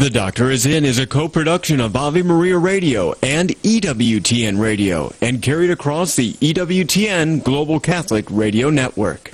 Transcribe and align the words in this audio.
The 0.00 0.08
Doctor 0.08 0.50
is 0.50 0.64
In 0.64 0.86
is 0.86 0.98
a 0.98 1.06
co-production 1.06 1.78
of 1.78 1.94
Ave 1.94 2.22
Maria 2.22 2.56
Radio 2.56 3.12
and 3.22 3.50
EWTN 3.50 4.58
Radio 4.58 5.12
and 5.20 5.42
carried 5.42 5.70
across 5.70 6.16
the 6.16 6.32
EWTN 6.32 7.44
Global 7.44 7.78
Catholic 7.78 8.24
Radio 8.30 8.70
Network. 8.70 9.30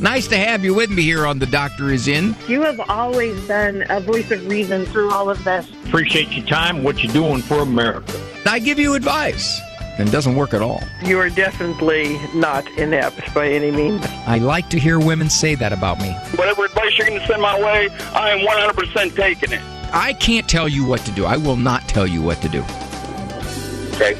Nice 0.00 0.26
to 0.28 0.38
have 0.38 0.64
you 0.64 0.72
with 0.72 0.88
me 0.88 1.02
here 1.02 1.26
on 1.26 1.38
The 1.40 1.44
Doctor 1.44 1.90
is 1.90 2.08
In. 2.08 2.34
You 2.48 2.62
have 2.62 2.80
always 2.88 3.38
been 3.46 3.84
a 3.90 4.00
voice 4.00 4.30
of 4.30 4.48
reason 4.48 4.86
through 4.86 5.10
all 5.10 5.28
of 5.28 5.44
this. 5.44 5.70
Appreciate 5.84 6.30
your 6.30 6.46
time, 6.46 6.82
what 6.82 7.04
you're 7.04 7.12
doing 7.12 7.42
for 7.42 7.58
America. 7.58 8.18
I 8.46 8.60
give 8.60 8.78
you 8.78 8.94
advice 8.94 9.60
and 9.98 10.10
doesn't 10.12 10.36
work 10.36 10.54
at 10.54 10.62
all. 10.62 10.82
You 11.02 11.18
are 11.18 11.30
definitely 11.30 12.18
not 12.34 12.68
inept 12.72 13.32
by 13.34 13.48
any 13.48 13.70
means. 13.70 14.04
I 14.26 14.38
like 14.38 14.68
to 14.70 14.78
hear 14.78 14.98
women 14.98 15.30
say 15.30 15.54
that 15.54 15.72
about 15.72 16.00
me. 16.00 16.10
Whatever 16.36 16.64
advice 16.66 16.96
you're 16.98 17.06
going 17.06 17.20
to 17.20 17.26
send 17.26 17.40
my 17.42 17.58
way, 17.60 17.88
I 18.14 18.30
am 18.30 18.46
100% 18.46 19.16
taking 19.16 19.52
it. 19.52 19.62
I 19.92 20.12
can't 20.14 20.48
tell 20.48 20.68
you 20.68 20.84
what 20.84 21.00
to 21.06 21.12
do. 21.12 21.24
I 21.24 21.36
will 21.36 21.56
not 21.56 21.88
tell 21.88 22.06
you 22.06 22.22
what 22.22 22.42
to 22.42 22.48
do. 22.48 22.62
Okay. 23.94 24.14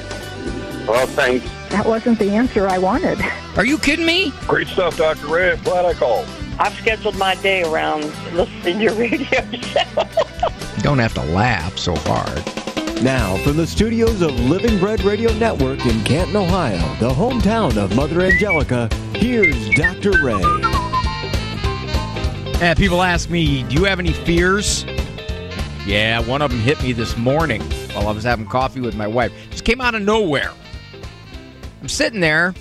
Well, 0.86 1.06
thanks. 1.08 1.44
That 1.70 1.84
wasn't 1.84 2.18
the 2.18 2.30
answer 2.30 2.68
I 2.68 2.78
wanted. 2.78 3.18
Are 3.56 3.66
you 3.66 3.76
kidding 3.78 4.06
me? 4.06 4.32
Great 4.46 4.68
stuff, 4.68 4.96
Dr. 4.96 5.26
Ray. 5.26 5.52
I'm 5.52 5.62
glad 5.62 5.84
I 5.84 5.94
called. 5.94 6.26
I've 6.58 6.74
scheduled 6.74 7.18
my 7.18 7.34
day 7.36 7.64
around 7.64 8.04
listening 8.32 8.78
to 8.78 8.84
your 8.84 8.94
radio 8.94 9.50
show. 9.52 10.04
Don't 10.78 10.98
have 10.98 11.12
to 11.14 11.22
laugh 11.24 11.76
so 11.76 11.94
hard. 11.96 12.42
Now, 13.02 13.36
from 13.44 13.58
the 13.58 13.66
studios 13.66 14.22
of 14.22 14.32
Living 14.40 14.78
Bread 14.80 15.02
Radio 15.02 15.30
Network 15.34 15.84
in 15.84 16.02
Canton, 16.04 16.34
Ohio, 16.34 16.78
the 16.98 17.10
hometown 17.10 17.76
of 17.76 17.94
Mother 17.94 18.22
Angelica, 18.22 18.88
here's 19.14 19.68
Dr. 19.74 20.12
Ray. 20.24 20.40
Uh, 22.62 22.74
people 22.74 23.02
ask 23.02 23.28
me, 23.28 23.64
do 23.64 23.74
you 23.74 23.84
have 23.84 23.98
any 23.98 24.14
fears? 24.14 24.84
Yeah, 25.84 26.20
one 26.20 26.40
of 26.40 26.50
them 26.50 26.58
hit 26.60 26.82
me 26.82 26.92
this 26.92 27.18
morning 27.18 27.60
while 27.92 28.08
I 28.08 28.12
was 28.12 28.24
having 28.24 28.46
coffee 28.46 28.80
with 28.80 28.96
my 28.96 29.06
wife. 29.06 29.30
Just 29.50 29.64
came 29.64 29.82
out 29.82 29.94
of 29.94 30.00
nowhere. 30.00 30.50
I'm 31.82 31.88
sitting 31.90 32.20
there, 32.20 32.54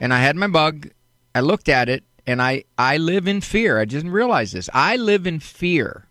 and 0.00 0.14
I 0.14 0.18
had 0.18 0.36
my 0.36 0.46
bug. 0.46 0.88
I 1.34 1.40
looked 1.40 1.68
at 1.68 1.88
it, 1.88 2.04
and 2.28 2.40
I, 2.40 2.62
I 2.78 2.96
live 2.98 3.26
in 3.26 3.40
fear. 3.40 3.80
I 3.80 3.86
didn't 3.86 4.12
realize 4.12 4.52
this. 4.52 4.70
I 4.72 4.94
live 4.94 5.26
in 5.26 5.40
fear 5.40 6.06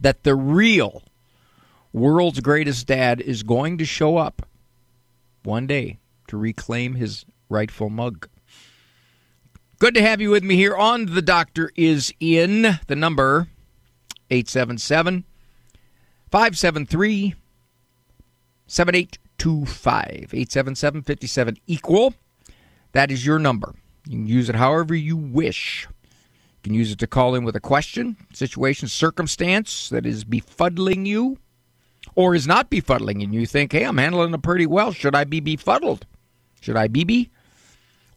that 0.00 0.22
the 0.22 0.36
real 0.36 1.02
world's 1.94 2.40
greatest 2.40 2.88
dad 2.88 3.20
is 3.20 3.44
going 3.44 3.78
to 3.78 3.84
show 3.84 4.16
up 4.16 4.46
one 5.44 5.66
day 5.66 5.98
to 6.26 6.36
reclaim 6.36 6.96
his 6.96 7.24
rightful 7.48 7.88
mug. 7.88 8.28
Good 9.78 9.94
to 9.94 10.02
have 10.02 10.20
you 10.20 10.30
with 10.30 10.42
me 10.42 10.56
here 10.56 10.74
on 10.74 11.06
The 11.06 11.22
Doctor 11.22 11.70
is 11.76 12.12
In. 12.18 12.80
The 12.88 12.96
number 12.96 13.48
877 14.30 15.24
573 16.32 17.34
7825. 18.66 20.30
877 20.32 21.02
57 21.02 21.56
equal. 21.66 22.14
That 22.92 23.10
is 23.10 23.24
your 23.24 23.38
number. 23.38 23.74
You 24.06 24.18
can 24.18 24.26
use 24.26 24.48
it 24.48 24.56
however 24.56 24.94
you 24.94 25.16
wish. 25.16 25.86
You 26.02 26.60
can 26.62 26.74
use 26.74 26.90
it 26.90 26.98
to 27.00 27.06
call 27.06 27.34
in 27.34 27.44
with 27.44 27.54
a 27.54 27.60
question, 27.60 28.16
situation, 28.32 28.88
circumstance 28.88 29.88
that 29.90 30.06
is 30.06 30.24
befuddling 30.24 31.06
you 31.06 31.38
or 32.14 32.34
is 32.34 32.46
not 32.46 32.70
befuddling 32.70 33.22
and 33.22 33.34
you 33.34 33.46
think, 33.46 33.72
hey, 33.72 33.84
I'm 33.84 33.98
handling 33.98 34.34
it 34.34 34.42
pretty 34.42 34.66
well. 34.66 34.92
Should 34.92 35.14
I 35.14 35.24
be 35.24 35.40
befuddled? 35.40 36.06
Should 36.60 36.76
I 36.76 36.88
be 36.88 37.04
be? 37.04 37.30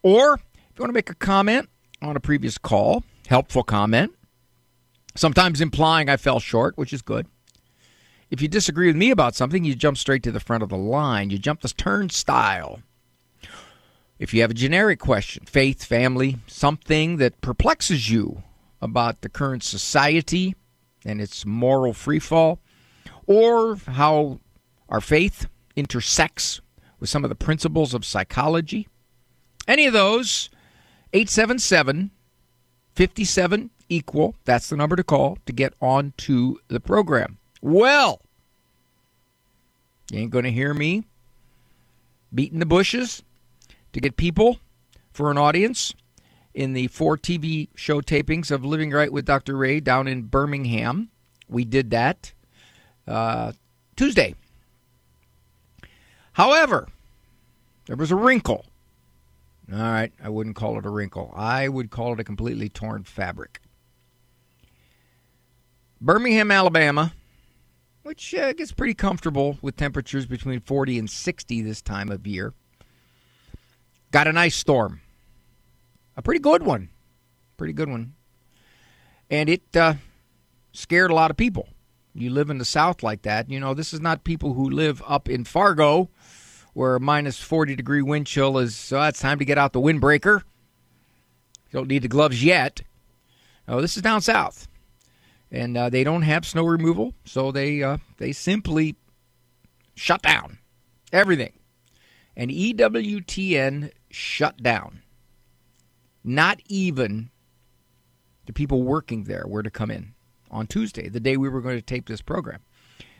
Or 0.02 0.34
if 0.34 0.78
you 0.78 0.82
want 0.82 0.90
to 0.90 0.94
make 0.94 1.10
a 1.10 1.14
comment 1.14 1.68
on 2.00 2.16
a 2.16 2.20
previous 2.20 2.58
call, 2.58 3.04
helpful 3.26 3.62
comment, 3.62 4.12
sometimes 5.16 5.60
implying 5.60 6.08
I 6.08 6.16
fell 6.16 6.40
short, 6.40 6.78
which 6.78 6.92
is 6.92 7.02
good. 7.02 7.26
If 8.30 8.42
you 8.42 8.48
disagree 8.48 8.86
with 8.88 8.96
me 8.96 9.10
about 9.10 9.34
something, 9.34 9.64
you 9.64 9.74
jump 9.74 9.96
straight 9.96 10.22
to 10.24 10.32
the 10.32 10.40
front 10.40 10.62
of 10.62 10.68
the 10.68 10.76
line. 10.76 11.30
You 11.30 11.38
jump 11.38 11.62
the 11.62 11.68
turnstile. 11.68 12.80
If 14.18 14.34
you 14.34 14.42
have 14.42 14.50
a 14.50 14.54
generic 14.54 14.98
question, 14.98 15.44
faith, 15.46 15.84
family, 15.84 16.38
something 16.46 17.16
that 17.18 17.40
perplexes 17.40 18.10
you 18.10 18.42
about 18.82 19.20
the 19.22 19.28
current 19.28 19.62
society 19.62 20.54
and 21.04 21.20
its 21.20 21.46
moral 21.46 21.92
freefall, 21.92 22.58
or 23.28 23.76
how 23.76 24.40
our 24.88 25.00
faith 25.00 25.46
intersects 25.76 26.60
with 26.98 27.08
some 27.08 27.22
of 27.22 27.28
the 27.28 27.36
principles 27.36 27.94
of 27.94 28.04
psychology. 28.04 28.88
Any 29.68 29.86
of 29.86 29.92
those, 29.92 30.50
877 31.12 32.10
57 32.94 33.70
equal. 33.88 34.34
That's 34.44 34.68
the 34.68 34.76
number 34.76 34.96
to 34.96 35.04
call 35.04 35.38
to 35.46 35.52
get 35.52 35.72
on 35.80 36.14
to 36.16 36.58
the 36.66 36.80
program. 36.80 37.38
Well, 37.62 38.20
you 40.10 40.18
ain't 40.18 40.32
going 40.32 40.44
to 40.44 40.50
hear 40.50 40.74
me 40.74 41.04
beating 42.34 42.58
the 42.58 42.66
bushes 42.66 43.22
to 43.92 44.00
get 44.00 44.16
people 44.16 44.58
for 45.12 45.30
an 45.30 45.38
audience 45.38 45.94
in 46.54 46.72
the 46.72 46.88
four 46.88 47.16
TV 47.16 47.68
show 47.76 48.00
tapings 48.00 48.50
of 48.50 48.64
Living 48.64 48.90
Right 48.90 49.12
with 49.12 49.26
Dr. 49.26 49.56
Ray 49.56 49.78
down 49.78 50.08
in 50.08 50.22
Birmingham. 50.22 51.10
We 51.48 51.64
did 51.64 51.90
that 51.90 52.32
uh, 53.08 53.52
Tuesday. 53.96 54.34
However, 56.32 56.88
there 57.86 57.96
was 57.96 58.12
a 58.12 58.16
wrinkle. 58.16 58.66
All 59.72 59.78
right, 59.78 60.12
I 60.22 60.28
wouldn't 60.28 60.56
call 60.56 60.78
it 60.78 60.86
a 60.86 60.90
wrinkle. 60.90 61.32
I 61.36 61.68
would 61.68 61.90
call 61.90 62.12
it 62.12 62.20
a 62.20 62.24
completely 62.24 62.68
torn 62.68 63.04
fabric. 63.04 63.60
Birmingham, 66.00 66.50
Alabama, 66.50 67.12
which 68.02 68.34
uh, 68.34 68.52
gets 68.52 68.72
pretty 68.72 68.94
comfortable 68.94 69.58
with 69.60 69.76
temperatures 69.76 70.26
between 70.26 70.60
40 70.60 70.98
and 70.98 71.10
60 71.10 71.62
this 71.62 71.82
time 71.82 72.10
of 72.10 72.26
year, 72.26 72.54
got 74.12 74.28
an 74.28 74.38
ice 74.38 74.54
storm. 74.54 75.00
A 76.16 76.22
pretty 76.22 76.40
good 76.40 76.62
one. 76.62 76.88
Pretty 77.56 77.72
good 77.72 77.88
one. 77.88 78.14
And 79.28 79.48
it 79.48 79.76
uh, 79.76 79.94
scared 80.72 81.10
a 81.10 81.14
lot 81.14 81.30
of 81.30 81.36
people 81.36 81.68
you 82.22 82.30
live 82.30 82.50
in 82.50 82.58
the 82.58 82.64
South 82.64 83.02
like 83.02 83.22
that, 83.22 83.50
you 83.50 83.60
know, 83.60 83.74
this 83.74 83.92
is 83.92 84.00
not 84.00 84.24
people 84.24 84.54
who 84.54 84.68
live 84.68 85.02
up 85.06 85.28
in 85.28 85.44
Fargo 85.44 86.10
where 86.74 86.98
minus 86.98 87.38
40 87.40 87.74
degree 87.74 88.02
wind 88.02 88.26
chill 88.26 88.58
is, 88.58 88.76
so 88.76 89.02
it's 89.02 89.20
time 89.20 89.38
to 89.38 89.44
get 89.44 89.58
out 89.58 89.72
the 89.72 89.80
windbreaker. 89.80 90.42
You 91.70 91.72
don't 91.72 91.88
need 91.88 92.02
the 92.02 92.08
gloves 92.08 92.44
yet. 92.44 92.82
Oh, 93.66 93.80
this 93.80 93.96
is 93.96 94.02
down 94.02 94.20
south. 94.22 94.68
And 95.50 95.76
uh, 95.76 95.90
they 95.90 96.04
don't 96.04 96.22
have 96.22 96.46
snow 96.46 96.64
removal, 96.64 97.14
so 97.24 97.50
they 97.50 97.82
uh, 97.82 97.98
they 98.18 98.32
simply 98.32 98.96
shut 99.94 100.22
down 100.22 100.58
everything. 101.12 101.52
And 102.36 102.50
EWTN 102.50 103.90
shut 104.10 104.62
down. 104.62 105.02
Not 106.22 106.60
even 106.66 107.30
the 108.46 108.52
people 108.52 108.82
working 108.82 109.24
there 109.24 109.46
were 109.46 109.62
to 109.62 109.70
come 109.70 109.90
in 109.90 110.14
on 110.50 110.66
Tuesday, 110.66 111.08
the 111.08 111.20
day 111.20 111.36
we 111.36 111.48
were 111.48 111.60
going 111.60 111.76
to 111.76 111.82
tape 111.82 112.06
this 112.06 112.22
program. 112.22 112.60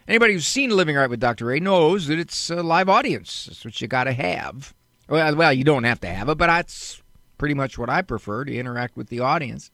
Anybody 0.06 0.32
who's 0.32 0.46
seen 0.46 0.70
Living 0.70 0.96
Right 0.96 1.10
with 1.10 1.20
Dr. 1.20 1.46
Ray 1.46 1.60
knows 1.60 2.06
that 2.06 2.18
it's 2.18 2.48
a 2.50 2.62
live 2.62 2.88
audience. 2.88 3.46
That's 3.46 3.64
what 3.64 3.80
you 3.80 3.88
got 3.88 4.04
to 4.04 4.12
have. 4.12 4.74
Well, 5.08 5.36
well, 5.36 5.52
you 5.52 5.64
don't 5.64 5.84
have 5.84 6.00
to 6.00 6.08
have 6.08 6.28
it, 6.28 6.38
but 6.38 6.46
that's 6.46 7.02
pretty 7.36 7.54
much 7.54 7.78
what 7.78 7.90
I 7.90 8.02
prefer 8.02 8.44
to 8.44 8.54
interact 8.54 8.96
with 8.96 9.08
the 9.08 9.20
audience. 9.20 9.70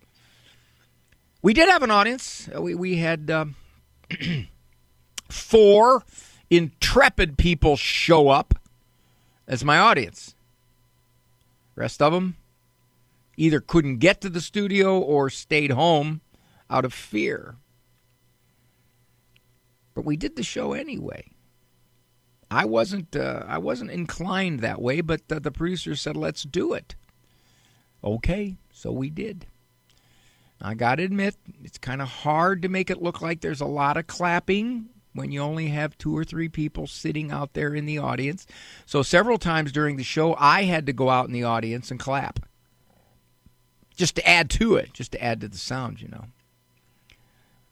We 1.42 1.54
did 1.54 1.68
have 1.68 1.82
an 1.82 1.90
audience. 1.90 2.48
Uh, 2.54 2.62
we, 2.62 2.74
we 2.74 2.96
had 2.96 3.30
um, 3.30 3.56
four 5.30 6.02
intrepid 6.50 7.38
people 7.38 7.76
show 7.76 8.28
up 8.28 8.54
as 9.46 9.64
my 9.64 9.78
audience. 9.78 10.34
Rest 11.76 12.00
of 12.00 12.12
them 12.12 12.36
either 13.36 13.60
couldn't 13.60 13.98
get 13.98 14.20
to 14.20 14.28
the 14.28 14.40
studio 14.40 14.98
or 14.98 15.28
stayed 15.28 15.72
home 15.72 16.20
out 16.70 16.84
of 16.84 16.92
fear. 16.92 17.56
But 19.94 20.04
we 20.04 20.16
did 20.16 20.36
the 20.36 20.42
show 20.42 20.72
anyway. 20.72 21.30
I 22.50 22.64
wasn't 22.64 23.16
uh, 23.16 23.44
I 23.46 23.58
wasn't 23.58 23.90
inclined 23.90 24.60
that 24.60 24.80
way, 24.80 25.00
but 25.00 25.22
uh, 25.30 25.38
the 25.38 25.50
producer 25.50 25.96
said, 25.96 26.16
"Let's 26.16 26.42
do 26.42 26.72
it." 26.72 26.94
Okay, 28.02 28.56
so 28.72 28.92
we 28.92 29.10
did. 29.10 29.46
I 30.60 30.74
got 30.74 30.96
to 30.96 31.02
admit, 31.02 31.36
it's 31.62 31.78
kind 31.78 32.00
of 32.00 32.08
hard 32.08 32.62
to 32.62 32.68
make 32.68 32.90
it 32.90 33.02
look 33.02 33.20
like 33.20 33.40
there's 33.40 33.60
a 33.60 33.66
lot 33.66 33.96
of 33.96 34.06
clapping 34.06 34.86
when 35.12 35.30
you 35.30 35.40
only 35.40 35.68
have 35.68 35.98
two 35.98 36.16
or 36.16 36.24
three 36.24 36.48
people 36.48 36.86
sitting 36.86 37.30
out 37.30 37.54
there 37.54 37.74
in 37.74 37.86
the 37.86 37.98
audience. 37.98 38.46
So 38.86 39.02
several 39.02 39.38
times 39.38 39.72
during 39.72 39.96
the 39.96 40.04
show, 40.04 40.34
I 40.38 40.62
had 40.62 40.86
to 40.86 40.92
go 40.92 41.10
out 41.10 41.26
in 41.26 41.32
the 41.32 41.44
audience 41.44 41.90
and 41.90 42.00
clap. 42.00 42.40
Just 43.96 44.16
to 44.16 44.28
add 44.28 44.50
to 44.50 44.76
it, 44.76 44.92
just 44.92 45.12
to 45.12 45.22
add 45.22 45.40
to 45.40 45.48
the 45.48 45.58
sound, 45.58 46.00
you 46.00 46.08
know 46.08 46.26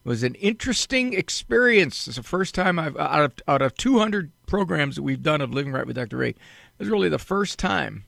was 0.04 0.22
an 0.22 0.34
interesting 0.36 1.12
experience. 1.12 2.06
It's 2.08 2.16
the 2.16 2.22
first 2.22 2.54
time 2.54 2.78
I've 2.78 2.96
out 2.96 3.20
of 3.20 3.32
out 3.46 3.62
of 3.62 3.74
200 3.74 4.32
programs 4.46 4.96
that 4.96 5.02
we've 5.02 5.22
done 5.22 5.40
of 5.40 5.52
Living 5.52 5.72
Right 5.72 5.86
with 5.86 5.96
Dr. 5.96 6.18
Ray. 6.18 6.30
It 6.30 6.36
was 6.78 6.88
really 6.88 7.08
the 7.08 7.18
first 7.18 7.58
time 7.58 8.04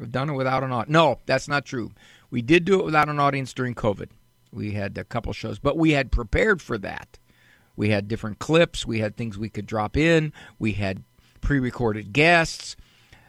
I've 0.00 0.12
done 0.12 0.30
it 0.30 0.34
without 0.34 0.62
an 0.62 0.72
audience. 0.72 0.92
No, 0.92 1.18
that's 1.26 1.48
not 1.48 1.64
true. 1.64 1.92
We 2.30 2.42
did 2.42 2.64
do 2.64 2.78
it 2.80 2.84
without 2.84 3.08
an 3.08 3.20
audience 3.20 3.52
during 3.52 3.74
COVID. 3.74 4.08
We 4.52 4.72
had 4.72 4.96
a 4.98 5.04
couple 5.04 5.32
shows, 5.32 5.58
but 5.58 5.76
we 5.76 5.92
had 5.92 6.10
prepared 6.10 6.62
for 6.62 6.78
that. 6.78 7.18
We 7.76 7.90
had 7.90 8.08
different 8.08 8.38
clips, 8.38 8.86
we 8.86 8.98
had 8.98 9.16
things 9.16 9.38
we 9.38 9.48
could 9.48 9.66
drop 9.66 9.96
in, 9.96 10.32
we 10.58 10.72
had 10.72 11.02
pre 11.40 11.58
recorded 11.58 12.12
guests. 12.12 12.76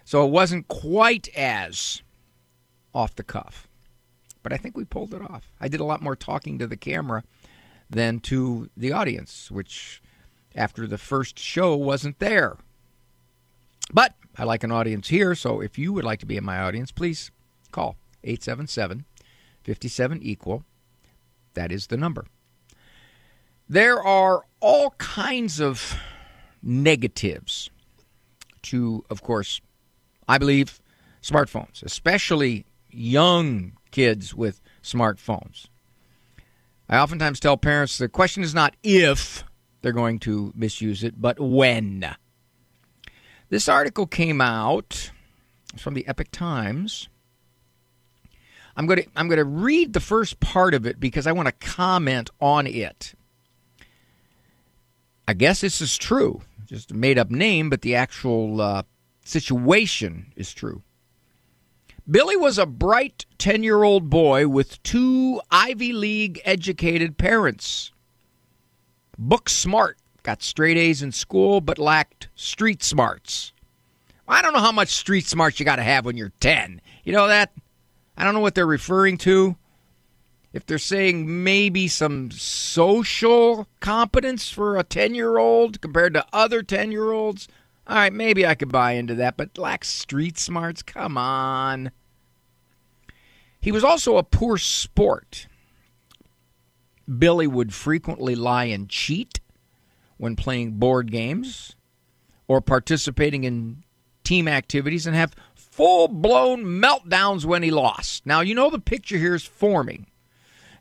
So 0.03 0.25
it 0.25 0.31
wasn't 0.31 0.67
quite 0.67 1.29
as 1.35 2.01
off 2.93 3.15
the 3.15 3.23
cuff. 3.23 3.67
But 4.43 4.51
I 4.51 4.57
think 4.57 4.75
we 4.75 4.83
pulled 4.83 5.13
it 5.13 5.21
off. 5.21 5.51
I 5.59 5.67
did 5.67 5.79
a 5.79 5.85
lot 5.85 6.01
more 6.01 6.15
talking 6.15 6.57
to 6.59 6.67
the 6.67 6.75
camera 6.75 7.23
than 7.91 8.19
to 8.21 8.69
the 8.75 8.91
audience, 8.91 9.51
which 9.51 10.01
after 10.55 10.87
the 10.87 10.97
first 10.97 11.37
show 11.37 11.75
wasn't 11.75 12.19
there. 12.19 12.57
But 13.93 14.15
I 14.37 14.43
like 14.45 14.63
an 14.63 14.71
audience 14.71 15.09
here, 15.09 15.35
so 15.35 15.61
if 15.61 15.77
you 15.77 15.93
would 15.93 16.05
like 16.05 16.19
to 16.19 16.25
be 16.25 16.37
in 16.37 16.45
my 16.45 16.59
audience, 16.59 16.91
please 16.91 17.31
call 17.71 17.97
877 18.23 19.05
57 19.63 20.19
equal. 20.23 20.63
That 21.53 21.71
is 21.71 21.87
the 21.87 21.97
number. 21.97 22.25
There 23.69 24.01
are 24.01 24.43
all 24.59 24.91
kinds 24.97 25.59
of 25.61 25.95
negatives 26.63 27.69
to, 28.63 29.03
of 29.09 29.21
course, 29.21 29.61
I 30.27 30.37
believe, 30.37 30.81
smartphones, 31.21 31.83
especially 31.83 32.65
young 32.89 33.73
kids 33.91 34.33
with 34.33 34.61
smartphones. 34.83 35.67
I 36.91 36.97
oftentimes 36.97 37.39
tell 37.39 37.55
parents 37.55 37.97
the 37.97 38.09
question 38.09 38.43
is 38.43 38.53
not 38.53 38.75
if 38.83 39.45
they're 39.81 39.93
going 39.93 40.19
to 40.19 40.51
misuse 40.53 41.05
it, 41.05 41.21
but 41.21 41.39
when. 41.39 42.15
This 43.49 43.69
article 43.69 44.05
came 44.05 44.41
out 44.41 45.11
from 45.77 45.93
the 45.93 46.05
Epoch 46.05 46.31
Times. 46.31 47.07
I'm 48.75 48.87
going 48.87 49.03
to 49.03 49.09
I'm 49.15 49.29
going 49.29 49.37
to 49.37 49.45
read 49.45 49.93
the 49.93 50.01
first 50.01 50.41
part 50.41 50.73
of 50.73 50.85
it 50.85 50.99
because 50.99 51.27
I 51.27 51.31
want 51.31 51.47
to 51.47 51.53
comment 51.53 52.29
on 52.41 52.67
it. 52.67 53.13
I 55.27 55.33
guess 55.33 55.61
this 55.61 55.79
is 55.79 55.97
true. 55.97 56.41
Just 56.65 56.91
a 56.91 56.93
made 56.93 57.17
up 57.17 57.31
name, 57.31 57.69
but 57.69 57.81
the 57.81 57.95
actual 57.95 58.59
uh, 58.59 58.83
situation 59.23 60.33
is 60.35 60.53
true. 60.53 60.83
Billy 62.11 62.35
was 62.35 62.57
a 62.57 62.65
bright 62.65 63.25
10 63.37 63.63
year 63.63 63.83
old 63.83 64.09
boy 64.09 64.45
with 64.45 64.83
two 64.83 65.39
Ivy 65.49 65.93
League 65.93 66.41
educated 66.43 67.17
parents. 67.17 67.93
Book 69.17 69.47
smart, 69.47 69.97
got 70.21 70.43
straight 70.43 70.75
A's 70.75 71.01
in 71.01 71.13
school, 71.13 71.61
but 71.61 71.79
lacked 71.79 72.27
street 72.35 72.83
smarts. 72.83 73.53
I 74.27 74.41
don't 74.41 74.51
know 74.51 74.59
how 74.59 74.73
much 74.73 74.89
street 74.89 75.25
smarts 75.25 75.57
you 75.57 75.65
got 75.65 75.77
to 75.77 75.83
have 75.83 76.03
when 76.03 76.17
you're 76.17 76.33
10. 76.41 76.81
You 77.05 77.13
know 77.13 77.27
that? 77.27 77.53
I 78.17 78.25
don't 78.25 78.33
know 78.33 78.41
what 78.41 78.55
they're 78.55 78.67
referring 78.67 79.17
to. 79.19 79.55
If 80.51 80.65
they're 80.65 80.79
saying 80.79 81.43
maybe 81.45 81.87
some 81.87 82.29
social 82.31 83.69
competence 83.79 84.49
for 84.49 84.77
a 84.77 84.83
10 84.83 85.15
year 85.15 85.37
old 85.37 85.79
compared 85.79 86.13
to 86.15 86.25
other 86.33 86.61
10 86.61 86.91
year 86.91 87.13
olds, 87.13 87.47
all 87.87 87.95
right, 87.95 88.11
maybe 88.11 88.45
I 88.45 88.55
could 88.55 88.69
buy 88.69 88.93
into 88.93 89.15
that, 89.15 89.37
but 89.37 89.57
lack 89.57 89.85
street 89.85 90.37
smarts? 90.37 90.83
Come 90.83 91.17
on. 91.17 91.91
He 93.61 93.71
was 93.71 93.83
also 93.83 94.17
a 94.17 94.23
poor 94.23 94.57
sport. 94.57 95.47
Billy 97.17 97.47
would 97.47 97.73
frequently 97.73 98.35
lie 98.35 98.65
and 98.65 98.89
cheat 98.89 99.39
when 100.17 100.35
playing 100.35 100.73
board 100.73 101.11
games 101.11 101.75
or 102.47 102.61
participating 102.61 103.43
in 103.43 103.83
team 104.23 104.47
activities 104.47 105.05
and 105.05 105.15
have 105.15 105.35
full 105.55 106.07
blown 106.07 106.63
meltdowns 106.65 107.45
when 107.45 107.63
he 107.63 107.71
lost. 107.71 108.25
Now, 108.25 108.41
you 108.41 108.55
know 108.55 108.69
the 108.69 108.79
picture 108.79 109.17
here 109.17 109.35
is 109.35 109.45
forming. 109.45 110.07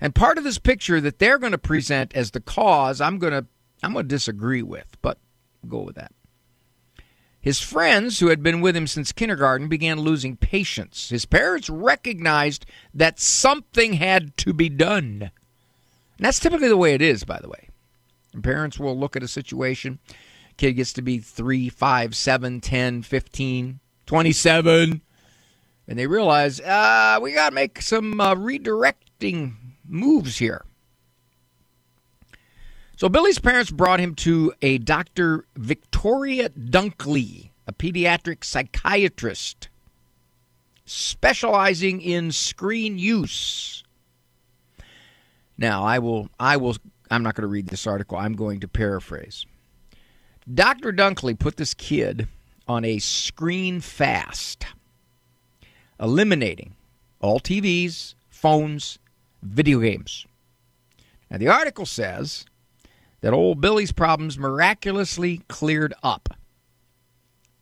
And 0.01 0.15
part 0.15 0.39
of 0.39 0.45
this 0.45 0.59
picture 0.59 1.01
that 1.01 1.19
they're 1.19 1.39
going 1.39 1.53
to 1.53 1.59
present 1.59 2.15
as 2.15 2.31
the 2.31 2.41
cause, 2.41 3.01
I'm 3.01 3.19
going 3.19 3.33
to 3.33 3.47
I'm 3.83 3.93
going 3.93 4.05
to 4.05 4.15
disagree 4.15 4.63
with, 4.63 4.97
but 5.01 5.19
go 5.69 5.81
with 5.81 5.97
that. 5.97 6.13
His 7.41 7.61
friends, 7.61 8.19
who 8.21 8.29
had 8.29 8.43
been 8.43 8.61
with 8.61 8.77
him 8.77 8.87
since 8.87 9.13
kindergarten, 9.13 9.69
began 9.69 10.01
losing 10.01 10.37
patience. 10.37 11.09
His 11.09 11.25
parents 11.25 11.71
recognized 11.71 12.67
that 12.93 13.19
something 13.19 13.95
had 13.95 14.37
to 14.39 14.53
be 14.53 14.69
done. 14.69 15.31
And 16.19 16.27
that's 16.27 16.39
typically 16.39 16.69
the 16.69 16.77
way 16.77 16.93
it 16.93 17.01
is, 17.01 17.25
by 17.25 17.39
the 17.41 17.49
way. 17.49 17.69
And 18.35 18.45
parents 18.45 18.79
will 18.79 18.99
look 18.99 19.17
at 19.17 19.23
a 19.23 19.29
situation, 19.29 19.99
kid 20.59 20.75
gets 20.75 20.93
to 20.93 21.03
be 21.03 21.19
3, 21.19 21.71
5, 21.71 22.15
7, 22.15 22.61
10, 22.61 23.03
15, 23.03 23.81
27, 24.07 25.01
and 25.89 25.99
they 25.99 26.07
realize, 26.07 26.61
uh, 26.61 27.19
we 27.23 27.33
got 27.33 27.49
to 27.49 27.55
make 27.55 27.81
some 27.81 28.21
uh, 28.21 28.35
redirecting 28.35 29.55
moves 29.89 30.39
here. 30.39 30.65
So 33.01 33.09
Billy's 33.09 33.39
parents 33.39 33.71
brought 33.71 33.99
him 33.99 34.15
to 34.17 34.53
a 34.61 34.77
Dr. 34.77 35.47
Victoria 35.57 36.51
Dunckley, 36.51 37.49
a 37.67 37.73
pediatric 37.73 38.45
psychiatrist 38.45 39.71
specializing 40.85 42.03
in 42.03 42.31
screen 42.31 42.99
use. 42.99 43.85
Now, 45.57 45.83
I 45.83 45.99
will 45.99 46.29
I 46.39 46.59
will 46.59 46.77
I'm 47.11 47.23
not 47.23 47.37
going 47.37 47.45
to 47.45 47.49
read 47.49 47.69
this 47.69 47.87
article. 47.87 48.19
I'm 48.19 48.35
going 48.35 48.61
to 48.61 48.69
paraphrase. 48.69 49.47
Dr. 50.53 50.93
Dunckley 50.93 51.39
put 51.39 51.57
this 51.57 51.73
kid 51.73 52.29
on 52.69 52.85
a 52.85 52.99
screen 52.99 53.81
fast, 53.81 54.67
eliminating 55.99 56.75
all 57.23 57.41
TVs, 57.41 58.15
phones, 58.29 58.99
video 59.43 59.81
games. 59.81 60.27
Now, 61.31 61.39
the 61.39 61.49
article 61.49 61.87
says 61.87 62.45
that 63.21 63.33
old 63.33 63.61
Billy's 63.61 63.93
problems 63.93 64.39
miraculously 64.39 65.43
cleared 65.49 65.95
up. 66.03 66.31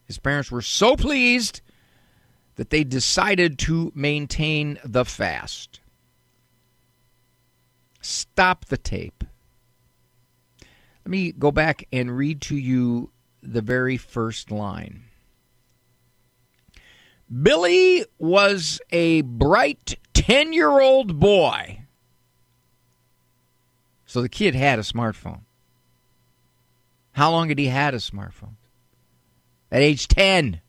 His 0.05 0.19
parents 0.19 0.51
were 0.51 0.63
so 0.63 0.97
pleased 0.97 1.61
that 2.57 2.71
they 2.71 2.85
decided 2.85 3.59
to 3.61 3.93
maintain 3.95 4.79
the 4.85 5.05
fast. 5.05 5.81
Stop 8.01 8.67
the 8.67 8.79
tape. 8.79 9.25
Let 11.05 11.11
me 11.11 11.33
go 11.33 11.51
back 11.51 11.87
and 11.93 12.17
read 12.17 12.41
to 12.43 12.57
you 12.57 13.11
the 13.43 13.63
very 13.63 13.97
first 13.97 14.51
line. 14.51 15.05
Billy 17.31 18.05
was 18.19 18.81
a 18.91 19.23
bright 19.23 19.99
10 20.15 20.53
year 20.53 20.81
old 20.81 21.21
boy. 21.21 21.83
So 24.07 24.23
the 24.23 24.29
kid 24.29 24.55
had 24.55 24.79
a 24.79 24.83
smartphone. 24.83 25.43
How 27.19 27.33
long 27.33 27.49
had 27.49 27.59
he 27.59 27.67
had 27.67 27.95
a 27.95 27.99
smartphone? 27.99 28.55
At 29.73 29.83
age 29.83 30.07
10. 30.07 30.61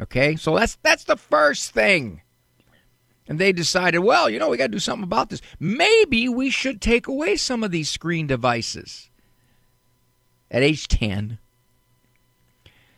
Okay? 0.00 0.34
So 0.34 0.56
that's 0.56 0.78
that's 0.82 1.04
the 1.04 1.18
first 1.18 1.72
thing. 1.72 2.22
And 3.28 3.38
they 3.38 3.52
decided, 3.52 3.98
well, 3.98 4.30
you 4.30 4.38
know, 4.38 4.48
we 4.48 4.56
got 4.56 4.68
to 4.68 4.72
do 4.72 4.78
something 4.78 5.04
about 5.04 5.28
this. 5.28 5.42
Maybe 5.60 6.26
we 6.26 6.48
should 6.48 6.80
take 6.80 7.06
away 7.06 7.36
some 7.36 7.62
of 7.62 7.70
these 7.70 7.90
screen 7.90 8.26
devices 8.26 9.10
at 10.50 10.62
age 10.62 10.88
10. 10.88 11.36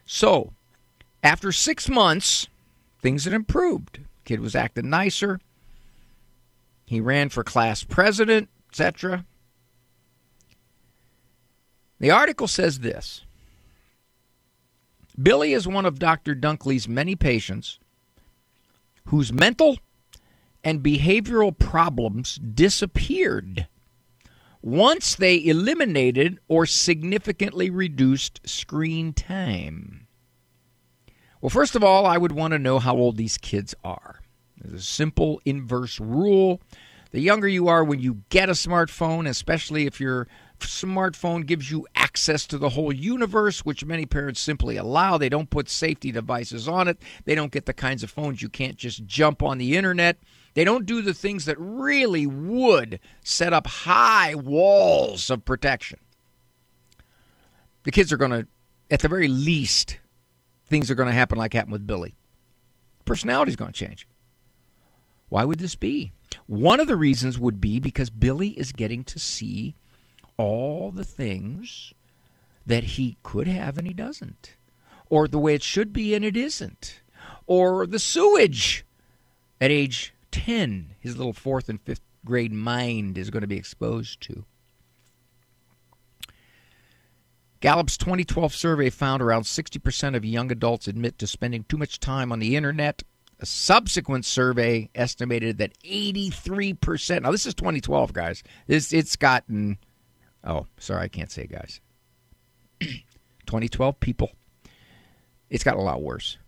So, 0.05 0.53
after 1.25 1.51
six 1.51 1.89
months, 1.89 2.47
things 3.03 3.25
had 3.25 3.33
improved. 3.33 3.99
Kid 4.25 4.39
was 4.39 4.55
acting 4.55 4.91
nicer. 4.91 5.41
He 6.85 7.01
ran 7.01 7.31
for 7.31 7.43
class 7.43 7.83
president, 7.83 8.49
etc. 8.71 9.25
The 11.99 12.11
article 12.11 12.49
says 12.49 12.81
this 12.81 13.25
Billy 15.21 15.53
is 15.53 15.67
one 15.67 15.87
of 15.87 15.99
Dr. 15.99 16.35
Dunckley's 16.35 16.89
many 16.89 17.17
patients 17.17 17.79
whose 19.07 19.33
mental 19.33 19.79
and 20.65 20.83
behavioral 20.83 21.57
problems 21.57 22.37
disappeared 22.37 23.69
once 24.61 25.15
they 25.15 25.45
eliminated 25.45 26.41
or 26.49 26.67
significantly 26.67 27.71
reduced 27.71 28.41
screen 28.45 29.13
time. 29.13 30.09
Well, 31.41 31.51
first 31.51 31.77
of 31.77 31.85
all, 31.85 32.05
I 32.05 32.19
would 32.19 32.33
want 32.33 32.53
to 32.53 32.59
know 32.59 32.81
how 32.81 32.97
old 32.97 33.17
these 33.17 33.39
kids 33.39 33.75
are. 33.85 34.21
There's 34.59 34.81
a 34.81 34.85
simple 34.85 35.41
inverse 35.45 36.01
rule. 36.01 36.61
The 37.13 37.21
younger 37.21 37.47
you 37.47 37.69
are 37.69 37.85
when 37.85 38.01
you 38.01 38.23
get 38.31 38.49
a 38.49 38.53
smartphone, 38.53 39.29
especially 39.29 39.87
if 39.87 40.01
your 40.01 40.27
smartphone 40.61 41.47
gives 41.47 41.71
you 41.71 41.87
access 41.95 42.47
to 42.47 42.59
the 42.59 42.71
whole 42.71 42.93
universe, 42.93 43.65
which 43.65 43.85
many 43.85 44.07
parents 44.07 44.41
simply 44.41 44.77
allow. 44.77 45.19
They 45.19 45.29
don't 45.29 45.51
put 45.51 45.69
safety 45.69 46.13
devices 46.13 46.69
on 46.69 46.89
it. 46.89 46.99
They 47.25 47.35
don't 47.35 47.53
get 47.53 47.67
the 47.67 47.73
kinds 47.73 48.03
of 48.03 48.11
phones 48.11 48.43
you 48.43 48.49
can't 48.49 48.77
just 48.77 49.05
jump 49.07 49.43
on 49.43 49.59
the 49.59 49.77
internet. 49.77 50.19
They 50.55 50.65
don't 50.65 50.87
do 50.87 51.03
the 51.03 51.15
things 51.15 51.45
that 51.45 51.57
really 51.59 52.27
would 52.27 53.01
set 53.23 53.53
up 53.53 53.67
high 53.67 54.35
walls 54.35 55.29
of 55.31 55.45
protection. 55.45 55.99
The 57.85 57.91
kids 57.91 58.13
are 58.13 58.17
going 58.17 58.31
to, 58.31 58.49
at 58.91 59.01
the 59.01 59.09
very 59.09 59.29
least, 59.29 59.99
things 60.67 60.91
are 60.91 60.95
going 60.95 61.09
to 61.09 61.15
happen 61.15 61.39
like 61.39 61.53
happened 61.53 61.73
with 61.73 61.87
Billy. 61.87 62.15
Personality's 63.05 63.57
going 63.57 63.73
to 63.73 63.79
change. 63.79 64.09
Why 65.29 65.45
would 65.45 65.59
this 65.59 65.75
be? 65.75 66.13
One 66.47 66.81
of 66.81 66.87
the 66.87 66.97
reasons 66.97 67.39
would 67.39 67.61
be 67.61 67.81
because 67.81 68.11
Billy 68.11 68.49
is 68.51 68.73
getting 68.73 69.05
to 69.05 69.19
see 69.19 69.77
all 70.37 70.91
the 70.91 71.05
things 71.05 71.93
that 72.67 72.85
he 72.85 73.17
could 73.23 73.47
have 73.47 73.79
and 73.79 73.87
he 73.87 73.95
doesn't, 73.95 74.57
or 75.09 75.29
the 75.29 75.39
way 75.39 75.55
it 75.55 75.63
should 75.63 75.93
be 75.93 76.15
and 76.15 76.25
it 76.25 76.37
isn't, 76.37 77.01
or 77.47 77.87
the 77.87 77.99
sewage 77.99 78.85
at 79.61 79.71
age 79.71 80.13
10, 80.33 80.91
his 81.01 81.17
little 81.17 81.33
fourth 81.33 81.69
and 81.69 81.81
fifth 81.81 82.03
grade 82.25 82.53
mind 82.53 83.17
is 83.17 83.31
going 83.31 83.41
to 83.43 83.47
be 83.47 83.57
exposed 83.57 84.21
to. 84.21 84.45
Gallup's 87.61 87.97
2012 87.97 88.55
survey 88.55 88.91
found 88.91 89.23
around 89.23 89.43
60% 89.43 90.15
of 90.15 90.25
young 90.25 90.53
adults 90.53 90.87
admit 90.87 91.19
to 91.19 91.27
spending 91.27 91.65
too 91.65 91.79
much 91.79 91.99
time 91.99 92.31
on 92.31 92.39
the 92.39 92.55
internet. 92.55 93.03
A 93.41 93.47
subsequent 93.47 94.25
survey 94.25 94.91
estimated 94.95 95.59
that 95.59 95.73
83%. 95.83 97.23
Now, 97.23 97.31
this 97.31 97.47
is 97.47 97.55
2012, 97.55 98.13
guys. 98.13 98.43
This 98.67 98.93
It's 98.93 99.17
gotten. 99.17 99.79
Oh, 100.45 100.67
sorry, 100.79 101.05
I 101.05 101.09
can't 101.09 101.31
say 101.31 101.47
guys. 101.47 101.81
2012 102.81 104.01
people. 104.01 104.33
It's 105.51 105.65
got 105.65 105.77
a 105.77 105.83
lot 105.83 106.03
worse. 106.03 106.39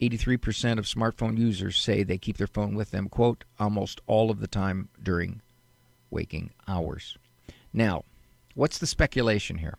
83% 0.00 0.78
of 0.78 0.86
smartphone 0.86 1.38
users 1.38 1.78
say 1.78 2.02
they 2.02 2.18
keep 2.18 2.36
their 2.36 2.46
phone 2.46 2.74
with 2.74 2.90
them, 2.90 3.08
quote, 3.08 3.44
almost 3.58 4.00
all 4.06 4.30
of 4.30 4.40
the 4.40 4.48
time 4.48 4.88
during 5.02 5.40
waking 6.10 6.50
hours. 6.68 7.16
Now, 7.72 8.04
what's 8.54 8.78
the 8.78 8.86
speculation 8.86 9.58
here? 9.58 9.78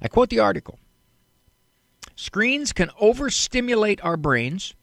I 0.00 0.08
quote 0.08 0.30
the 0.30 0.40
article 0.40 0.78
Screens 2.14 2.72
can 2.72 2.90
overstimulate 3.00 4.02
our 4.02 4.16
brains, 4.16 4.74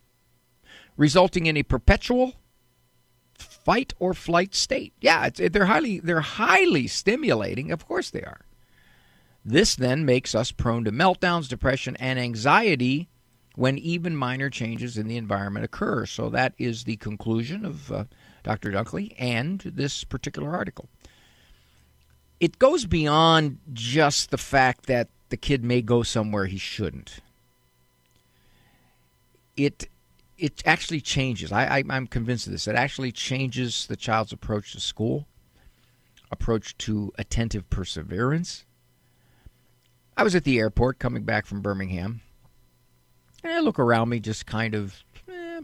resulting 0.98 1.46
in 1.46 1.58
a 1.58 1.64
perpetual 1.64 2.34
fight 3.38 3.94
or 4.00 4.14
flight 4.14 4.54
state. 4.56 4.94
Yeah, 5.02 5.30
they're 5.30 5.66
highly 5.66 6.00
they're 6.00 6.22
highly 6.22 6.88
stimulating. 6.88 7.72
Of 7.72 7.88
course 7.88 8.10
they 8.10 8.22
are. 8.22 8.42
This 9.46 9.76
then 9.76 10.06
makes 10.06 10.34
us 10.36 10.52
prone 10.52 10.86
to 10.86 10.92
meltdowns, 10.92 11.50
depression, 11.50 11.98
and 11.98 12.18
anxiety 12.18 13.10
when 13.56 13.78
even 13.78 14.16
minor 14.16 14.50
changes 14.50 14.98
in 14.98 15.08
the 15.08 15.18
environment 15.18 15.66
occur. 15.66 16.06
So 16.06 16.30
that 16.30 16.54
is 16.58 16.86
the 16.86 16.96
conclusion 16.98 17.66
of 17.66 17.92
uh, 17.92 18.06
Dr. 18.44 18.72
Dunckley 18.72 19.14
and 19.20 19.60
this 19.60 20.04
particular 20.04 20.56
article. 20.56 20.90
It 22.40 22.58
goes 22.58 22.86
beyond 22.86 23.60
just 23.74 24.32
the 24.32 24.38
fact 24.38 24.86
that 24.88 25.10
the 25.30 25.38
kid 25.38 25.64
may 25.64 25.82
go 25.82 26.04
somewhere 26.04 26.46
he 26.46 26.58
shouldn't. 26.58 27.20
It 29.56 29.88
it 30.38 30.62
actually 30.66 31.02
changes. 31.02 31.52
I, 31.52 31.80
I 31.80 31.84
I'm 31.90 32.08
convinced 32.08 32.48
of 32.48 32.52
this. 32.52 32.68
It 32.68 32.76
actually 32.76 33.12
changes 33.12 33.88
the 33.88 33.96
child's 33.96 34.34
approach 34.34 34.74
to 34.74 34.80
school, 34.80 35.28
approach 36.32 36.78
to 36.80 37.12
attentive 37.18 37.70
perseverance. 37.70 38.66
I 40.16 40.24
was 40.24 40.36
at 40.36 40.44
the 40.44 40.60
airport 40.60 41.00
coming 41.00 41.24
back 41.24 41.46
from 41.46 41.62
Birmingham 41.62 42.22
and 43.44 43.54
I 43.54 43.60
look 43.60 43.80
around 43.80 44.10
me, 44.10 44.20
just 44.20 44.46
kind 44.46 44.74
of 44.74 45.04
eh, 45.30 45.62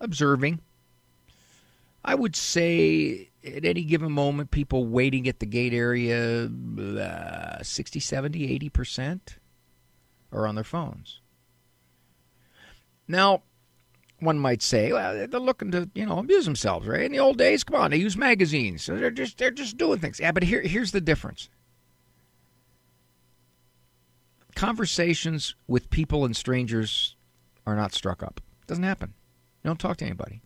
observing. 0.00 0.60
I 2.04 2.14
would 2.14 2.36
say 2.36 3.30
at 3.44 3.64
any 3.64 3.84
given 3.84 4.12
moment, 4.12 4.50
people 4.50 4.86
waiting 4.86 5.28
at 5.28 5.40
the 5.40 5.46
gate 5.46 5.72
area, 5.72 6.46
uh, 6.46 7.62
60, 7.62 8.00
70, 8.00 8.70
80% 8.70 9.20
are 10.32 10.46
on 10.46 10.54
their 10.54 10.64
phones. 10.64 11.20
Now, 13.08 13.42
one 14.18 14.38
might 14.38 14.62
say, 14.62 14.92
well, 14.92 15.26
they're 15.26 15.40
looking 15.40 15.70
to, 15.72 15.90
you 15.94 16.06
know, 16.06 16.18
amuse 16.18 16.46
themselves, 16.46 16.86
right? 16.86 17.02
In 17.02 17.12
the 17.12 17.18
old 17.18 17.36
days, 17.36 17.64
come 17.64 17.80
on, 17.80 17.90
they 17.90 17.98
use 17.98 18.16
magazines. 18.16 18.82
So 18.82 18.96
they're 18.96 19.10
just 19.10 19.38
they're 19.38 19.50
just 19.50 19.76
doing 19.76 19.98
things. 19.98 20.20
Yeah, 20.20 20.32
but 20.32 20.42
here 20.42 20.62
here's 20.62 20.92
the 20.92 21.00
difference 21.00 21.48
conversations 24.56 25.54
with 25.68 25.90
people 25.90 26.24
and 26.24 26.34
strangers 26.34 27.14
are 27.66 27.76
not 27.76 27.92
struck 27.92 28.22
up. 28.22 28.40
Doesn't 28.66 28.82
happen. 28.82 29.12
You 29.62 29.68
don't 29.68 29.78
talk 29.78 29.98
to 29.98 30.04
anybody 30.04 30.40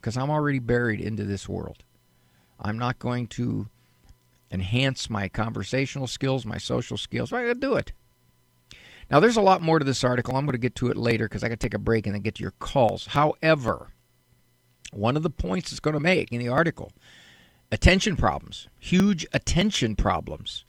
because 0.00 0.16
I'm 0.16 0.30
already 0.30 0.60
buried 0.60 1.00
into 1.00 1.24
this 1.24 1.48
world. 1.48 1.82
I'm 2.60 2.78
not 2.78 3.00
going 3.00 3.26
to 3.28 3.68
enhance 4.52 5.08
my 5.08 5.28
conversational 5.28 6.06
skills, 6.06 6.44
my 6.44 6.58
social 6.58 6.96
skills. 6.96 7.32
I 7.32 7.52
do 7.54 7.74
it. 7.74 7.92
Now, 9.12 9.20
there's 9.20 9.36
a 9.36 9.42
lot 9.42 9.62
more 9.62 9.78
to 9.78 9.84
this 9.84 10.02
article. 10.02 10.34
I'm 10.34 10.46
going 10.46 10.52
to 10.52 10.58
get 10.58 10.74
to 10.76 10.88
it 10.88 10.96
later 10.96 11.28
because 11.28 11.44
I 11.44 11.48
got 11.48 11.60
to 11.60 11.64
take 11.68 11.74
a 11.74 11.78
break 11.78 12.06
and 12.06 12.14
then 12.14 12.22
get 12.22 12.36
to 12.36 12.42
your 12.42 12.54
calls. 12.58 13.06
However, 13.06 13.90
one 14.90 15.16
of 15.16 15.22
the 15.22 15.30
points 15.30 15.70
it's 15.70 15.80
going 15.80 15.94
to 15.94 16.00
make 16.00 16.32
in 16.32 16.40
the 16.40 16.48
article 16.48 16.92
attention 17.70 18.16
problems, 18.16 18.68
huge 18.80 19.26
attention 19.34 19.96
problems 19.96 20.64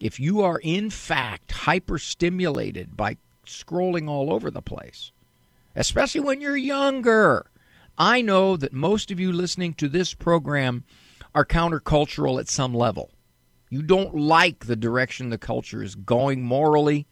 if 0.00 0.20
you 0.20 0.42
are 0.42 0.58
in 0.58 0.90
fact 0.90 1.48
hyperstimulated 1.48 2.96
by 2.96 3.16
scrolling 3.46 4.08
all 4.08 4.32
over 4.32 4.50
the 4.50 4.62
place, 4.62 5.10
especially 5.74 6.20
when 6.20 6.40
you're 6.40 6.56
younger, 6.56 7.50
I 7.96 8.20
know 8.20 8.56
that 8.56 8.72
most 8.72 9.10
of 9.10 9.18
you 9.18 9.32
listening 9.32 9.74
to 9.74 9.88
this 9.88 10.14
program 10.14 10.84
are 11.34 11.44
countercultural 11.44 12.38
at 12.38 12.48
some 12.48 12.74
level. 12.74 13.10
You 13.70 13.82
don't 13.82 14.14
like 14.14 14.66
the 14.66 14.76
direction 14.76 15.30
the 15.30 15.38
culture 15.38 15.82
is 15.82 15.94
going 15.94 16.42
morally, 16.42 17.07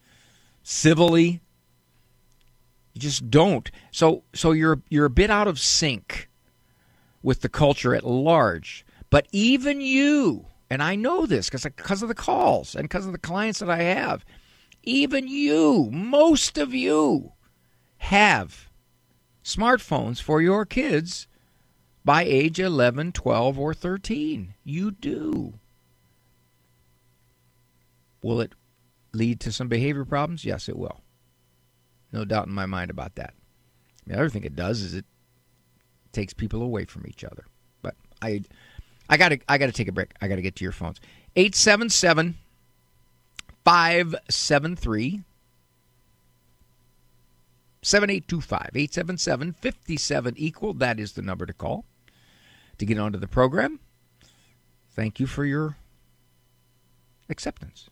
civilly. 0.67 1.41
You 2.93 3.01
just 3.01 3.31
don't. 3.31 3.71
So 3.93 4.25
so 4.35 4.53
you're 4.53 4.83
you're 4.89 5.05
a 5.05 5.11
bit 5.11 5.31
out 5.31 5.47
of 5.47 5.61
sync 5.61 6.29
with 7.23 7.41
the 7.41 7.49
culture 7.49 7.95
at 7.95 8.05
large. 8.05 8.85
But 9.09 9.29
even 9.31 9.81
you 9.81 10.47
and 10.69 10.83
I 10.83 10.97
know 10.97 11.25
this 11.27 11.49
because 11.49 11.63
because 11.63 12.03
of 12.03 12.09
the 12.09 12.15
calls 12.15 12.75
and 12.75 12.85
because 12.85 13.07
of 13.07 13.13
the 13.13 13.19
clients 13.19 13.61
that 13.61 13.71
I 13.71 13.83
have. 13.83 14.25
Even 14.83 15.27
you, 15.27 15.89
most 15.91 16.59
of 16.59 16.73
you, 16.73 17.33
have 17.99 18.71
smartphones 19.43 20.23
for 20.23 20.41
your 20.41 20.65
kids 20.65 21.27
by 22.05 22.23
age 22.23 22.61
11, 22.61 23.11
12, 23.11 23.59
or 23.59 23.75
13. 23.75 24.55
You 24.63 24.93
do. 24.93 25.55
Will 28.23 28.41
it 28.41 28.53
lead 29.17 29.41
to 29.41 29.53
some 29.53 29.69
behavior 29.69 30.05
problems? 30.05 30.45
Yes, 30.45 30.69
it 30.69 30.77
will. 30.77 31.01
No 32.13 32.25
doubt 32.25 32.47
in 32.47 32.53
my 32.53 32.67
mind 32.67 32.91
about 32.91 33.17
that. 33.17 33.35
The 34.07 34.15
other 34.15 34.29
thing 34.29 34.45
it 34.45 34.55
does 34.55 34.81
is 34.81 34.95
it 34.95 35.05
takes 36.13 36.33
people 36.33 36.63
away 36.63 36.85
from 36.85 37.07
each 37.07 37.25
other. 37.25 37.47
But 37.83 37.95
I 38.23 38.43
I 39.09 39.17
got 39.17 39.31
to 39.31 39.39
I 39.49 39.59
got 39.59 39.67
to 39.67 39.73
take 39.73 39.89
a 39.89 39.93
break. 39.93 40.13
I 40.21 40.29
got 40.29 40.37
to 40.37 40.43
get 40.43 40.57
to 40.57 40.65
your 40.65 40.73
phones. 40.73 41.01
877 41.35 42.37
573 43.65 45.23
7825 47.83 48.71
877 48.75 49.53
57 49.53 50.35
equal. 50.37 50.73
That 50.73 51.01
is 51.01 51.13
the 51.13 51.23
number 51.23 51.47
to 51.47 51.53
call 51.53 51.85
to 52.79 52.87
get 52.87 52.99
onto 52.99 53.19
the 53.19 53.29
program. 53.29 53.81
Thank 54.93 55.21
you 55.21 55.27
for 55.27 55.45
your 55.45 55.77
acceptance. 57.29 57.91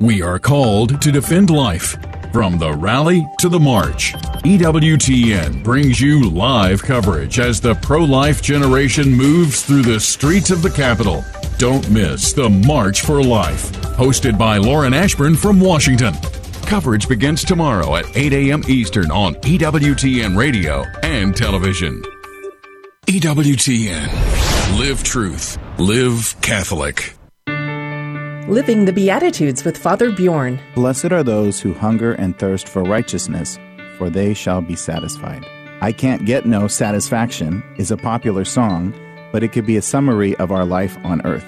We 0.00 0.22
are 0.22 0.38
called 0.38 1.02
to 1.02 1.10
defend 1.10 1.50
life 1.50 1.96
from 2.32 2.56
the 2.56 2.72
rally 2.72 3.26
to 3.40 3.48
the 3.48 3.58
march. 3.58 4.12
EWTN 4.44 5.64
brings 5.64 6.00
you 6.00 6.30
live 6.30 6.80
coverage 6.80 7.40
as 7.40 7.60
the 7.60 7.74
pro 7.76 8.04
life 8.04 8.40
generation 8.40 9.12
moves 9.12 9.64
through 9.64 9.82
the 9.82 9.98
streets 9.98 10.50
of 10.50 10.62
the 10.62 10.70
capital. 10.70 11.24
Don't 11.56 11.90
miss 11.90 12.32
the 12.32 12.48
March 12.48 13.00
for 13.00 13.20
Life, 13.20 13.72
hosted 13.96 14.38
by 14.38 14.58
Lauren 14.58 14.94
Ashburn 14.94 15.34
from 15.34 15.58
Washington. 15.58 16.14
Coverage 16.62 17.08
begins 17.08 17.42
tomorrow 17.42 17.96
at 17.96 18.16
8 18.16 18.32
a.m. 18.32 18.62
Eastern 18.68 19.10
on 19.10 19.34
EWTN 19.36 20.38
radio 20.38 20.84
and 21.02 21.34
television. 21.34 22.00
EWTN. 23.08 24.78
Live 24.78 25.02
truth. 25.02 25.58
Live 25.78 26.40
Catholic. 26.40 27.17
Living 28.48 28.86
the 28.86 28.92
Beatitudes 28.94 29.62
with 29.62 29.76
Father 29.76 30.10
Bjorn. 30.10 30.58
Blessed 30.74 31.12
are 31.12 31.22
those 31.22 31.60
who 31.60 31.74
hunger 31.74 32.14
and 32.14 32.38
thirst 32.38 32.66
for 32.66 32.82
righteousness 32.82 33.58
for 33.98 34.08
they 34.08 34.32
shall 34.32 34.62
be 34.62 34.76
satisfied. 34.76 35.44
I 35.82 35.92
Can't 35.92 36.24
Get 36.24 36.46
No 36.46 36.66
Satisfaction 36.68 37.62
is 37.76 37.90
a 37.90 37.96
popular 37.96 38.46
song, 38.46 38.94
but 39.32 39.42
it 39.42 39.52
could 39.52 39.66
be 39.66 39.76
a 39.76 39.82
summary 39.82 40.34
of 40.36 40.50
our 40.50 40.64
life 40.64 40.96
on 41.04 41.20
earth. 41.26 41.44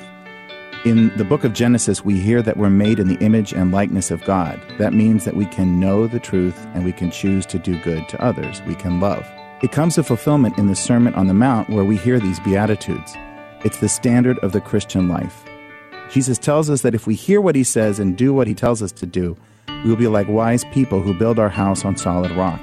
In 0.85 1.17
the 1.17 1.25
book 1.25 1.45
of 1.45 1.55
Genesis, 1.55 2.05
we 2.05 2.19
hear 2.19 2.43
that 2.43 2.57
we're 2.57 2.71
made 2.71 2.99
in 2.99 3.09
the 3.09 3.23
image 3.25 3.53
and 3.53 3.73
likeness 3.73 4.11
of 4.11 4.25
God. 4.25 4.61
That 4.79 4.93
means 4.93 5.25
that 5.25 5.37
we 5.37 5.47
can 5.47 5.81
know 5.81 6.07
the 6.07 6.21
truth 6.21 6.67
and 6.75 6.85
we 6.85 6.93
can 6.93 7.11
choose 7.11 7.47
to 7.47 7.59
do 7.59 7.81
good 7.83 8.09
to 8.11 8.23
others. 8.23 8.61
We 8.67 8.75
can 8.75 9.01
love. 9.01 9.27
It 9.63 9.73
comes 9.73 9.95
to 9.95 10.03
fulfillment 10.03 10.59
in 10.59 10.67
the 10.67 10.77
Sermon 10.77 11.15
on 11.15 11.29
the 11.29 11.35
Mount 11.35 11.71
where 11.71 11.85
we 11.85 11.97
hear 11.97 12.19
these 12.19 12.41
Beatitudes. 12.41 13.15
It's 13.65 13.81
the 13.81 13.89
standard 13.89 14.39
of 14.41 14.53
the 14.53 14.61
Christian 14.61 15.09
life. 15.09 15.45
Jesus 16.11 16.39
tells 16.39 16.69
us 16.69 16.83
that 16.83 16.95
if 16.95 17.07
we 17.07 17.15
hear 17.15 17.41
what 17.41 17.55
he 17.55 17.63
says 17.63 18.01
and 18.01 18.19
do 18.19 18.35
what 18.35 18.49
he 18.49 18.55
tells 18.55 18.83
us 18.83 18.91
to 18.93 19.07
do, 19.07 19.37
we 19.85 19.91
will 19.91 19.97
be 19.97 20.09
like 20.09 20.27
wise 20.29 20.65
people 20.67 21.01
who 21.01 21.15
build 21.15 21.39
our 21.39 21.49
house 21.49 21.85
on 21.85 21.97
solid 21.97 22.33
rock. 22.33 22.61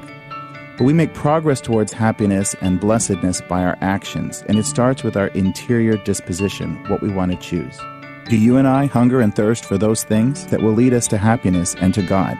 But 0.77 0.83
we 0.83 0.91
make 0.93 1.13
progress 1.13 1.61
towards 1.61 1.93
happiness 1.93 2.55
and 2.61 2.79
blessedness 2.79 3.41
by 3.41 3.63
our 3.63 3.77
actions, 3.79 4.43
and 4.47 4.59
it 4.59 4.65
starts 4.65 5.01
with 5.01 5.15
our 5.15 5.27
interior 5.27 5.95
disposition, 6.03 6.75
what 6.89 7.01
we 7.01 7.09
want 7.09 7.31
to 7.31 7.37
choose. 7.37 7.79
Do 8.29 8.37
you 8.37 8.57
and 8.57 8.67
I 8.67 8.85
hunger 8.87 9.21
and 9.21 9.33
thirst 9.33 9.63
for 9.63 9.77
those 9.77 10.03
things 10.03 10.45
that 10.47 10.61
will 10.61 10.73
lead 10.73 10.93
us 10.93 11.07
to 11.07 11.17
happiness 11.17 11.73
and 11.75 11.93
to 11.93 12.03
God? 12.03 12.37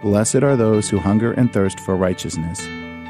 Blessed 0.00 0.36
are 0.36 0.56
those 0.56 0.88
who 0.88 0.98
hunger 0.98 1.32
and 1.32 1.52
thirst 1.52 1.78
for 1.78 1.94
righteousness, 1.94 2.58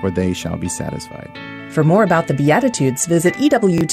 for 0.01 0.11
they 0.11 0.33
shall 0.33 0.57
be 0.57 0.69
satisfied. 0.69 1.31
For 1.71 1.85
more 1.85 2.03
about 2.03 2.27
the 2.27 2.35
Beatitudes, 2.35 3.07
visit 3.07 3.35
EWTNRC.com. 3.35 3.93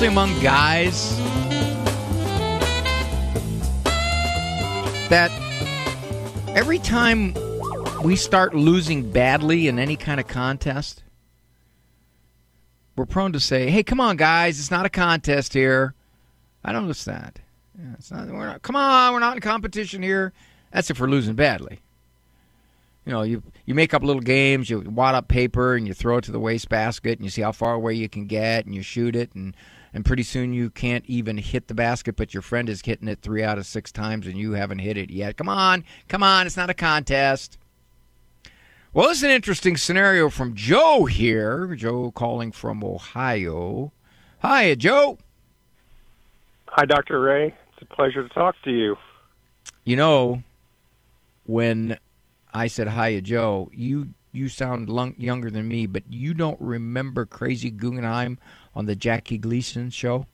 especially 0.00 0.14
among 0.14 0.40
guys, 0.40 1.14
that 5.10 5.30
every 6.56 6.78
time 6.78 7.34
we 8.02 8.16
start 8.16 8.54
losing 8.54 9.10
badly 9.10 9.68
in 9.68 9.78
any 9.78 9.96
kind 9.96 10.18
of 10.18 10.26
contest, 10.26 11.02
we're 12.96 13.04
prone 13.04 13.30
to 13.34 13.40
say, 13.40 13.68
"Hey, 13.68 13.82
come 13.82 14.00
on, 14.00 14.16
guys! 14.16 14.58
It's 14.58 14.70
not 14.70 14.86
a 14.86 14.88
contest 14.88 15.52
here." 15.52 15.92
I 16.64 16.72
noticed 16.72 17.04
that. 17.04 17.38
Yeah, 17.78 17.92
it's 17.98 18.10
not. 18.10 18.26
We're 18.28 18.46
not. 18.46 18.62
Come 18.62 18.76
on, 18.76 19.12
we're 19.12 19.20
not 19.20 19.36
in 19.36 19.42
competition 19.42 20.02
here. 20.02 20.32
That's 20.72 20.88
if 20.88 20.98
we're 20.98 21.08
losing 21.08 21.34
badly. 21.34 21.80
You 23.04 23.12
know, 23.12 23.20
you 23.20 23.42
you 23.66 23.74
make 23.74 23.92
up 23.92 24.02
little 24.02 24.22
games. 24.22 24.70
You 24.70 24.80
wad 24.80 25.14
up 25.14 25.28
paper 25.28 25.74
and 25.74 25.86
you 25.86 25.92
throw 25.92 26.16
it 26.16 26.24
to 26.24 26.32
the 26.32 26.40
wastebasket, 26.40 27.18
and 27.18 27.24
you 27.26 27.30
see 27.30 27.42
how 27.42 27.52
far 27.52 27.74
away 27.74 27.92
you 27.92 28.08
can 28.08 28.24
get, 28.24 28.64
and 28.64 28.74
you 28.74 28.80
shoot 28.80 29.14
it, 29.14 29.34
and 29.34 29.54
and 29.92 30.04
pretty 30.04 30.22
soon 30.22 30.52
you 30.52 30.70
can't 30.70 31.04
even 31.06 31.38
hit 31.38 31.68
the 31.68 31.74
basket, 31.74 32.16
but 32.16 32.32
your 32.34 32.42
friend 32.42 32.68
is 32.68 32.82
hitting 32.82 33.08
it 33.08 33.20
three 33.22 33.42
out 33.42 33.58
of 33.58 33.66
six 33.66 33.90
times, 33.92 34.26
and 34.26 34.36
you 34.36 34.52
haven't 34.52 34.78
hit 34.78 34.96
it 34.96 35.10
yet. 35.10 35.36
Come 35.36 35.48
on, 35.48 35.84
come 36.08 36.22
on! 36.22 36.46
It's 36.46 36.56
not 36.56 36.70
a 36.70 36.74
contest. 36.74 37.58
Well, 38.92 39.08
this 39.08 39.18
is 39.18 39.24
an 39.24 39.30
interesting 39.30 39.76
scenario 39.76 40.30
from 40.30 40.54
Joe 40.54 41.04
here. 41.04 41.74
Joe 41.76 42.10
calling 42.10 42.50
from 42.50 42.82
Ohio. 42.82 43.92
Hi, 44.40 44.74
Joe. 44.74 45.18
Hi, 46.68 46.86
Dr. 46.86 47.20
Ray. 47.20 47.54
It's 47.72 47.82
a 47.82 47.94
pleasure 47.94 48.26
to 48.26 48.34
talk 48.34 48.56
to 48.64 48.70
you. 48.70 48.96
You 49.84 49.96
know, 49.96 50.42
when 51.44 51.98
I 52.52 52.66
said, 52.66 52.88
"Hiya, 52.88 53.22
Joe." 53.22 53.70
You 53.72 54.14
you 54.32 54.48
sound 54.48 54.88
long, 54.88 55.14
younger 55.18 55.50
than 55.50 55.68
me, 55.68 55.86
but 55.86 56.04
you 56.08 56.34
don't 56.34 56.60
remember 56.60 57.26
Crazy 57.26 57.70
Guggenheim 57.70 58.38
on 58.74 58.86
the 58.86 58.94
Jackie 58.94 59.38
Gleason 59.38 59.90
show? 59.90 60.26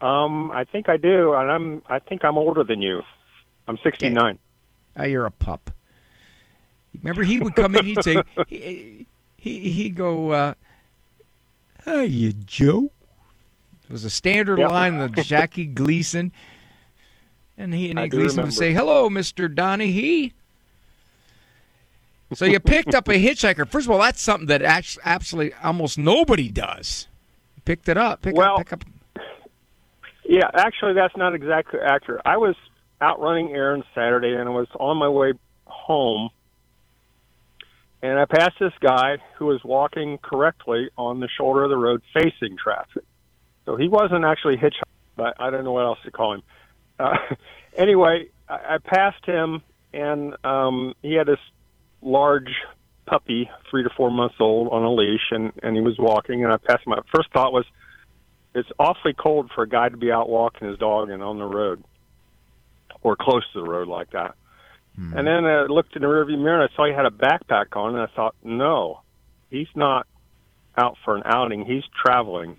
Um, 0.00 0.50
I 0.50 0.64
think 0.64 0.88
I 0.88 0.96
do, 0.96 1.34
and 1.34 1.50
I'm 1.50 1.82
I 1.88 1.98
think 1.98 2.24
I'm 2.24 2.38
older 2.38 2.64
than 2.64 2.80
you. 2.80 3.02
I'm 3.68 3.78
69. 3.82 4.38
Oh, 4.96 5.04
you're 5.04 5.26
a 5.26 5.30
pup. 5.30 5.70
Remember, 6.98 7.22
he 7.22 7.38
would 7.38 7.54
come 7.54 7.76
in. 7.76 7.84
He'd 7.84 8.02
say, 8.02 8.22
he, 8.48 9.06
he 9.36 9.70
he'd 9.70 9.94
go, 9.94 10.30
uh, 10.32 10.54
"Hiya, 11.84 12.32
Joe." 12.46 12.90
It 13.84 13.92
was 13.92 14.04
a 14.04 14.10
standard 14.10 14.58
line 14.58 15.00
of 15.00 15.14
Jackie 15.14 15.66
Gleason. 15.66 16.32
And 17.58 17.74
he 17.74 17.90
and 17.90 17.98
he 17.98 18.08
Gleason 18.08 18.44
would 18.44 18.54
say, 18.54 18.72
"Hello, 18.72 19.10
Mister 19.10 19.48
Donahue." 19.48 20.30
So 22.32 22.44
you 22.44 22.60
picked 22.60 22.94
up 22.94 23.08
a 23.08 23.12
hitchhiker. 23.14 23.68
First 23.68 23.86
of 23.86 23.90
all, 23.90 23.98
that's 23.98 24.20
something 24.20 24.46
that 24.46 24.62
actually, 24.62 25.02
absolutely 25.04 25.54
almost 25.62 25.98
nobody 25.98 26.48
does. 26.50 27.08
Picked 27.64 27.88
it 27.88 27.96
up. 27.96 28.22
Pick 28.22 28.36
Well- 28.36 28.54
up. 28.54 28.58
Pick 28.58 28.72
up. 28.72 28.84
Yeah, 30.24 30.48
actually, 30.54 30.92
that's 30.94 31.16
not 31.16 31.34
exactly 31.34 31.80
accurate. 31.80 32.22
I 32.24 32.36
was 32.36 32.54
out 33.00 33.20
running 33.20 33.50
errands 33.50 33.84
Saturday, 33.94 34.32
and 34.32 34.48
I 34.48 34.52
was 34.52 34.68
on 34.78 34.96
my 34.96 35.08
way 35.08 35.32
home, 35.66 36.30
and 38.00 38.16
I 38.16 38.26
passed 38.26 38.54
this 38.60 38.72
guy 38.80 39.16
who 39.36 39.46
was 39.46 39.64
walking 39.64 40.18
correctly 40.18 40.88
on 40.96 41.18
the 41.18 41.28
shoulder 41.36 41.64
of 41.64 41.70
the 41.70 41.76
road 41.76 42.02
facing 42.14 42.56
traffic. 42.56 43.02
So 43.66 43.74
he 43.74 43.88
wasn't 43.88 44.24
actually 44.24 44.56
hitchhiking, 44.56 44.82
but 45.16 45.34
I 45.40 45.50
don't 45.50 45.64
know 45.64 45.72
what 45.72 45.84
else 45.84 45.98
to 46.04 46.12
call 46.12 46.34
him. 46.34 46.42
Uh, 47.00 47.16
anyway, 47.76 48.28
I, 48.48 48.74
I 48.74 48.78
passed 48.78 49.24
him, 49.26 49.62
and 49.92 50.36
um, 50.44 50.94
he 51.02 51.14
had 51.14 51.26
this 51.26 51.40
large 52.02 52.52
puppy, 53.06 53.50
three 53.70 53.82
to 53.82 53.90
four 53.96 54.10
months 54.10 54.36
old, 54.40 54.68
on 54.72 54.82
a 54.82 54.92
leash, 54.92 55.30
and, 55.30 55.52
and 55.62 55.76
he 55.76 55.82
was 55.82 55.98
walking, 55.98 56.44
and 56.44 56.52
I 56.52 56.56
passed 56.56 56.86
him. 56.86 56.90
My 56.90 57.00
first 57.14 57.30
thought 57.32 57.52
was, 57.52 57.64
it's 58.54 58.68
awfully 58.78 59.14
cold 59.14 59.50
for 59.54 59.62
a 59.62 59.68
guy 59.68 59.88
to 59.88 59.96
be 59.96 60.10
out 60.10 60.28
walking 60.28 60.68
his 60.68 60.78
dog 60.78 61.10
and 61.10 61.22
on 61.22 61.38
the 61.38 61.44
road 61.44 61.82
or 63.02 63.16
close 63.16 63.44
to 63.52 63.60
the 63.60 63.68
road 63.68 63.88
like 63.88 64.10
that. 64.10 64.34
Hmm. 64.96 65.16
And 65.16 65.26
then 65.26 65.44
I 65.44 65.62
looked 65.62 65.94
in 65.96 66.02
the 66.02 66.08
rearview 66.08 66.38
mirror 66.38 66.60
and 66.60 66.70
I 66.70 66.76
saw 66.76 66.86
he 66.86 66.92
had 66.92 67.06
a 67.06 67.10
backpack 67.10 67.76
on, 67.76 67.94
and 67.94 68.02
I 68.02 68.14
thought, 68.14 68.34
no, 68.42 69.00
he's 69.50 69.68
not 69.74 70.06
out 70.76 70.96
for 71.04 71.16
an 71.16 71.22
outing. 71.24 71.64
He's 71.64 71.84
traveling. 72.04 72.56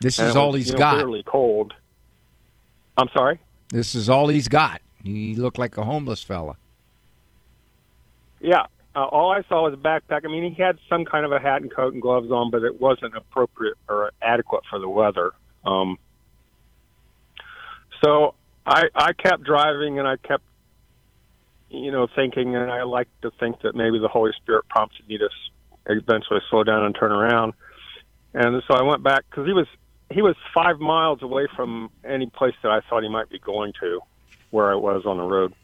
This 0.00 0.18
And 0.18 0.28
is 0.28 0.34
it 0.34 0.38
all 0.38 0.52
was, 0.52 0.60
he's 0.60 0.66
you 0.68 0.72
know, 0.74 0.78
got. 0.78 0.96
Bitterly 0.96 1.22
cold. 1.24 1.74
I'm 2.96 3.08
sorry. 3.14 3.38
This 3.68 3.94
is 3.94 4.08
all 4.08 4.28
he's 4.28 4.48
got. 4.48 4.80
He 5.02 5.34
looked 5.34 5.58
like 5.58 5.76
a 5.78 5.84
homeless 5.84 6.22
fella. 6.22 6.56
Yeah. 8.40 8.66
Uh, 8.94 9.04
all 9.04 9.30
I 9.30 9.42
saw 9.48 9.62
was 9.62 9.74
a 9.74 9.76
backpack. 9.76 10.24
I 10.24 10.28
mean, 10.28 10.52
he 10.52 10.60
had 10.60 10.78
some 10.88 11.04
kind 11.04 11.24
of 11.24 11.30
a 11.30 11.38
hat 11.38 11.62
and 11.62 11.72
coat 11.72 11.92
and 11.92 12.02
gloves 12.02 12.30
on, 12.30 12.50
but 12.50 12.64
it 12.64 12.80
wasn't 12.80 13.16
appropriate 13.16 13.76
or 13.88 14.10
adequate 14.20 14.64
for 14.68 14.80
the 14.80 14.88
weather. 14.88 15.30
Um, 15.64 15.98
so 18.02 18.34
I 18.66 18.84
I 18.94 19.12
kept 19.12 19.44
driving 19.44 19.98
and 19.98 20.08
I 20.08 20.16
kept, 20.16 20.42
you 21.68 21.92
know, 21.92 22.08
thinking, 22.16 22.56
and 22.56 22.70
I 22.70 22.82
like 22.82 23.08
to 23.22 23.30
think 23.38 23.62
that 23.62 23.76
maybe 23.76 24.00
the 24.00 24.08
Holy 24.08 24.32
Spirit 24.42 24.68
prompted 24.68 25.06
me 25.08 25.18
to 25.18 25.28
eventually 25.86 26.40
slow 26.50 26.64
down 26.64 26.84
and 26.84 26.94
turn 26.94 27.12
around. 27.12 27.52
And 28.34 28.62
so 28.66 28.74
I 28.74 28.82
went 28.82 29.02
back 29.02 29.24
because 29.30 29.46
he 29.46 29.52
was 29.52 29.66
he 30.10 30.22
was 30.22 30.34
five 30.52 30.80
miles 30.80 31.22
away 31.22 31.46
from 31.54 31.90
any 32.04 32.26
place 32.26 32.54
that 32.62 32.72
I 32.72 32.80
thought 32.88 33.02
he 33.02 33.08
might 33.08 33.28
be 33.28 33.38
going 33.38 33.72
to, 33.80 34.00
where 34.50 34.72
I 34.72 34.74
was 34.74 35.06
on 35.06 35.18
the 35.18 35.24
road. 35.24 35.54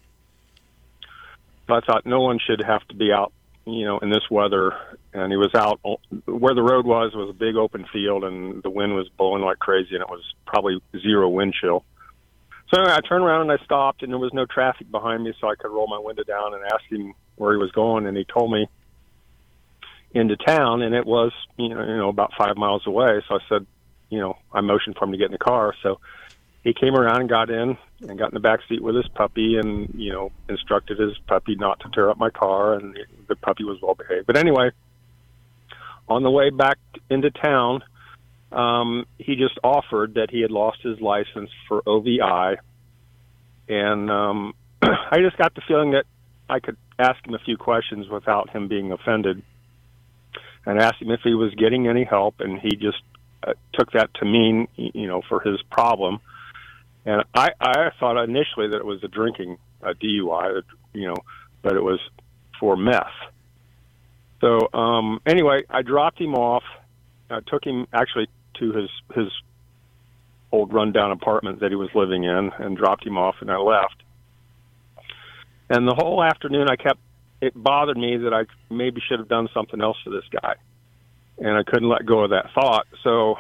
I 1.75 1.81
thought 1.81 2.07
no 2.07 2.21
one 2.21 2.39
should 2.45 2.63
have 2.65 2.87
to 2.89 2.95
be 2.95 3.13
out, 3.13 3.33
you 3.65 3.85
know, 3.85 3.99
in 3.99 4.11
this 4.11 4.31
weather. 4.31 4.73
And 5.13 5.33
he 5.33 5.37
was 5.37 5.55
out 5.55 5.81
where 6.27 6.55
the 6.55 6.63
road 6.63 6.87
was 6.87 7.15
was 7.15 7.31
a 7.31 7.33
big 7.33 7.57
open 7.57 7.87
field, 7.93 8.25
and 8.25 8.63
the 8.63 8.71
wind 8.71 8.95
was 8.95 9.09
blowing 9.17 9.43
like 9.43 9.59
crazy, 9.59 9.95
and 9.95 10.03
it 10.03 10.09
was 10.09 10.23
probably 10.47 10.81
zero 11.01 11.29
wind 11.29 11.55
chill. 11.61 11.85
So 12.73 12.81
anyway, 12.81 12.97
I 12.97 13.01
turned 13.01 13.25
around 13.25 13.43
and 13.43 13.53
I 13.53 13.65
stopped, 13.65 14.03
and 14.03 14.13
there 14.13 14.19
was 14.19 14.33
no 14.33 14.45
traffic 14.45 14.91
behind 14.91 15.23
me, 15.23 15.33
so 15.41 15.49
I 15.49 15.55
could 15.55 15.71
roll 15.71 15.87
my 15.87 15.99
window 15.99 16.25
down 16.25 16.55
and 16.55 16.65
ask 16.65 16.85
him 16.91 17.15
where 17.37 17.53
he 17.53 17.59
was 17.59 17.71
going, 17.71 18.07
and 18.07 18.17
he 18.17 18.25
told 18.25 18.51
me 18.51 18.69
into 20.13 20.37
town, 20.37 20.83
and 20.83 20.95
it 20.95 21.07
was 21.07 21.33
you 21.57 21.69
know 21.69 21.81
you 21.81 21.97
know 21.97 22.09
about 22.09 22.33
five 22.37 22.57
miles 22.57 22.87
away. 22.87 23.23
So 23.29 23.37
I 23.37 23.39
said, 23.49 23.67
you 24.11 24.19
know, 24.19 24.37
I 24.53 24.61
motioned 24.61 24.97
for 24.97 25.05
him 25.05 25.13
to 25.13 25.19
get 25.19 25.27
in 25.27 25.33
the 25.33 25.39
car. 25.39 25.75
So 25.83 26.01
he 26.67 26.75
came 26.75 26.97
around 26.97 27.21
and 27.21 27.29
got 27.29 27.49
in 27.49 27.79
and 28.01 28.19
got 28.19 28.31
in 28.31 28.35
the 28.35 28.41
back 28.41 28.59
seat 28.69 28.83
with 28.83 28.97
his 28.97 29.07
puppy 29.15 29.57
and 29.57 29.89
you 29.95 30.13
know 30.13 30.33
instructed 30.49 30.99
his 30.99 31.17
puppy 31.29 31.55
not 31.55 31.79
to 31.79 31.89
tear 31.91 32.11
up 32.11 32.19
my 32.19 32.29
car 32.29 32.75
and 32.75 32.99
the 33.29 33.37
puppy 33.37 33.63
was 33.63 33.81
well 33.81 33.95
behaved. 33.95 34.27
But 34.27 34.37
anyway 34.37 34.73
on 36.09 36.25
the 36.25 36.31
way 36.31 36.51
back 36.51 36.79
into 37.09 37.31
town 37.31 37.85
um 38.51 39.07
he 39.17 39.37
just 39.37 39.57
offered 39.63 40.15
that 40.15 40.29
he 40.31 40.41
had 40.41 40.51
lost 40.51 40.83
his 40.83 41.01
license 41.01 41.51
for 41.69 41.85
OVI 41.87 42.57
and 43.69 44.11
um 44.11 44.53
I 44.83 45.19
just 45.21 45.39
got 45.39 45.55
the 45.55 45.63
feeling 45.69 45.93
that 45.93 46.05
I 46.51 46.59
could 46.59 46.77
ask 46.99 47.25
him 47.25 47.35
a 47.35 47.39
few 47.39 47.57
questions 47.57 48.09
without 48.09 48.51
him 48.51 48.67
being 48.67 48.91
offended 48.91 49.41
and 50.65 50.81
asked 50.81 51.01
him 51.01 51.13
if 51.13 51.21
he 51.23 51.35
was 51.35 51.55
getting 51.55 51.87
any 51.87 52.03
help. 52.03 52.41
And 52.41 52.59
he 52.59 52.71
just 52.71 53.03
uh, 53.47 53.53
took 53.73 53.93
that 53.93 54.13
to 54.15 54.25
mean 54.25 54.67
you 54.75 55.07
know 55.07 55.23
for 55.29 55.41
his 55.41 55.63
problem 55.71 56.19
and 57.07 57.23
I, 57.35 57.51
I 57.61 57.91
thought 57.99 58.23
initially 58.23 58.69
that 58.69 58.77
it 58.77 58.85
was 58.85 59.03
a 59.05 59.09
drinking 59.09 59.59
a 59.81 59.95
DUI, 59.95 60.63
you 60.93 61.07
know, 61.07 61.17
but 61.63 61.75
it 61.75 61.83
was 61.83 62.01
for 62.59 62.77
meth. 62.77 63.07
So 64.41 64.69
um, 64.77 65.21
anyway, 65.25 65.63
I 65.71 65.83
dropped 65.83 66.21
him 66.21 66.35
off. 66.35 66.65
I 67.31 67.41
took 67.47 67.65
him 67.65 67.87
actually 67.93 68.29
to 68.59 68.73
his 68.73 68.91
his 69.15 69.29
old 70.53 70.73
rundown 70.73 71.13
apartment 71.13 71.61
that 71.61 71.71
he 71.71 71.77
was 71.77 71.91
living 71.95 72.25
in, 72.25 72.51
and 72.59 72.77
dropped 72.77 73.07
him 73.07 73.17
off, 73.17 73.37
and 73.41 73.51
I 73.51 73.57
left. 73.57 74.03
And 75.71 75.89
the 75.89 75.95
whole 75.95 76.23
afternoon, 76.23 76.69
I 76.69 76.77
kept 76.77 77.01
it 77.41 77.53
bothered 77.55 77.97
me 77.97 78.17
that 78.19 78.33
I 78.33 78.45
maybe 78.73 79.01
should 79.07 79.19
have 79.19 79.29
done 79.29 79.49
something 79.55 79.81
else 79.81 79.97
for 80.03 80.11
this 80.11 80.25
guy, 80.43 80.55
and 81.39 81.57
I 81.57 81.63
couldn't 81.63 81.89
let 81.89 82.05
go 82.05 82.25
of 82.25 82.31
that 82.31 82.51
thought. 82.55 82.87
So 83.03 83.37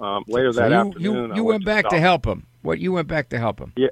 um, 0.00 0.24
later 0.26 0.52
So 0.52 0.60
that 0.60 0.70
you, 0.70 0.76
afternoon, 0.76 1.14
you, 1.28 1.32
I 1.32 1.36
you 1.36 1.44
went 1.44 1.64
went 1.64 1.64
back 1.64 1.84
to 1.84 1.96
South- 1.96 2.00
help 2.00 2.26
him. 2.26 2.46
What 2.62 2.78
you 2.78 2.92
went 2.92 3.08
back 3.08 3.28
to 3.30 3.38
help 3.38 3.58
him? 3.58 3.72
Yeah, 3.76 3.88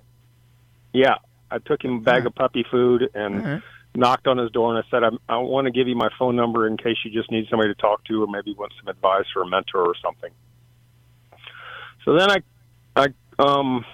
yeah. 0.93 1.17
I 1.51 1.59
took 1.59 1.85
him 1.85 1.97
a 1.97 2.01
bag 2.01 2.27
of 2.27 2.35
puppy 2.35 2.65
food 2.71 3.11
and 3.15 3.45
right. 3.45 3.63
knocked 3.95 4.29
on 4.29 4.39
his 4.39 4.53
door, 4.53 4.75
and 4.75 4.85
I 4.85 4.89
said, 4.89 5.03
I, 5.03 5.11
I 5.29 5.39
want 5.39 5.67
to 5.67 5.73
give 5.73 5.89
you 5.89 5.97
my 5.97 6.09
phone 6.19 6.37
number 6.37 6.67
in 6.67 6.77
case 6.77 6.97
you 7.05 7.11
just 7.11 7.31
need 7.31 7.47
somebody 7.51 7.75
to 7.75 7.81
talk 7.81 8.05
to, 8.05 8.23
or 8.23 8.29
maybe 8.29 8.55
want 8.55 8.73
some 8.79 8.89
advice 8.89 9.27
or 9.35 9.43
a 9.43 9.49
mentor 9.49 9.85
or 9.85 9.95
something. 10.03 10.31
So 12.05 12.17
then 12.17 12.31
I, 12.31 12.43
I 12.97 13.09
um, 13.41 13.85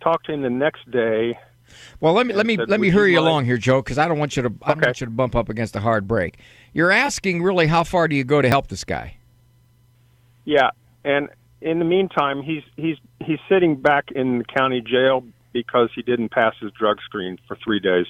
talked 0.00 0.26
to 0.26 0.32
him 0.32 0.42
the 0.42 0.50
next 0.50 0.90
day. 0.90 1.38
Well, 2.00 2.12
let 2.12 2.26
me 2.26 2.34
let 2.34 2.46
me 2.46 2.56
said, 2.56 2.68
let 2.68 2.80
me 2.80 2.90
hurry 2.90 3.12
you 3.12 3.16
mind-" 3.18 3.28
along 3.28 3.44
here, 3.46 3.56
Joe, 3.56 3.80
because 3.80 3.98
I 3.98 4.06
don't 4.06 4.18
want 4.18 4.36
you 4.36 4.42
to 4.42 4.52
I 4.62 4.74
don't 4.74 4.84
want 4.84 5.00
you 5.00 5.06
to 5.06 5.10
bump 5.10 5.34
up 5.34 5.48
against 5.48 5.74
a 5.76 5.80
hard 5.80 6.06
break. 6.06 6.38
You're 6.72 6.90
asking 6.90 7.42
really 7.42 7.66
how 7.66 7.84
far 7.84 8.06
do 8.08 8.16
you 8.16 8.24
go 8.24 8.42
to 8.42 8.48
help 8.48 8.66
this 8.66 8.84
guy? 8.84 9.16
Yeah, 10.44 10.70
and 11.04 11.30
in 11.64 11.78
the 11.80 11.84
meantime, 11.84 12.42
he's 12.42 12.62
he's 12.76 12.96
he's 13.20 13.38
sitting 13.48 13.74
back 13.76 14.10
in 14.12 14.38
the 14.38 14.44
county 14.44 14.80
jail 14.80 15.24
because 15.52 15.88
he 15.94 16.02
didn't 16.02 16.28
pass 16.30 16.54
his 16.60 16.70
drug 16.72 16.98
screen 17.04 17.38
for 17.48 17.56
three 17.56 17.80
days. 17.80 18.06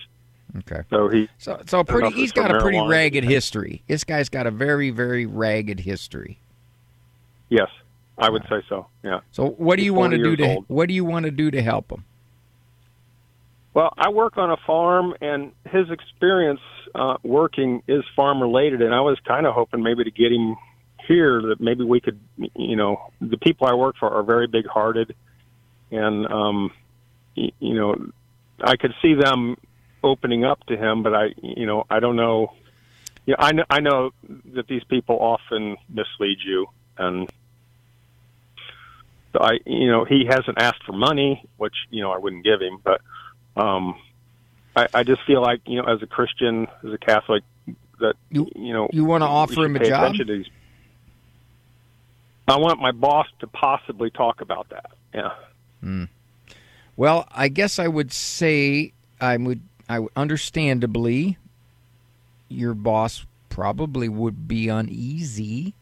Okay. 0.59 0.83
So 0.91 1.09
he 1.09 1.29
So 1.39 1.61
so 1.67 1.79
a 1.79 1.81
I 1.81 1.83
don't 1.85 2.01
know 2.01 2.11
pretty 2.11 2.17
he's 2.21 2.33
got 2.33 2.51
a 2.51 2.61
pretty 2.61 2.79
marijuana. 2.79 2.91
ragged 2.91 3.25
history. 3.25 3.83
This 3.87 4.05
guy's 4.05 4.29
got 4.29 4.47
a 4.47 4.51
very 4.51 4.91
very 4.91 5.27
ragged 5.27 5.81
history. 5.81 6.39
yes, 7.49 7.69
I 8.19 8.29
would 8.31 8.43
say 8.49 8.63
so. 8.69 8.87
Yeah. 9.03 9.21
So 9.33 9.51
what 9.51 9.77
do 9.77 9.85
you 9.85 9.95
want 9.95 10.13
to 10.13 10.19
do 10.19 10.37
to 10.37 10.55
old. 10.57 10.65
what 10.69 10.89
do 10.89 10.95
you 10.95 11.05
want 11.05 11.25
to 11.25 11.31
do 11.31 11.51
to 11.51 11.63
help 11.63 11.91
him? 11.91 12.05
Well, 13.73 13.93
I 13.99 14.09
work 14.11 14.37
on 14.37 14.51
a 14.53 14.57
farm, 14.67 15.15
and 15.21 15.51
his 15.69 15.91
experience 15.91 16.61
uh, 16.95 17.17
working 17.25 17.83
is 17.89 18.05
farm 18.15 18.41
related, 18.41 18.83
and 18.83 18.95
I 18.95 19.01
was 19.01 19.19
kind 19.27 19.47
of 19.47 19.55
hoping 19.55 19.83
maybe 19.83 20.05
to 20.05 20.13
get 20.13 20.31
him 20.31 20.55
here 21.07 21.41
that 21.43 21.61
maybe 21.61 21.85
we 21.85 22.01
could, 22.01 22.19
you 22.57 22.77
know, 22.77 23.11
the 23.21 23.37
people 23.39 23.67
I 23.67 23.75
work 23.75 23.97
for 23.99 24.11
are 24.11 24.23
very 24.23 24.47
big 24.47 24.67
hearted, 24.67 25.15
and 25.91 26.27
um, 26.31 26.73
y- 27.37 27.53
you 27.61 27.75
know, 27.75 28.11
I 28.63 28.77
could 28.77 28.95
see 29.03 29.15
them 29.15 29.57
opening 30.03 30.45
up 30.45 30.65
to 30.67 30.77
him, 30.77 31.03
but 31.03 31.15
I, 31.15 31.35
you 31.43 31.67
know, 31.67 31.85
I 31.91 32.01
don't 32.01 32.17
know. 32.17 32.53
Yeah, 33.27 33.37
I 33.39 33.53
know, 33.53 33.65
I 33.71 33.81
know 33.81 34.11
that 34.55 34.67
these 34.69 34.85
people 34.85 35.17
often 35.19 35.77
mislead 35.89 36.39
you, 36.45 36.67
and 36.99 37.29
I, 39.39 39.59
you 39.67 39.91
know, 39.91 40.05
he 40.05 40.25
hasn't 40.29 40.59
asked 40.61 40.85
for 40.85 40.93
money, 40.93 41.45
which 41.57 41.75
you 41.91 42.03
know 42.03 42.13
I 42.13 42.19
wouldn't 42.19 42.45
give 42.45 42.61
him, 42.61 42.79
but 42.85 43.01
um, 43.57 43.97
I, 44.77 44.87
I 44.95 45.03
just 45.03 45.23
feel 45.27 45.41
like 45.43 45.61
you 45.67 45.81
know, 45.83 45.89
as 45.89 46.03
a 46.03 46.07
Christian, 46.07 46.67
as 46.87 46.93
a 46.93 46.99
Catholic, 46.99 47.43
that 48.01 48.15
You- 48.31 48.51
you 48.55 48.73
know, 48.73 48.89
you 48.93 49.05
wanna 49.05 49.27
offer 49.27 49.65
him 49.65 49.77
a 49.77 49.79
job? 49.89 50.17
these- 50.27 50.47
I 52.47 52.57
want 52.59 52.81
my 52.81 52.93
boss 52.93 53.27
to 53.41 53.47
possibly 53.47 54.11
talk 54.11 54.41
about 54.41 54.69
that. 54.71 54.91
Yeah. 55.15 56.07
Well, 56.97 57.27
I 57.33 57.49
guess 57.49 57.79
I 57.79 57.89
would 57.89 58.13
say 58.13 58.93
I 59.21 59.37
would 59.37 59.61
I 59.89 59.99
would 60.01 60.13
understandably 60.17 61.39
your 62.49 62.75
boss 62.75 63.27
probably 63.49 64.09
would 64.09 64.47
be 64.49 64.69
uneasy 64.69 65.75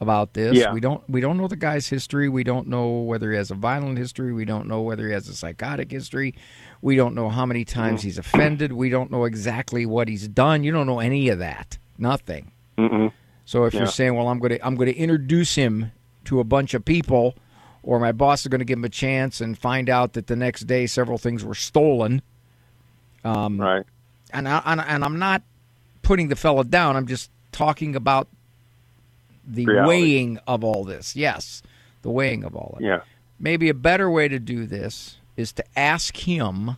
about 0.00 0.34
this. 0.34 0.56
Yeah. 0.56 0.72
We 0.72 0.80
don't 0.80 1.08
we 1.08 1.20
don't 1.20 1.36
know 1.36 1.48
the 1.48 1.56
guy's 1.56 1.88
history. 1.88 2.28
We 2.28 2.44
don't 2.44 2.68
know 2.68 3.00
whether 3.00 3.30
he 3.30 3.36
has 3.36 3.50
a 3.50 3.54
violent 3.54 3.98
history. 3.98 4.32
We 4.32 4.44
don't 4.44 4.66
know 4.66 4.82
whether 4.82 5.06
he 5.06 5.12
has 5.12 5.28
a 5.28 5.34
psychotic 5.34 5.90
history. 5.90 6.34
We 6.82 6.96
don't 6.96 7.14
know 7.14 7.28
how 7.28 7.46
many 7.46 7.64
times 7.64 8.00
Mm-hmm. 8.00 8.06
he's 8.08 8.18
offended. 8.18 8.72
We 8.72 8.90
don't 8.90 9.10
know 9.10 9.24
exactly 9.24 9.86
what 9.86 10.08
he's 10.08 10.28
done. 10.28 10.64
You 10.64 10.72
don't 10.72 10.86
know 10.86 11.00
any 11.00 11.28
of 11.28 11.38
that. 11.38 11.78
Nothing. 11.98 12.52
Mm-mm. 12.78 13.12
So 13.46 13.64
if 13.64 13.72
Yeah. 13.72 13.80
you're 13.80 13.86
saying, 13.88 14.14
"Well, 14.14 14.28
I'm 14.28 14.38
going 14.38 14.50
to 14.58 14.66
I'm 14.66 14.74
going 14.76 14.92
to 14.92 14.96
introduce 14.98 15.54
him 15.54 15.92
to 16.26 16.40
a 16.40 16.44
bunch 16.44 16.74
of 16.74 16.84
people," 16.84 17.34
or 17.82 17.98
my 17.98 18.12
boss 18.12 18.42
is 18.42 18.48
going 18.48 18.58
to 18.58 18.64
give 18.64 18.78
him 18.78 18.84
a 18.84 18.88
chance 18.90 19.40
and 19.40 19.56
find 19.56 19.88
out 19.88 20.12
that 20.12 20.26
the 20.26 20.36
next 20.36 20.62
day 20.66 20.86
several 20.86 21.16
things 21.16 21.44
were 21.44 21.54
stolen, 21.54 22.20
um, 23.24 23.60
Right. 23.60 23.84
and 24.32 24.48
I, 24.48 24.60
and, 24.66 24.80
and 24.80 25.04
I'm 25.04 25.18
not 25.18 25.42
putting 26.02 26.28
the 26.28 26.36
fella 26.36 26.64
down. 26.64 26.96
I'm 26.96 27.06
just 27.06 27.30
talking 27.52 27.96
about 27.96 28.28
the 29.46 29.64
Reality. 29.66 29.88
weighing 29.88 30.38
of 30.46 30.64
all 30.64 30.84
this. 30.84 31.14
Yes, 31.16 31.62
the 32.02 32.10
weighing 32.10 32.42
of 32.44 32.54
all 32.56 32.74
of 32.76 32.82
it. 32.82 32.86
Yeah. 32.86 33.00
Maybe 33.38 33.68
a 33.68 33.74
better 33.74 34.10
way 34.10 34.28
to 34.28 34.38
do 34.40 34.66
this 34.66 35.18
is 35.36 35.52
to 35.52 35.64
ask 35.76 36.16
him. 36.16 36.76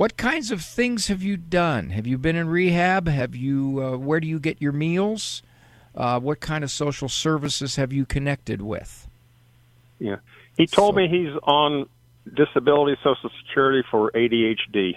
What 0.00 0.16
kinds 0.16 0.50
of 0.50 0.62
things 0.62 1.08
have 1.08 1.22
you 1.22 1.36
done? 1.36 1.90
Have 1.90 2.06
you 2.06 2.16
been 2.16 2.34
in 2.34 2.48
rehab? 2.48 3.06
Have 3.06 3.36
you? 3.36 3.82
Uh, 3.84 3.96
where 3.98 4.18
do 4.18 4.26
you 4.26 4.40
get 4.40 4.56
your 4.58 4.72
meals? 4.72 5.42
Uh, 5.94 6.18
what 6.18 6.40
kind 6.40 6.64
of 6.64 6.70
social 6.70 7.06
services 7.06 7.76
have 7.76 7.92
you 7.92 8.06
connected 8.06 8.62
with? 8.62 9.06
Yeah. 9.98 10.16
He 10.56 10.66
told 10.66 10.94
So- 10.94 10.96
me 10.96 11.08
he's 11.08 11.36
on 11.42 11.86
disability 12.32 12.98
Social 13.02 13.30
Security 13.44 13.86
for 13.90 14.10
ADHD. 14.14 14.94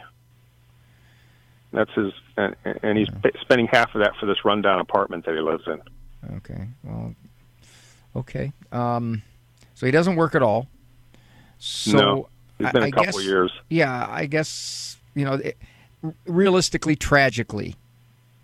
That's 1.73 1.91
his, 1.91 2.13
and, 2.37 2.55
and 2.63 2.97
he's 2.97 3.09
spending 3.41 3.67
half 3.67 3.93
of 3.95 4.03
that 4.03 4.15
for 4.21 4.25
this 4.25 4.45
rundown 4.45 4.79
apartment 4.79 5.25
that 5.25 5.35
he 5.35 5.41
lives 5.41 5.63
in. 5.67 5.81
Okay. 6.37 6.69
Well, 6.81 7.13
okay. 8.15 8.53
Um, 8.71 9.21
so 9.75 9.85
he 9.85 9.91
doesn't 9.91 10.15
work 10.15 10.33
at 10.33 10.41
all. 10.41 10.69
So 11.59 11.97
no, 11.97 12.29
it's 12.63 12.73
been 12.73 12.83
I- 12.83 12.85
a 12.85 12.87
I 12.87 12.91
couple 12.91 13.13
guess- 13.19 13.25
years. 13.25 13.51
Yeah, 13.69 14.07
I 14.09 14.25
guess 14.25 14.97
you 15.15 15.25
know, 15.25 15.33
it, 15.33 15.57
realistically, 16.25 16.95
tragically, 16.95 17.75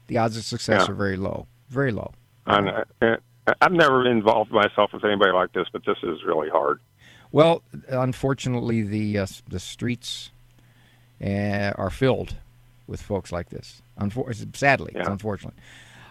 the 0.08 0.18
odds 0.18 0.38
of 0.38 0.44
success 0.44 0.84
Yeah. 0.86 0.92
are 0.92 0.96
very 0.96 1.18
low. 1.18 1.48
Very 1.70 1.92
low. 1.92 2.12
And 2.46 2.70
uh, 3.02 3.16
I've 3.62 3.72
never 3.72 4.10
involved 4.10 4.52
myself 4.52 4.94
with 4.94 5.04
anybody 5.04 5.32
like 5.32 5.52
this, 5.54 5.68
but 5.72 5.84
this 5.86 5.98
is 6.04 6.24
really 6.24 6.50
hard. 6.50 6.80
Well, 7.32 7.62
unfortunately, 7.90 8.82
the 8.82 9.20
uh, 9.20 9.28
the 9.48 9.60
streets 9.60 10.32
uh, 11.24 11.72
are 11.76 11.90
filled 11.90 12.36
with 12.88 13.02
folks 13.02 13.32
like 13.32 13.50
this. 13.50 13.82
Unfor- 14.00 14.56
sadly, 14.56 14.94
it's 14.96 15.06
Yeah. 15.06 15.12
unfortunate. 15.12 15.54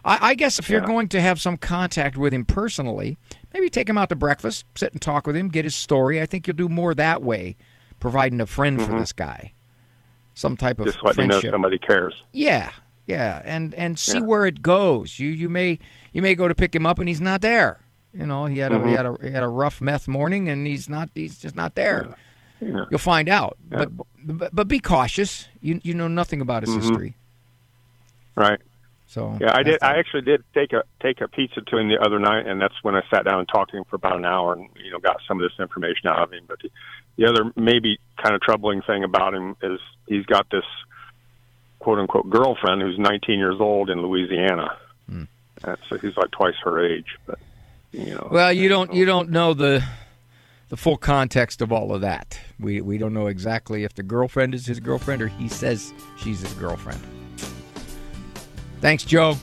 I, 0.05 0.31
I 0.31 0.35
guess 0.35 0.59
if 0.61 0.71
you're 0.71 0.81
Yeah. 0.81 0.87
going 0.87 1.09
to 1.09 1.21
have 1.21 1.41
some 1.41 1.57
contact 1.57 2.17
with 2.17 2.33
him 2.33 2.45
personally, 2.45 3.17
maybe 3.53 3.69
take 3.69 3.89
him 3.89 3.99
out 3.99 4.11
to 4.11 4.17
breakfast, 4.17 4.65
sit 4.77 4.93
and 4.93 5.03
talk 5.03 5.27
with 5.27 5.35
him, 5.37 5.49
get 5.49 5.65
his 5.65 5.75
story. 5.75 6.21
I 6.23 6.27
think 6.27 6.47
you'll 6.47 6.57
do 6.57 6.69
more 6.69 6.95
that 6.95 7.21
way, 7.23 7.57
providing 8.01 8.41
a 8.41 8.47
friend 8.47 8.81
for 8.81 8.93
Mhm. 8.93 8.99
this 9.01 9.13
guy, 9.13 9.53
some 10.35 10.57
type 10.57 10.79
of 10.81 10.87
Just 10.87 11.03
let 11.03 11.17
me 11.17 11.27
know 11.27 11.41
somebody 11.41 11.79
cares. 11.79 12.15
Yeah, 12.33 12.71
yeah, 13.07 13.43
and 13.45 13.75
and 13.75 13.99
see 13.99 14.19
Yeah. 14.19 14.25
where 14.25 14.47
it 14.47 14.63
goes. 14.63 15.19
You 15.19 15.29
you 15.29 15.49
may 15.49 15.79
you 16.13 16.23
may 16.23 16.35
go 16.35 16.49
to 16.49 16.55
pick 16.55 16.75
him 16.75 16.87
up 16.87 16.99
and 16.99 17.09
he's 17.09 17.21
not 17.21 17.41
there. 17.41 17.81
You 18.15 18.27
know, 18.27 18.47
he 18.47 18.59
had 18.59 18.73
a 18.73 18.79
he 18.79 18.95
Mhm. 18.95 18.97
had 18.97 19.07
a 19.07 19.17
he 19.23 19.31
had 19.33 19.43
a 19.43 19.49
rough 19.49 19.81
meth 19.81 20.09
morning 20.09 20.49
and 20.49 20.67
he's 20.67 20.89
not 20.89 21.11
he's 21.15 21.39
just 21.39 21.55
not 21.57 21.75
there. 21.75 22.15
Yeah. 22.61 22.85
You'll 22.91 22.99
find 22.99 23.29
out, 23.29 23.57
Yeah. 23.71 23.85
but, 23.85 23.91
but 24.25 24.55
but 24.55 24.69
be 24.69 24.81
cautious. 24.81 25.49
You 25.61 25.81
you 25.85 25.95
know 25.95 26.09
nothing 26.09 26.41
about 26.41 26.63
his 26.65 26.71
Mhm. 26.75 26.81
history, 26.81 27.17
Right. 28.35 28.61
so 29.07 29.37
Yeah, 29.41 29.53
I 29.55 29.63
did. 29.63 29.75
that's- 29.75 29.83
I 29.83 29.99
actually 29.99 30.23
did 30.23 30.43
take 30.55 30.73
a 30.73 30.83
take 31.01 31.21
a 31.21 31.29
pizza 31.29 31.61
to 31.61 31.77
him 31.79 31.89
the 31.89 32.01
other 32.01 32.19
night, 32.19 32.47
and 32.47 32.61
that's 32.61 32.75
when 32.83 32.95
I 32.97 33.03
sat 33.11 33.25
down 33.25 33.39
and 33.41 33.49
talked 33.49 33.71
to 33.73 33.77
him 33.77 33.85
for 33.85 33.97
about 33.97 34.17
an 34.17 34.25
hour, 34.25 34.55
and 34.55 34.69
you 34.83 34.91
know, 34.91 34.99
got 34.99 35.19
some 35.29 35.39
of 35.41 35.49
this 35.49 35.59
information 35.61 36.09
out 36.09 36.21
of 36.23 36.33
him. 36.33 36.45
But 36.49 36.59
the, 36.63 36.71
the 37.19 37.27
other 37.27 37.53
maybe 37.57 37.99
kind 38.17 38.35
of 38.35 38.41
troubling 38.41 38.81
thing 38.83 39.05
about 39.05 39.35
him 39.35 39.57
is 39.63 39.81
he's 40.07 40.25
got 40.25 40.49
this 40.51 40.65
quote 41.81 41.99
unquote 41.99 42.31
girlfriend 42.31 42.81
who's 42.81 42.99
19 42.99 43.39
years 43.39 43.57
old 43.61 43.91
in 43.91 44.01
Louisiana. 44.01 44.77
Uh, 45.65 45.77
so 45.89 45.99
he's 45.99 46.17
like 46.17 46.31
twice 46.31 46.55
her 46.63 46.85
age, 46.85 47.17
but 47.27 47.39
you 47.91 48.15
know. 48.15 48.29
Well, 48.31 48.53
you 48.53 48.69
don't 48.69 48.95
you 48.95 49.05
don't 49.05 49.31
know 49.31 49.55
the 49.55 49.85
the 50.69 50.77
full 50.77 50.97
context 50.97 51.61
of 51.61 51.73
all 51.73 51.93
of 51.93 52.03
that. 52.03 52.39
We 52.61 52.81
we 52.81 52.97
don't 52.97 53.13
know 53.13 53.27
exactly 53.27 53.83
if 53.83 53.95
the 53.95 54.05
girlfriend 54.05 54.55
is 54.55 54.67
his 54.67 54.79
girlfriend 54.79 55.21
or 55.21 55.29
he 55.29 55.49
says 55.49 55.93
she's 56.17 56.41
his 56.41 56.53
girlfriend. 56.55 57.01
Thanks, 58.81 59.05
Joe. 59.05 59.37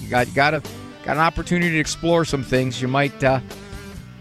You 0.00 0.08
got 0.08 0.32
got 0.34 0.54
a 0.54 0.62
got 1.04 1.16
an 1.16 1.22
opportunity 1.22 1.70
to 1.70 1.78
explore 1.78 2.24
some 2.24 2.44
things. 2.44 2.80
You 2.80 2.86
might 2.86 3.24
uh, 3.24 3.40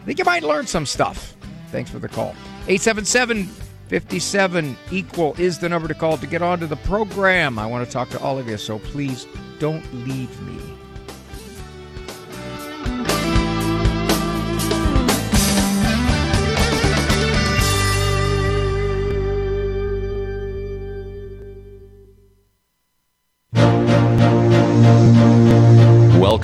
I 0.02 0.06
think 0.06 0.18
you 0.18 0.26
might 0.26 0.42
learn 0.42 0.66
some 0.66 0.88
stuff. 0.88 1.31
Thanks 1.72 1.90
for 1.90 2.00
the 2.00 2.10
call. 2.10 2.36
877 2.68 3.50
57 3.92 4.78
equal 4.90 5.36
is 5.38 5.60
the 5.60 5.68
number 5.68 5.90
to 5.90 5.94
call 5.94 6.18
to 6.18 6.26
get 6.26 6.42
onto 6.42 6.66
the 6.66 6.78
program. 6.78 7.60
I 7.60 7.66
want 7.66 7.86
to 7.86 7.92
talk 7.92 8.10
to 8.12 8.20
all 8.22 8.40
of 8.40 8.48
you, 8.48 8.56
so 8.56 8.80
please 8.80 9.28
don't 9.60 9.84
leave 10.08 10.42
me. 10.44 10.58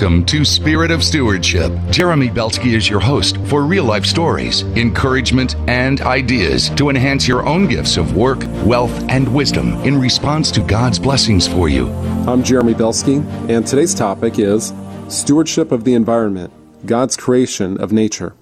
Welcome 0.07 0.25
to 0.27 0.45
Spirit 0.45 0.89
of 0.89 1.03
Stewardship. 1.03 1.69
Jeremy 1.89 2.29
Belsky 2.29 2.75
is 2.75 2.89
your 2.89 3.01
host 3.01 3.35
for 3.47 3.63
real 3.63 3.83
life 3.83 4.05
stories, 4.05 4.61
encouragement, 4.77 5.57
and 5.67 5.99
ideas 5.99 6.69
to 6.75 6.87
enhance 6.87 7.27
your 7.27 7.45
own 7.45 7.67
gifts 7.67 7.97
of 7.97 8.15
work, 8.15 8.39
wealth, 8.63 8.97
and 9.09 9.27
wisdom 9.35 9.73
in 9.83 9.99
response 9.99 10.49
to 10.51 10.61
God's 10.61 10.97
blessings 10.97 11.45
for 11.45 11.67
you. 11.67 11.89
I'm 12.25 12.41
Jeremy 12.41 12.73
Belsky, 12.73 13.17
and 13.49 13.67
today's 13.67 13.93
topic 13.93 14.39
is 14.39 14.71
Stewardship 15.09 15.73
of 15.73 15.83
the 15.83 15.93
Environment 15.93 16.53
God's 16.85 17.17
Creation 17.17 17.77
of 17.77 17.91
Nature. 17.91 18.33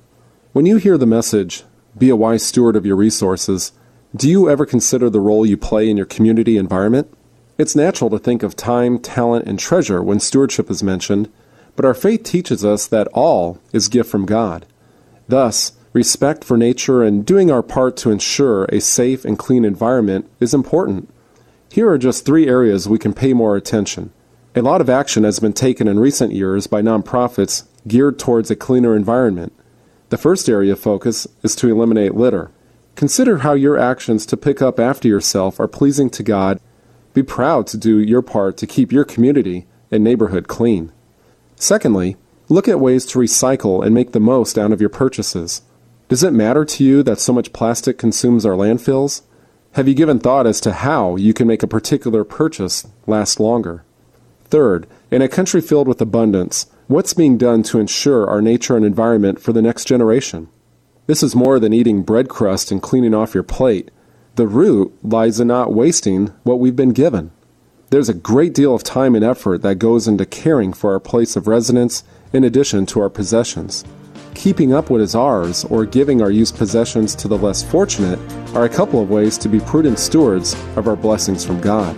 When 0.53 0.67
you 0.67 0.77
hear 0.77 0.99
the 0.99 1.07
message, 1.07 1.63
Be 1.97 2.11
a 2.11 2.15
wise 2.15 2.43
steward 2.43 2.75
of 2.75 2.85
your 2.85 2.95
resources, 2.95 3.71
do 4.15 4.29
you 4.29 4.51
ever 4.51 4.67
consider 4.67 5.09
the 5.09 5.19
role 5.19 5.47
you 5.47 5.57
play 5.57 5.89
in 5.89 5.97
your 5.97 6.05
community 6.05 6.57
environment? 6.57 7.11
It's 7.57 7.75
natural 7.75 8.11
to 8.11 8.19
think 8.19 8.43
of 8.43 8.55
time, 8.55 8.99
talent, 8.99 9.47
and 9.47 9.57
treasure 9.57 10.03
when 10.03 10.19
stewardship 10.19 10.69
is 10.69 10.83
mentioned, 10.83 11.27
but 11.75 11.85
our 11.85 11.93
faith 11.93 12.23
teaches 12.23 12.63
us 12.63 12.87
that 12.87 13.07
all 13.13 13.59
is 13.73 13.87
gift 13.87 14.09
from 14.09 14.25
God. 14.25 14.65
Thus, 15.27 15.73
respect 15.93 16.43
for 16.43 16.57
nature 16.57 17.03
and 17.03 17.25
doing 17.25 17.51
our 17.51 17.63
part 17.63 17.97
to 17.97 18.11
ensure 18.11 18.65
a 18.65 18.79
safe 18.79 19.25
and 19.25 19.39
clean 19.39 19.65
environment 19.65 20.29
is 20.39 20.53
important. 20.53 21.09
Here 21.71 21.89
are 21.89 21.97
just 21.97 22.25
three 22.25 22.47
areas 22.47 22.87
we 22.87 22.99
can 22.99 23.13
pay 23.13 23.33
more 23.33 23.55
attention. 23.55 24.11
A 24.55 24.61
lot 24.61 24.81
of 24.81 24.89
action 24.89 25.23
has 25.23 25.39
been 25.39 25.53
taken 25.53 25.87
in 25.87 25.99
recent 25.99 26.31
years 26.31 26.67
by 26.67 26.81
nonprofits 26.81 27.63
geared 27.87 28.17
towards 28.17 28.49
a 28.49 28.55
cleaner 28.55 28.95
environment. 28.95 29.51
The 30.09 30.17
first 30.17 30.47
area 30.47 30.73
of 30.73 30.79
focus 30.79 31.27
is 31.43 31.55
to 31.57 31.69
eliminate 31.69 32.15
litter. 32.15 32.51
Consider 32.95 33.39
how 33.39 33.53
your 33.53 33.77
actions 33.77 34.25
to 34.27 34.37
pick 34.37 34.61
up 34.61 34.79
after 34.79 35.07
yourself 35.07 35.59
are 35.59 35.67
pleasing 35.67 36.09
to 36.11 36.23
God 36.23 36.59
be 37.15 37.23
proud 37.23 37.65
to 37.67 37.77
do 37.77 37.99
your 37.99 38.21
part 38.21 38.57
to 38.57 38.67
keep 38.67 38.91
your 38.91 39.05
community 39.05 39.65
and 39.89 40.03
neighborhood 40.03 40.49
clean. 40.49 40.91
Secondly, 41.55 42.17
look 42.49 42.67
at 42.67 42.79
ways 42.79 43.05
to 43.07 43.19
recycle 43.19 43.85
and 43.85 43.93
make 43.93 44.11
the 44.11 44.19
most 44.19 44.57
out 44.57 44.71
of 44.71 44.81
your 44.81 44.89
purchases. 44.89 45.61
Does 46.07 46.23
it 46.23 46.33
matter 46.33 46.65
to 46.65 46.83
you 46.83 47.01
that 47.03 47.19
so 47.19 47.33
much 47.33 47.53
plastic 47.53 47.97
consumes 47.97 48.45
our 48.45 48.53
landfills? 48.53 49.23
Have 49.71 49.87
you 49.87 49.93
given 49.93 50.19
thought 50.19 50.47
as 50.47 50.61
to 50.61 50.71
how 50.71 51.15
you 51.15 51.33
can 51.33 51.47
make 51.47 51.63
a 51.63 51.67
particular 51.67 52.23
purchase 52.23 52.87
last 53.07 53.39
longer? 53.39 53.83
Third, 54.45 54.87
in 55.09 55.21
a 55.21 55.27
country 55.27 55.61
filled 55.61 55.87
with 55.87 55.99
abundance, 55.99 56.67
what's 56.87 57.13
being 57.13 57.37
done 57.37 57.63
to 57.63 57.79
ensure 57.79 58.27
our 58.29 58.41
nature 58.41 58.77
and 58.77 58.85
environment 58.85 59.41
for 59.41 59.51
the 59.51 59.61
next 59.61 59.85
generation? 59.85 60.47
This 61.07 61.23
is 61.23 61.35
more 61.35 61.59
than 61.59 61.73
eating 61.73 62.03
bread 62.03 62.29
crust 62.29 62.71
and 62.71 62.81
cleaning 62.81 63.13
off 63.13 63.33
your 63.33 63.43
plate. 63.43 63.91
The 64.35 64.47
root 64.47 64.93
lies 65.03 65.39
in 65.39 65.47
not 65.47 65.73
wasting 65.73 66.27
what 66.43 66.59
we've 66.59 66.75
been 66.75 66.93
given. 66.93 67.31
There's 67.91 68.09
a 68.09 68.15
great 68.15 68.55
deal 68.55 68.73
of 68.73 68.83
time 68.83 69.13
and 69.13 69.23
effort 69.23 69.61
that 69.61 69.75
goes 69.75 70.07
into 70.07 70.25
caring 70.25 70.73
for 70.73 70.93
our 70.93 70.99
place 70.99 71.35
of 71.35 71.47
residence 71.47 72.03
in 72.33 72.43
addition 72.43 72.87
to 72.87 72.99
our 72.99 73.11
possessions. 73.11 73.85
Keeping 74.33 74.73
up 74.73 74.89
what 74.89 75.01
is 75.01 75.13
ours 75.13 75.65
or 75.65 75.85
giving 75.85 76.19
our 76.19 76.31
used 76.31 76.57
possessions 76.57 77.13
to 77.15 77.27
the 77.27 77.37
less 77.37 77.63
fortunate 77.63 78.17
are 78.55 78.65
a 78.65 78.69
couple 78.69 79.03
of 79.03 79.11
ways 79.11 79.37
to 79.37 79.47
be 79.47 79.59
prudent 79.59 79.99
stewards 79.99 80.55
of 80.75 80.87
our 80.87 80.95
blessings 80.95 81.45
from 81.45 81.61
God. 81.61 81.95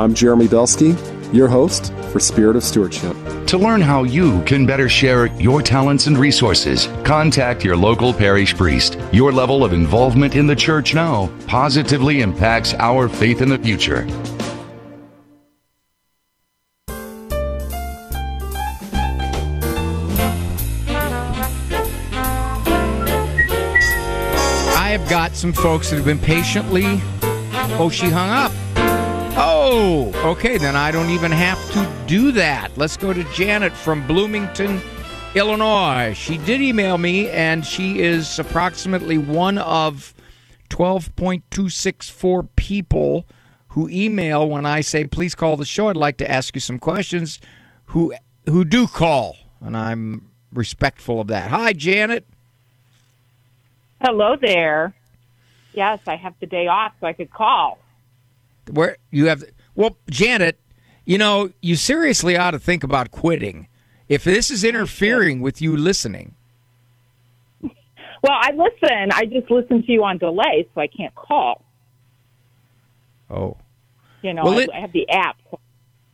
I'm 0.00 0.14
Jeremy 0.14 0.48
Belsky, 0.48 0.96
your 1.34 1.48
host 1.48 1.92
for 2.12 2.18
Spirit 2.18 2.56
of 2.56 2.64
Stewardship. 2.64 3.14
To 3.48 3.58
learn 3.58 3.82
how 3.82 4.04
you 4.04 4.42
can 4.44 4.64
better 4.64 4.88
share 4.88 5.26
your 5.38 5.60
talents 5.60 6.06
and 6.06 6.16
resources, 6.16 6.86
contact 7.04 7.62
your 7.62 7.76
local 7.76 8.14
parish 8.14 8.56
priest. 8.56 8.98
Your 9.12 9.32
level 9.32 9.64
of 9.64 9.74
involvement 9.74 10.34
in 10.34 10.46
the 10.46 10.56
church 10.56 10.94
now 10.94 11.30
positively 11.46 12.22
impacts 12.22 12.72
our 12.74 13.06
faith 13.06 13.42
in 13.42 13.50
the 13.50 13.58
future. 13.58 14.06
Got 25.10 25.34
some 25.34 25.52
folks 25.52 25.90
that 25.90 25.96
have 25.96 26.04
been 26.04 26.20
patiently. 26.20 26.84
Oh, 27.80 27.90
she 27.92 28.08
hung 28.08 28.30
up. 28.30 28.52
Oh, 29.36 30.12
okay, 30.24 30.56
then 30.56 30.76
I 30.76 30.92
don't 30.92 31.10
even 31.10 31.32
have 31.32 31.58
to 31.72 32.06
do 32.06 32.30
that. 32.30 32.70
Let's 32.78 32.96
go 32.96 33.12
to 33.12 33.24
Janet 33.32 33.72
from 33.72 34.06
Bloomington, 34.06 34.80
Illinois. 35.34 36.14
She 36.14 36.38
did 36.38 36.60
email 36.60 36.96
me, 36.96 37.28
and 37.30 37.66
she 37.66 37.98
is 37.98 38.38
approximately 38.38 39.18
one 39.18 39.58
of 39.58 40.14
12.264 40.68 42.48
people 42.54 43.26
who 43.70 43.88
email 43.88 44.48
when 44.48 44.64
I 44.64 44.80
say, 44.80 45.06
please 45.08 45.34
call 45.34 45.56
the 45.56 45.64
show. 45.64 45.88
I'd 45.88 45.96
like 45.96 46.18
to 46.18 46.30
ask 46.30 46.54
you 46.54 46.60
some 46.60 46.78
questions 46.78 47.40
who, 47.86 48.14
who 48.46 48.64
do 48.64 48.86
call, 48.86 49.36
and 49.60 49.76
I'm 49.76 50.30
respectful 50.52 51.20
of 51.20 51.26
that. 51.26 51.50
Hi, 51.50 51.72
Janet. 51.72 52.28
Hello 54.00 54.36
there. 54.40 54.94
Yes, 55.72 56.00
I 56.06 56.16
have 56.16 56.34
the 56.40 56.46
day 56.46 56.66
off, 56.66 56.92
so 57.00 57.06
I 57.06 57.12
could 57.12 57.30
call. 57.30 57.78
Where 58.70 58.96
you 59.10 59.26
have 59.26 59.44
well, 59.74 59.96
Janet, 60.10 60.58
you 61.04 61.18
know, 61.18 61.50
you 61.60 61.76
seriously 61.76 62.36
ought 62.36 62.50
to 62.52 62.58
think 62.58 62.84
about 62.84 63.10
quitting 63.10 63.68
if 64.08 64.24
this 64.24 64.50
is 64.50 64.64
interfering 64.64 65.40
with 65.40 65.62
you 65.62 65.76
listening. 65.76 66.34
Well, 67.62 68.36
I 68.38 68.50
listen. 68.52 69.10
I 69.12 69.24
just 69.26 69.50
listen 69.50 69.82
to 69.84 69.92
you 69.92 70.04
on 70.04 70.18
delay, 70.18 70.68
so 70.74 70.80
I 70.80 70.88
can't 70.88 71.14
call. 71.14 71.64
Oh, 73.30 73.56
You 74.22 74.34
know, 74.34 74.44
Well, 74.44 74.58
I, 74.58 74.62
it- 74.62 74.70
I 74.74 74.80
have 74.80 74.92
the 74.92 75.08
app. 75.08 75.36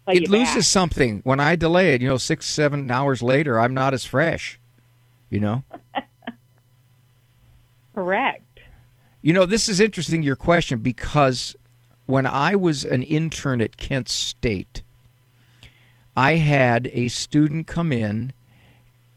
It 0.09 0.29
loses 0.31 0.55
back. 0.55 0.63
something 0.63 1.21
when 1.25 1.41
I 1.41 1.57
delay 1.57 1.93
it. 1.95 2.01
You 2.01 2.07
know, 2.09 2.17
six, 2.17 2.47
seven 2.47 2.89
hours 2.93 3.25
later, 3.25 3.59
I'm 3.59 3.75
not 3.75 3.93
as 3.93 4.05
fresh. 4.05 4.61
You 5.31 5.41
know, 5.41 5.65
Correct. 7.95 8.43
You 9.27 9.33
know, 9.33 9.45
this 9.45 9.69
is 9.69 9.81
interesting. 9.81 10.23
Your 10.23 10.37
question 10.37 10.79
because 10.79 11.57
when 12.07 12.27
I 12.27 12.55
was 12.55 12.85
an 12.85 13.03
intern 13.03 13.61
at 13.61 13.77
Kent 13.77 14.09
State, 14.09 14.85
I 16.17 16.37
had 16.37 16.89
a 16.93 17.09
student 17.09 17.67
come 17.67 17.91
in, 17.91 18.33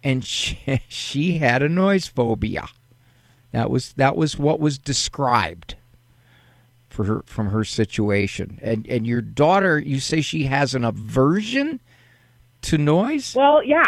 and 0.03 0.25
she, 0.25 0.81
she 0.87 1.37
had 1.37 1.61
a 1.61 1.69
noise 1.69 2.07
phobia. 2.07 2.69
That 3.51 3.69
was 3.69 3.93
that 3.93 4.15
was 4.15 4.35
what 4.35 4.59
was 4.59 4.79
described 4.79 5.75
for 6.89 7.03
her 7.03 7.21
from 7.27 7.51
her 7.51 7.63
situation. 7.63 8.57
And 8.63 8.87
and 8.87 9.05
your 9.05 9.21
daughter, 9.21 9.77
you 9.77 9.99
say 9.99 10.21
she 10.21 10.45
has 10.45 10.73
an 10.73 10.83
aversion 10.83 11.81
to 12.63 12.79
noise. 12.79 13.35
Well, 13.35 13.63
yeah. 13.63 13.85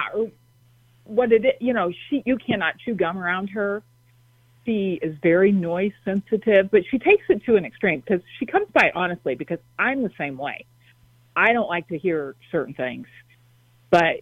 What 1.05 1.31
it 1.31 1.45
is, 1.45 1.53
you 1.59 1.73
know, 1.73 1.91
she 2.11 2.21
you 2.27 2.37
cannot 2.37 2.77
chew 2.77 2.93
gum 2.93 3.17
around 3.17 3.47
her. 3.55 3.81
She 4.71 4.99
is 5.01 5.17
very 5.21 5.51
noise 5.51 5.91
sensitive, 6.05 6.71
but 6.71 6.83
she 6.89 6.97
takes 6.97 7.25
it 7.27 7.43
to 7.43 7.57
an 7.57 7.65
extreme 7.65 7.99
because 7.99 8.21
she 8.39 8.45
comes 8.45 8.67
by 8.73 8.85
it 8.85 8.95
honestly. 8.95 9.35
Because 9.35 9.59
I'm 9.77 10.01
the 10.01 10.11
same 10.17 10.37
way. 10.37 10.65
I 11.35 11.51
don't 11.51 11.67
like 11.67 11.89
to 11.89 11.97
hear 11.97 12.35
certain 12.53 12.73
things, 12.73 13.07
but 13.89 14.21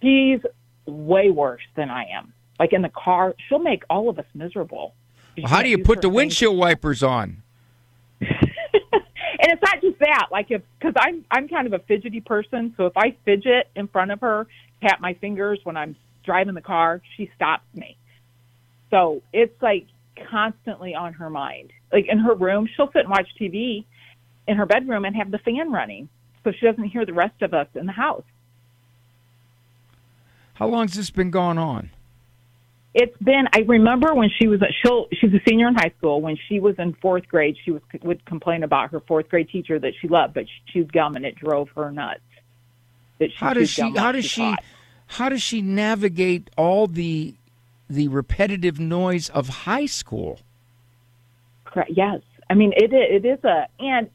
she's 0.00 0.38
way 0.86 1.30
worse 1.30 1.62
than 1.74 1.90
I 1.90 2.04
am. 2.04 2.32
Like 2.60 2.72
in 2.72 2.82
the 2.82 2.90
car, 2.90 3.34
she'll 3.48 3.58
make 3.58 3.82
all 3.90 4.08
of 4.08 4.20
us 4.20 4.26
miserable. 4.32 4.94
She 5.34 5.42
How 5.42 5.60
do 5.60 5.68
you 5.68 5.78
put 5.78 6.02
the 6.02 6.08
things. 6.08 6.14
windshield 6.14 6.56
wipers 6.56 7.02
on? 7.02 7.42
and 8.20 8.30
it's 9.40 9.62
not 9.62 9.80
just 9.80 9.98
that 9.98 10.26
like 10.30 10.50
if 10.50 10.60
because 10.78 10.92
i'm 10.98 11.24
i'm 11.30 11.48
kind 11.48 11.66
of 11.66 11.72
a 11.72 11.78
fidgety 11.78 12.20
person 12.20 12.74
so 12.76 12.84
if 12.84 12.94
i 12.98 13.16
fidget 13.24 13.70
in 13.74 13.88
front 13.88 14.10
of 14.10 14.20
her 14.20 14.46
tap 14.82 15.00
my 15.00 15.14
fingers 15.14 15.58
when 15.64 15.74
i'm 15.74 15.96
driving 16.22 16.52
the 16.52 16.60
car 16.60 17.00
she 17.16 17.30
stops 17.34 17.64
me 17.74 17.96
so 18.90 19.22
it's 19.32 19.60
like 19.62 19.86
constantly 20.30 20.94
on 20.94 21.12
her 21.14 21.30
mind 21.30 21.72
like 21.92 22.06
in 22.08 22.18
her 22.18 22.34
room 22.34 22.68
she'll 22.76 22.90
sit 22.92 23.00
and 23.00 23.10
watch 23.10 23.28
tv 23.40 23.84
in 24.46 24.56
her 24.56 24.66
bedroom 24.66 25.04
and 25.04 25.16
have 25.16 25.30
the 25.30 25.38
fan 25.38 25.72
running 25.72 26.08
so 26.44 26.52
she 26.52 26.66
doesn't 26.66 26.84
hear 26.84 27.06
the 27.06 27.12
rest 27.12 27.40
of 27.42 27.54
us 27.54 27.68
in 27.74 27.86
the 27.86 27.92
house 27.92 28.24
How 30.54 30.66
long's 30.68 30.94
this 30.94 31.10
been 31.10 31.30
going 31.30 31.56
on? 31.56 31.90
It's 32.92 33.16
been. 33.18 33.46
I 33.52 33.60
remember 33.60 34.12
when 34.14 34.30
she 34.36 34.48
was. 34.48 34.60
She'll. 34.82 35.06
She's 35.12 35.32
a 35.32 35.40
senior 35.48 35.68
in 35.68 35.74
high 35.74 35.92
school. 35.96 36.20
When 36.20 36.36
she 36.48 36.58
was 36.58 36.74
in 36.78 36.92
fourth 36.94 37.26
grade, 37.28 37.56
she 37.64 37.70
was 37.70 37.82
would 38.02 38.24
complain 38.26 38.62
about 38.64 38.90
her 38.90 39.00
fourth 39.00 39.28
grade 39.28 39.48
teacher 39.48 39.78
that 39.78 39.92
she 40.00 40.08
loved, 40.08 40.34
but 40.34 40.46
she 40.46 40.72
chewed 40.72 40.92
gum 40.92 41.14
and 41.16 41.24
it 41.24 41.36
drove 41.36 41.68
her 41.76 41.90
nuts. 41.92 42.20
That 43.18 43.30
she 43.30 43.36
How 43.36 43.54
does 43.54 43.70
she? 43.70 43.90
How 43.96 44.12
does 44.12 44.24
she? 44.24 44.40
taught. 44.42 44.64
How 45.06 45.28
does 45.28 45.40
she 45.40 45.62
navigate 45.62 46.50
all 46.58 46.88
the 46.88 47.36
the 47.90 48.08
repetitive 48.08 48.78
noise 48.78 49.28
of 49.28 49.48
high 49.48 49.86
school? 49.86 50.40
Correct. 51.64 51.90
Yes. 51.94 52.20
I 52.48 52.54
mean, 52.54 52.72
it 52.76 52.92
it 52.92 53.24
is 53.24 53.42
a. 53.44 53.66
And 53.78 54.08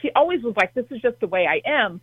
she 0.00 0.10
always 0.14 0.42
was 0.42 0.54
like, 0.56 0.74
"This 0.74 0.86
is 0.90 1.00
just 1.00 1.18
the 1.20 1.26
way 1.26 1.46
I 1.46 1.60
am. 1.68 2.00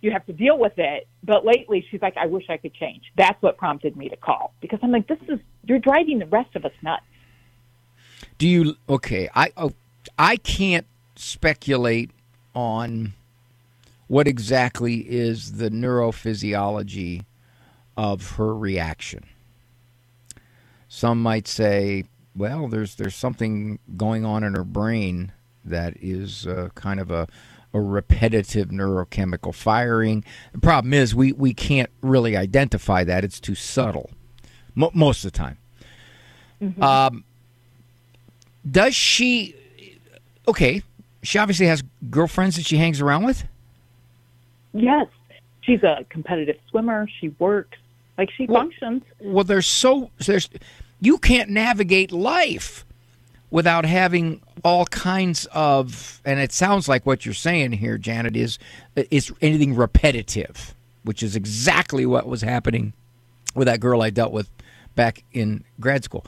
You 0.00 0.10
have 0.10 0.26
to 0.26 0.32
deal 0.32 0.58
with 0.58 0.78
it." 0.78 1.06
But 1.22 1.44
lately, 1.44 1.86
she's 1.90 2.02
like, 2.02 2.16
"I 2.16 2.26
wish 2.26 2.44
I 2.48 2.56
could 2.56 2.74
change." 2.74 3.04
That's 3.16 3.40
what 3.42 3.56
prompted 3.56 3.96
me 3.96 4.08
to 4.08 4.16
call 4.16 4.52
because 4.60 4.80
I'm 4.82 4.90
like, 4.90 5.06
"This 5.06 5.18
is 5.28 5.38
you're 5.64 5.78
driving 5.78 6.18
the 6.18 6.26
rest 6.26 6.56
of 6.56 6.64
us 6.64 6.72
nuts." 6.82 7.04
Do 8.38 8.48
you? 8.48 8.76
Okay, 8.88 9.28
I 9.34 9.52
oh, 9.56 9.72
I 10.18 10.36
can't 10.36 10.86
speculate 11.16 12.10
on 12.54 13.14
what 14.08 14.28
exactly 14.28 14.96
is 15.08 15.52
the 15.52 15.70
neurophysiology 15.70 17.24
of 17.96 18.32
her 18.32 18.54
reaction. 18.54 19.24
Some 20.94 21.22
might 21.22 21.48
say, 21.48 22.04
well, 22.36 22.68
there's 22.68 22.96
there's 22.96 23.16
something 23.16 23.78
going 23.96 24.26
on 24.26 24.44
in 24.44 24.52
her 24.52 24.62
brain 24.62 25.32
that 25.64 25.94
is 26.02 26.46
uh, 26.46 26.68
kind 26.74 27.00
of 27.00 27.10
a, 27.10 27.28
a 27.72 27.80
repetitive 27.80 28.68
neurochemical 28.68 29.54
firing. 29.54 30.22
The 30.52 30.58
problem 30.58 30.92
is 30.92 31.14
we, 31.14 31.32
we 31.32 31.54
can't 31.54 31.88
really 32.02 32.36
identify 32.36 33.04
that; 33.04 33.24
it's 33.24 33.40
too 33.40 33.54
subtle 33.54 34.10
mo- 34.74 34.90
most 34.92 35.24
of 35.24 35.32
the 35.32 35.38
time. 35.38 35.56
Mm-hmm. 36.60 36.82
Um, 36.82 37.24
does 38.70 38.94
she? 38.94 39.56
Okay, 40.46 40.82
she 41.22 41.38
obviously 41.38 41.68
has 41.68 41.82
girlfriends 42.10 42.56
that 42.56 42.66
she 42.66 42.76
hangs 42.76 43.00
around 43.00 43.24
with. 43.24 43.44
Yes, 44.74 45.06
she's 45.62 45.82
a 45.82 46.04
competitive 46.10 46.58
swimmer. 46.68 47.08
She 47.18 47.28
works 47.38 47.78
like 48.18 48.30
she 48.36 48.44
well, 48.46 48.60
functions. 48.60 49.02
Well, 49.20 49.44
there's 49.44 49.66
so 49.66 50.10
there's 50.26 50.50
you 51.02 51.18
can't 51.18 51.50
navigate 51.50 52.12
life 52.12 52.86
without 53.50 53.84
having 53.84 54.40
all 54.64 54.86
kinds 54.86 55.46
of 55.52 56.22
and 56.24 56.40
it 56.40 56.52
sounds 56.52 56.88
like 56.88 57.04
what 57.04 57.26
you're 57.26 57.34
saying 57.34 57.72
here 57.72 57.98
Janet 57.98 58.36
is 58.36 58.58
is 58.96 59.30
anything 59.42 59.74
repetitive 59.74 60.74
which 61.04 61.22
is 61.22 61.36
exactly 61.36 62.06
what 62.06 62.26
was 62.26 62.40
happening 62.40 62.94
with 63.54 63.66
that 63.66 63.80
girl 63.80 64.00
I 64.00 64.10
dealt 64.10 64.32
with 64.32 64.48
back 64.94 65.24
in 65.32 65.64
grad 65.80 66.04
school. 66.04 66.24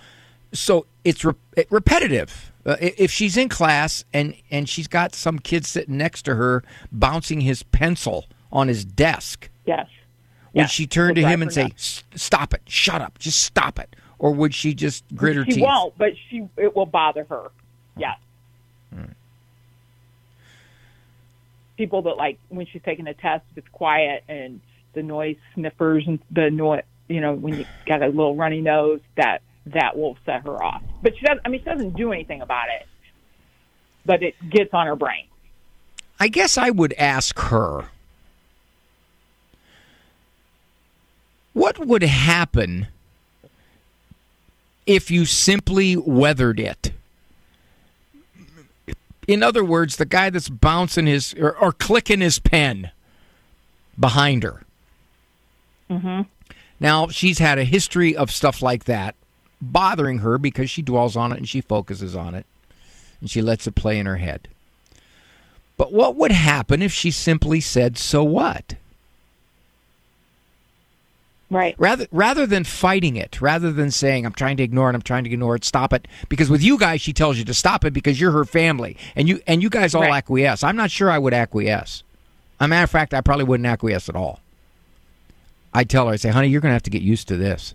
So 0.52 0.86
it's 1.04 1.24
re- 1.24 1.34
repetitive. 1.70 2.52
Uh, 2.66 2.76
if 2.80 3.10
she's 3.10 3.36
in 3.36 3.48
class 3.48 4.04
and 4.12 4.34
and 4.50 4.68
she's 4.68 4.88
got 4.88 5.14
some 5.14 5.38
kid 5.38 5.64
sitting 5.64 5.96
next 5.96 6.22
to 6.22 6.34
her 6.34 6.62
bouncing 6.90 7.42
his 7.42 7.62
pencil 7.62 8.26
on 8.50 8.68
his 8.68 8.84
desk 8.84 9.50
yes. 9.66 9.88
would 10.52 10.62
yes. 10.62 10.70
she 10.70 10.86
turn 10.86 11.14
to 11.14 11.22
him 11.22 11.42
and 11.42 11.52
say 11.52 11.72
stop 11.76 12.54
it. 12.54 12.62
Shut 12.66 13.02
up. 13.02 13.18
Just 13.18 13.42
stop 13.42 13.78
it 13.78 13.94
or 14.24 14.30
would 14.30 14.54
she 14.54 14.72
just 14.72 15.04
grit 15.14 15.36
her 15.36 15.44
she 15.44 15.50
teeth? 15.50 15.56
She 15.56 15.62
won't, 15.62 15.98
but 15.98 16.14
she 16.30 16.48
it 16.56 16.74
will 16.74 16.86
bother 16.86 17.24
her. 17.24 17.50
Yes. 17.94 18.18
Hmm. 18.90 19.12
People 21.76 22.00
that 22.02 22.16
like 22.16 22.38
when 22.48 22.64
she's 22.64 22.80
taking 22.82 23.06
a 23.06 23.12
test, 23.12 23.44
it's 23.54 23.68
quiet 23.68 24.24
and 24.26 24.62
the 24.94 25.02
noise 25.02 25.36
sniffers 25.52 26.04
and 26.06 26.20
the 26.30 26.50
noise, 26.50 26.84
you 27.06 27.20
know, 27.20 27.34
when 27.34 27.58
you 27.58 27.66
got 27.84 28.02
a 28.02 28.06
little 28.06 28.34
runny 28.34 28.62
nose, 28.62 29.00
that 29.16 29.42
that 29.66 29.94
will 29.94 30.16
set 30.24 30.46
her 30.46 30.62
off. 30.62 30.82
But 31.02 31.18
she 31.18 31.26
doesn't. 31.26 31.42
I 31.44 31.50
mean, 31.50 31.60
she 31.60 31.66
doesn't 31.66 31.94
do 31.94 32.10
anything 32.10 32.40
about 32.40 32.68
it, 32.80 32.86
but 34.06 34.22
it 34.22 34.36
gets 34.48 34.72
on 34.72 34.86
her 34.86 34.96
brain. 34.96 35.26
I 36.18 36.28
guess 36.28 36.56
I 36.56 36.70
would 36.70 36.94
ask 36.94 37.38
her. 37.40 37.90
What 41.52 41.78
would 41.86 42.02
happen 42.02 42.88
if 44.86 45.10
you 45.10 45.24
simply 45.24 45.96
weathered 45.96 46.60
it. 46.60 46.92
In 49.26 49.42
other 49.42 49.64
words, 49.64 49.96
the 49.96 50.04
guy 50.04 50.30
that's 50.30 50.48
bouncing 50.48 51.06
his 51.06 51.34
or, 51.34 51.56
or 51.56 51.72
clicking 51.72 52.20
his 52.20 52.38
pen 52.38 52.90
behind 53.98 54.42
her. 54.42 54.62
Mm-hmm. 55.90 56.22
Now, 56.80 57.08
she's 57.08 57.38
had 57.38 57.58
a 57.58 57.64
history 57.64 58.16
of 58.16 58.30
stuff 58.30 58.60
like 58.60 58.84
that 58.84 59.14
bothering 59.60 60.18
her 60.18 60.36
because 60.36 60.68
she 60.68 60.82
dwells 60.82 61.16
on 61.16 61.32
it 61.32 61.38
and 61.38 61.48
she 61.48 61.60
focuses 61.60 62.14
on 62.14 62.34
it 62.34 62.44
and 63.20 63.30
she 63.30 63.40
lets 63.40 63.66
it 63.66 63.74
play 63.74 63.98
in 63.98 64.06
her 64.06 64.16
head. 64.16 64.48
But 65.76 65.92
what 65.92 66.16
would 66.16 66.32
happen 66.32 66.82
if 66.82 66.92
she 66.92 67.10
simply 67.10 67.60
said, 67.60 67.96
So 67.96 68.22
what? 68.22 68.74
Right. 71.50 71.74
Rather 71.78 72.06
rather 72.10 72.46
than 72.46 72.64
fighting 72.64 73.16
it, 73.16 73.40
rather 73.40 73.70
than 73.70 73.90
saying 73.90 74.26
I'm 74.26 74.32
trying 74.32 74.56
to 74.56 74.62
ignore 74.62 74.90
it, 74.90 74.94
I'm 74.94 75.02
trying 75.02 75.24
to 75.24 75.30
ignore 75.30 75.54
it, 75.54 75.64
stop 75.64 75.92
it. 75.92 76.08
Because 76.28 76.50
with 76.50 76.62
you 76.62 76.78
guys, 76.78 77.00
she 77.00 77.12
tells 77.12 77.38
you 77.38 77.44
to 77.44 77.54
stop 77.54 77.84
it 77.84 77.92
because 77.92 78.20
you're 78.20 78.32
her 78.32 78.44
family, 78.44 78.96
and 79.14 79.28
you 79.28 79.40
and 79.46 79.62
you 79.62 79.70
guys 79.70 79.94
all 79.94 80.02
right. 80.02 80.12
acquiesce. 80.12 80.64
I'm 80.64 80.76
not 80.76 80.90
sure 80.90 81.10
I 81.10 81.18
would 81.18 81.34
acquiesce. 81.34 82.02
As 82.60 82.64
a 82.64 82.68
matter 82.68 82.84
of 82.84 82.90
fact, 82.90 83.12
I 83.14 83.20
probably 83.20 83.44
wouldn't 83.44 83.66
acquiesce 83.66 84.08
at 84.08 84.16
all. 84.16 84.40
I'd 85.72 85.90
tell 85.90 86.06
her, 86.06 86.12
I 86.12 86.16
say, 86.16 86.30
honey, 86.30 86.48
you're 86.48 86.60
going 86.60 86.70
to 86.70 86.74
have 86.74 86.84
to 86.84 86.90
get 86.90 87.02
used 87.02 87.28
to 87.28 87.36
this. 87.36 87.74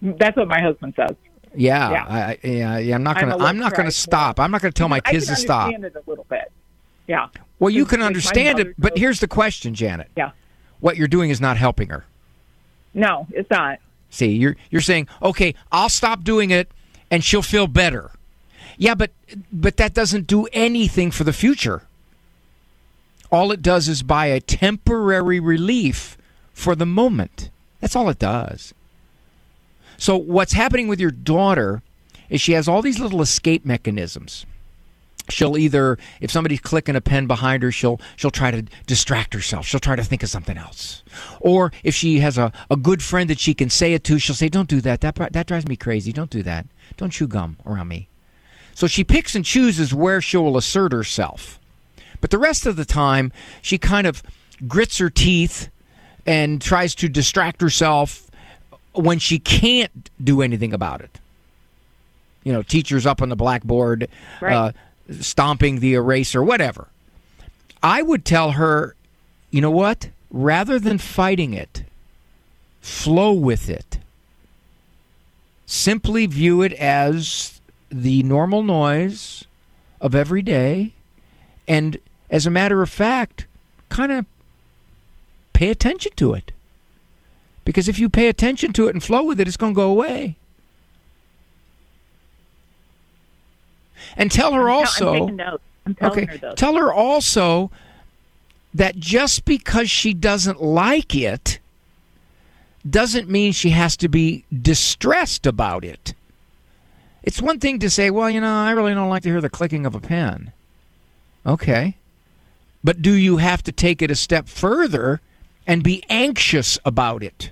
That's 0.00 0.36
what 0.36 0.48
my 0.48 0.60
husband 0.60 0.94
says. 0.96 1.16
Yeah, 1.56 1.90
Yeah. 1.90 2.04
I, 2.04 2.38
yeah, 2.42 2.78
yeah. 2.78 2.94
I'm 2.94 3.02
not 3.02 3.18
gonna. 3.18 3.36
I'm 3.38 3.58
not 3.58 3.74
going 3.74 3.86
to 3.86 3.92
stop. 3.92 4.40
I'm 4.40 4.50
not 4.50 4.60
going 4.60 4.72
to 4.72 4.76
tell 4.76 4.88
my 4.88 5.00
I 5.04 5.12
kids 5.12 5.26
to 5.28 5.36
stop. 5.36 5.66
understand 5.66 5.84
it 5.84 5.94
a 5.94 6.10
little 6.10 6.26
bit. 6.28 6.50
Yeah. 7.06 7.28
Well, 7.58 7.70
you 7.70 7.84
can 7.84 8.02
understand 8.02 8.58
it, 8.58 8.74
but 8.78 8.98
here's 8.98 9.20
the 9.20 9.28
question, 9.28 9.74
Janet. 9.74 10.10
Yeah. 10.16 10.32
What 10.84 10.98
you're 10.98 11.08
doing 11.08 11.30
is 11.30 11.40
not 11.40 11.56
helping 11.56 11.88
her. 11.88 12.04
No, 12.92 13.26
it's 13.30 13.48
not. 13.48 13.78
See, 14.10 14.32
you're 14.32 14.54
you're 14.68 14.82
saying, 14.82 15.08
okay, 15.22 15.54
I'll 15.72 15.88
stop 15.88 16.24
doing 16.24 16.50
it, 16.50 16.70
and 17.10 17.24
she'll 17.24 17.40
feel 17.40 17.66
better. 17.66 18.10
Yeah, 18.76 18.94
but 18.94 19.10
but 19.50 19.78
that 19.78 19.94
doesn't 19.94 20.26
do 20.26 20.44
anything 20.52 21.10
for 21.10 21.24
the 21.24 21.32
future. 21.32 21.84
All 23.32 23.50
it 23.50 23.62
does 23.62 23.88
is 23.88 24.02
buy 24.02 24.26
a 24.26 24.40
temporary 24.40 25.40
relief 25.40 26.18
for 26.52 26.74
the 26.76 26.84
moment. 26.84 27.48
That's 27.80 27.96
all 27.96 28.10
it 28.10 28.18
does. 28.18 28.74
So 29.96 30.18
what's 30.18 30.52
happening 30.52 30.86
with 30.86 31.00
your 31.00 31.12
daughter 31.12 31.80
is 32.28 32.42
she 32.42 32.52
has 32.52 32.68
all 32.68 32.82
these 32.82 33.00
little 33.00 33.22
escape 33.22 33.64
mechanisms. 33.64 34.44
She'll 35.30 35.56
either, 35.56 35.98
if 36.20 36.30
somebody's 36.30 36.60
clicking 36.60 36.96
a 36.96 37.00
pen 37.00 37.26
behind 37.26 37.62
her, 37.62 37.72
she'll 37.72 37.98
she'll 38.16 38.30
try 38.30 38.50
to 38.50 38.62
distract 38.86 39.32
herself. 39.32 39.66
She'll 39.66 39.80
try 39.80 39.96
to 39.96 40.04
think 40.04 40.22
of 40.22 40.28
something 40.28 40.58
else. 40.58 41.02
Or 41.40 41.72
if 41.82 41.94
she 41.94 42.20
has 42.20 42.36
a, 42.36 42.52
a 42.70 42.76
good 42.76 43.02
friend 43.02 43.30
that 43.30 43.38
she 43.38 43.54
can 43.54 43.70
say 43.70 43.94
it 43.94 44.04
to, 44.04 44.18
she'll 44.18 44.34
say, 44.34 44.50
"Don't 44.50 44.68
do 44.68 44.82
that. 44.82 45.00
That 45.00 45.14
that 45.32 45.46
drives 45.46 45.66
me 45.66 45.76
crazy. 45.76 46.12
Don't 46.12 46.28
do 46.30 46.42
that. 46.42 46.66
Don't 46.98 47.10
chew 47.10 47.26
gum 47.26 47.56
around 47.64 47.88
me." 47.88 48.08
So 48.74 48.86
she 48.86 49.02
picks 49.02 49.34
and 49.34 49.44
chooses 49.44 49.94
where 49.94 50.20
she 50.20 50.36
will 50.36 50.56
assert 50.58 50.92
herself. 50.92 51.58
But 52.20 52.30
the 52.30 52.38
rest 52.38 52.66
of 52.66 52.76
the 52.76 52.84
time, 52.84 53.32
she 53.62 53.78
kind 53.78 54.06
of 54.06 54.22
grits 54.68 54.98
her 54.98 55.08
teeth 55.10 55.68
and 56.26 56.60
tries 56.60 56.94
to 56.96 57.08
distract 57.08 57.60
herself 57.62 58.30
when 58.92 59.18
she 59.18 59.38
can't 59.38 60.10
do 60.22 60.42
anything 60.42 60.72
about 60.74 61.00
it. 61.00 61.18
You 62.44 62.52
know, 62.52 62.62
teachers 62.62 63.06
up 63.06 63.22
on 63.22 63.28
the 63.30 63.36
blackboard, 63.36 64.08
Right. 64.40 64.52
uh, 64.54 64.72
stomping 65.10 65.80
the 65.80 65.94
eraser, 65.94 66.42
whatever. 66.42 66.88
I 67.82 68.02
would 68.02 68.24
tell 68.24 68.52
her, 68.52 68.94
you 69.50 69.60
know 69.60 69.70
what? 69.70 70.08
Rather 70.30 70.78
than 70.78 70.98
fighting 70.98 71.52
it, 71.54 71.84
flow 72.80 73.32
with 73.32 73.68
it. 73.68 73.98
Simply 75.66 76.26
view 76.26 76.62
it 76.62 76.72
as 76.74 77.60
the 77.90 78.22
normal 78.22 78.62
noise 78.62 79.44
of 80.00 80.14
every 80.14 80.42
day. 80.42 80.92
And 81.66 81.98
as 82.30 82.46
a 82.46 82.50
matter 82.50 82.82
of 82.82 82.90
fact, 82.90 83.46
kind 83.88 84.12
of 84.12 84.26
pay 85.52 85.70
attention 85.70 86.12
to 86.16 86.34
it. 86.34 86.52
Because 87.64 87.88
if 87.88 87.98
you 87.98 88.08
pay 88.08 88.28
attention 88.28 88.72
to 88.74 88.88
it 88.88 88.94
and 88.94 89.02
flow 89.02 89.22
with 89.22 89.40
it, 89.40 89.48
it's 89.48 89.56
going 89.56 89.72
to 89.72 89.76
go 89.76 89.90
away. 89.90 90.36
And 94.16 94.30
tell 94.30 94.52
her 94.52 94.68
I'm 94.68 94.76
also. 94.76 95.12
taking 95.12 95.36
notes. 95.36 95.62
I'm 95.86 95.94
telling 95.94 96.30
okay. 96.30 96.38
her. 96.38 96.54
Tell 96.54 96.76
her 96.76 96.92
also 96.92 97.70
that 98.72 98.96
just 98.96 99.44
because 99.44 99.90
she 99.90 100.14
doesn't 100.14 100.62
like 100.62 101.14
it 101.14 101.58
doesn't 102.88 103.28
mean 103.28 103.52
she 103.52 103.70
has 103.70 103.96
to 103.98 104.08
be 104.08 104.44
distressed 104.52 105.46
about 105.46 105.84
it. 105.84 106.14
It's 107.22 107.40
one 107.40 107.58
thing 107.58 107.78
to 107.78 107.88
say, 107.88 108.10
well, 108.10 108.28
you 108.28 108.40
know, 108.40 108.54
I 108.54 108.72
really 108.72 108.92
don't 108.92 109.08
like 109.08 109.22
to 109.22 109.30
hear 109.30 109.40
the 109.40 109.48
clicking 109.48 109.86
of 109.86 109.94
a 109.94 110.00
pen. 110.00 110.52
Okay. 111.46 111.96
But 112.82 113.00
do 113.00 113.12
you 113.12 113.38
have 113.38 113.62
to 113.62 113.72
take 113.72 114.02
it 114.02 114.10
a 114.10 114.14
step 114.14 114.48
further 114.48 115.22
and 115.66 115.82
be 115.82 116.04
anxious 116.10 116.78
about 116.84 117.22
it? 117.22 117.50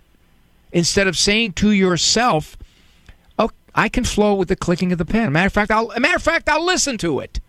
Instead 0.73 1.07
of 1.07 1.17
saying 1.17 1.55
to 1.55 1.71
yourself, 1.71 2.57
I 3.75 3.89
can 3.89 4.05
flow 4.05 4.35
with 4.35 4.49
the 4.49 4.57
clicking 4.57 4.93
of 4.93 4.99
the 4.99 5.05
pen. 5.05 5.33
Matter 5.33 5.47
of 5.47 5.53
fact, 5.53 5.71
I'll, 5.71 5.89
matter 5.99 6.17
of 6.17 6.23
fact, 6.23 6.49
I'll 6.49 6.65
listen 6.65 6.99
to 6.99 7.21
it 7.21 7.41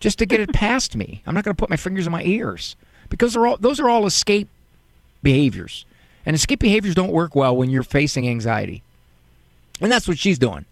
just 0.00 0.18
to 0.18 0.26
get 0.26 0.40
it 0.40 0.52
past 0.52 0.96
me. 0.96 1.22
I'm 1.26 1.34
not 1.34 1.44
going 1.44 1.54
to 1.54 1.60
put 1.60 1.70
my 1.70 1.76
fingers 1.76 2.06
in 2.06 2.12
my 2.12 2.24
ears 2.24 2.74
because 3.08 3.34
they're 3.34 3.46
all, 3.46 3.56
those 3.56 3.78
are 3.78 3.88
all 3.88 4.04
escape 4.06 4.48
behaviors. 5.22 5.84
And 6.26 6.34
escape 6.34 6.60
behaviors 6.60 6.94
don't 6.94 7.12
work 7.12 7.34
well 7.34 7.56
when 7.56 7.70
you're 7.70 7.82
facing 7.82 8.28
anxiety. 8.28 8.82
And 9.80 9.90
that's 9.90 10.08
what 10.08 10.18
she's 10.18 10.38
doing. 10.38 10.64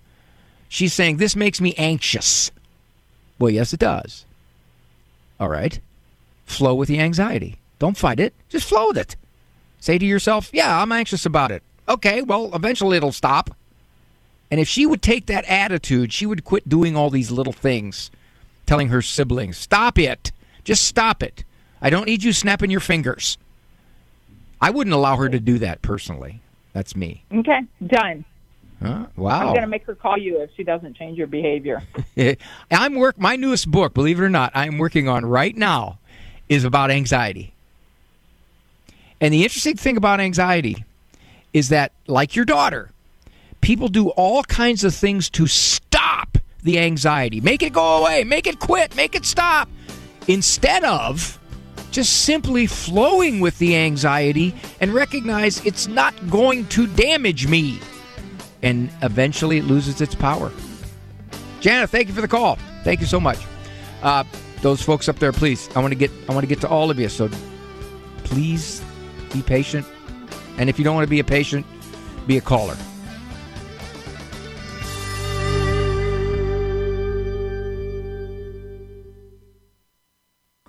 She's 0.68 0.92
saying, 0.92 1.16
This 1.16 1.34
makes 1.34 1.60
me 1.60 1.74
anxious. 1.76 2.50
Well, 3.38 3.50
yes, 3.50 3.72
it 3.72 3.80
does. 3.80 4.24
All 5.38 5.48
right. 5.48 5.80
Flow 6.44 6.74
with 6.74 6.88
the 6.88 7.00
anxiety. 7.00 7.58
Don't 7.78 7.96
fight 7.96 8.20
it, 8.20 8.34
just 8.48 8.68
flow 8.68 8.88
with 8.88 8.98
it. 8.98 9.16
Say 9.80 9.98
to 9.98 10.06
yourself, 10.06 10.50
Yeah, 10.52 10.80
I'm 10.80 10.92
anxious 10.92 11.26
about 11.26 11.50
it. 11.50 11.62
Okay, 11.88 12.22
well, 12.22 12.50
eventually 12.54 12.96
it'll 12.96 13.12
stop. 13.12 13.50
And 14.50 14.60
if 14.60 14.68
she 14.68 14.86
would 14.86 15.02
take 15.02 15.26
that 15.26 15.44
attitude, 15.44 16.12
she 16.12 16.26
would 16.26 16.44
quit 16.44 16.68
doing 16.68 16.96
all 16.96 17.10
these 17.10 17.30
little 17.30 17.52
things, 17.52 18.10
telling 18.66 18.88
her 18.88 19.02
siblings, 19.02 19.56
Stop 19.56 19.98
it. 19.98 20.32
Just 20.64 20.84
stop 20.84 21.22
it. 21.22 21.44
I 21.80 21.90
don't 21.90 22.06
need 22.06 22.22
you 22.22 22.32
snapping 22.32 22.70
your 22.70 22.80
fingers. 22.80 23.38
I 24.60 24.70
wouldn't 24.70 24.94
allow 24.94 25.16
her 25.16 25.28
to 25.28 25.40
do 25.40 25.58
that 25.58 25.80
personally. 25.80 26.40
That's 26.72 26.94
me. 26.94 27.24
Okay, 27.32 27.60
done. 27.86 28.24
Huh? 28.82 29.06
Wow. 29.16 29.40
I'm 29.40 29.46
going 29.48 29.60
to 29.62 29.66
make 29.66 29.84
her 29.84 29.94
call 29.94 30.18
you 30.18 30.40
if 30.40 30.50
she 30.56 30.64
doesn't 30.64 30.96
change 30.96 31.18
your 31.18 31.26
behavior. 31.26 31.82
I'm 32.70 32.94
work 32.94 33.18
my 33.18 33.36
newest 33.36 33.70
book, 33.70 33.94
believe 33.94 34.18
it 34.18 34.22
or 34.22 34.30
not, 34.30 34.52
I'm 34.54 34.78
working 34.78 35.08
on 35.08 35.24
right 35.26 35.56
now 35.56 35.98
is 36.48 36.64
about 36.64 36.90
anxiety. 36.90 37.52
And 39.20 39.34
the 39.34 39.42
interesting 39.42 39.76
thing 39.76 39.96
about 39.96 40.18
anxiety 40.18 40.84
is 41.52 41.68
that 41.68 41.92
like 42.06 42.34
your 42.34 42.44
daughter, 42.44 42.90
people 43.60 43.88
do 43.88 44.10
all 44.10 44.42
kinds 44.44 44.84
of 44.84 44.94
things 44.94 45.30
to 45.30 45.46
stop 45.46 46.38
the 46.62 46.78
anxiety. 46.78 47.40
Make 47.40 47.62
it 47.62 47.72
go 47.72 47.98
away, 47.98 48.24
make 48.24 48.46
it 48.46 48.58
quit, 48.58 48.94
make 48.96 49.14
it 49.14 49.24
stop 49.24 49.68
instead 50.28 50.84
of 50.84 51.38
just 51.90 52.22
simply 52.22 52.66
flowing 52.66 53.40
with 53.40 53.58
the 53.58 53.76
anxiety 53.76 54.54
and 54.80 54.92
recognize 54.92 55.64
it's 55.66 55.88
not 55.88 56.14
going 56.30 56.66
to 56.68 56.86
damage 56.86 57.46
me. 57.46 57.80
And 58.62 58.90
eventually 59.02 59.58
it 59.58 59.64
loses 59.64 60.00
its 60.00 60.14
power. 60.14 60.52
Janet, 61.60 61.90
thank 61.90 62.08
you 62.08 62.14
for 62.14 62.20
the 62.20 62.28
call. 62.28 62.58
Thank 62.84 63.00
you 63.00 63.06
so 63.06 63.20
much. 63.20 63.38
Uh, 64.02 64.24
those 64.62 64.82
folks 64.82 65.08
up 65.08 65.18
there, 65.18 65.32
please. 65.32 65.68
I 65.74 65.80
want 65.80 65.92
to 65.92 65.98
get 65.98 66.10
I 66.28 66.32
want 66.32 66.42
to 66.42 66.48
get 66.48 66.60
to 66.60 66.68
all 66.68 66.90
of 66.90 66.98
you. 66.98 67.08
So 67.08 67.28
please 68.24 68.82
be 69.32 69.42
patient. 69.42 69.86
And 70.58 70.68
if 70.68 70.78
you 70.78 70.84
don't 70.84 70.94
want 70.94 71.06
to 71.06 71.10
be 71.10 71.20
a 71.20 71.24
patient, 71.24 71.66
be 72.26 72.36
a 72.36 72.40
caller. 72.40 72.76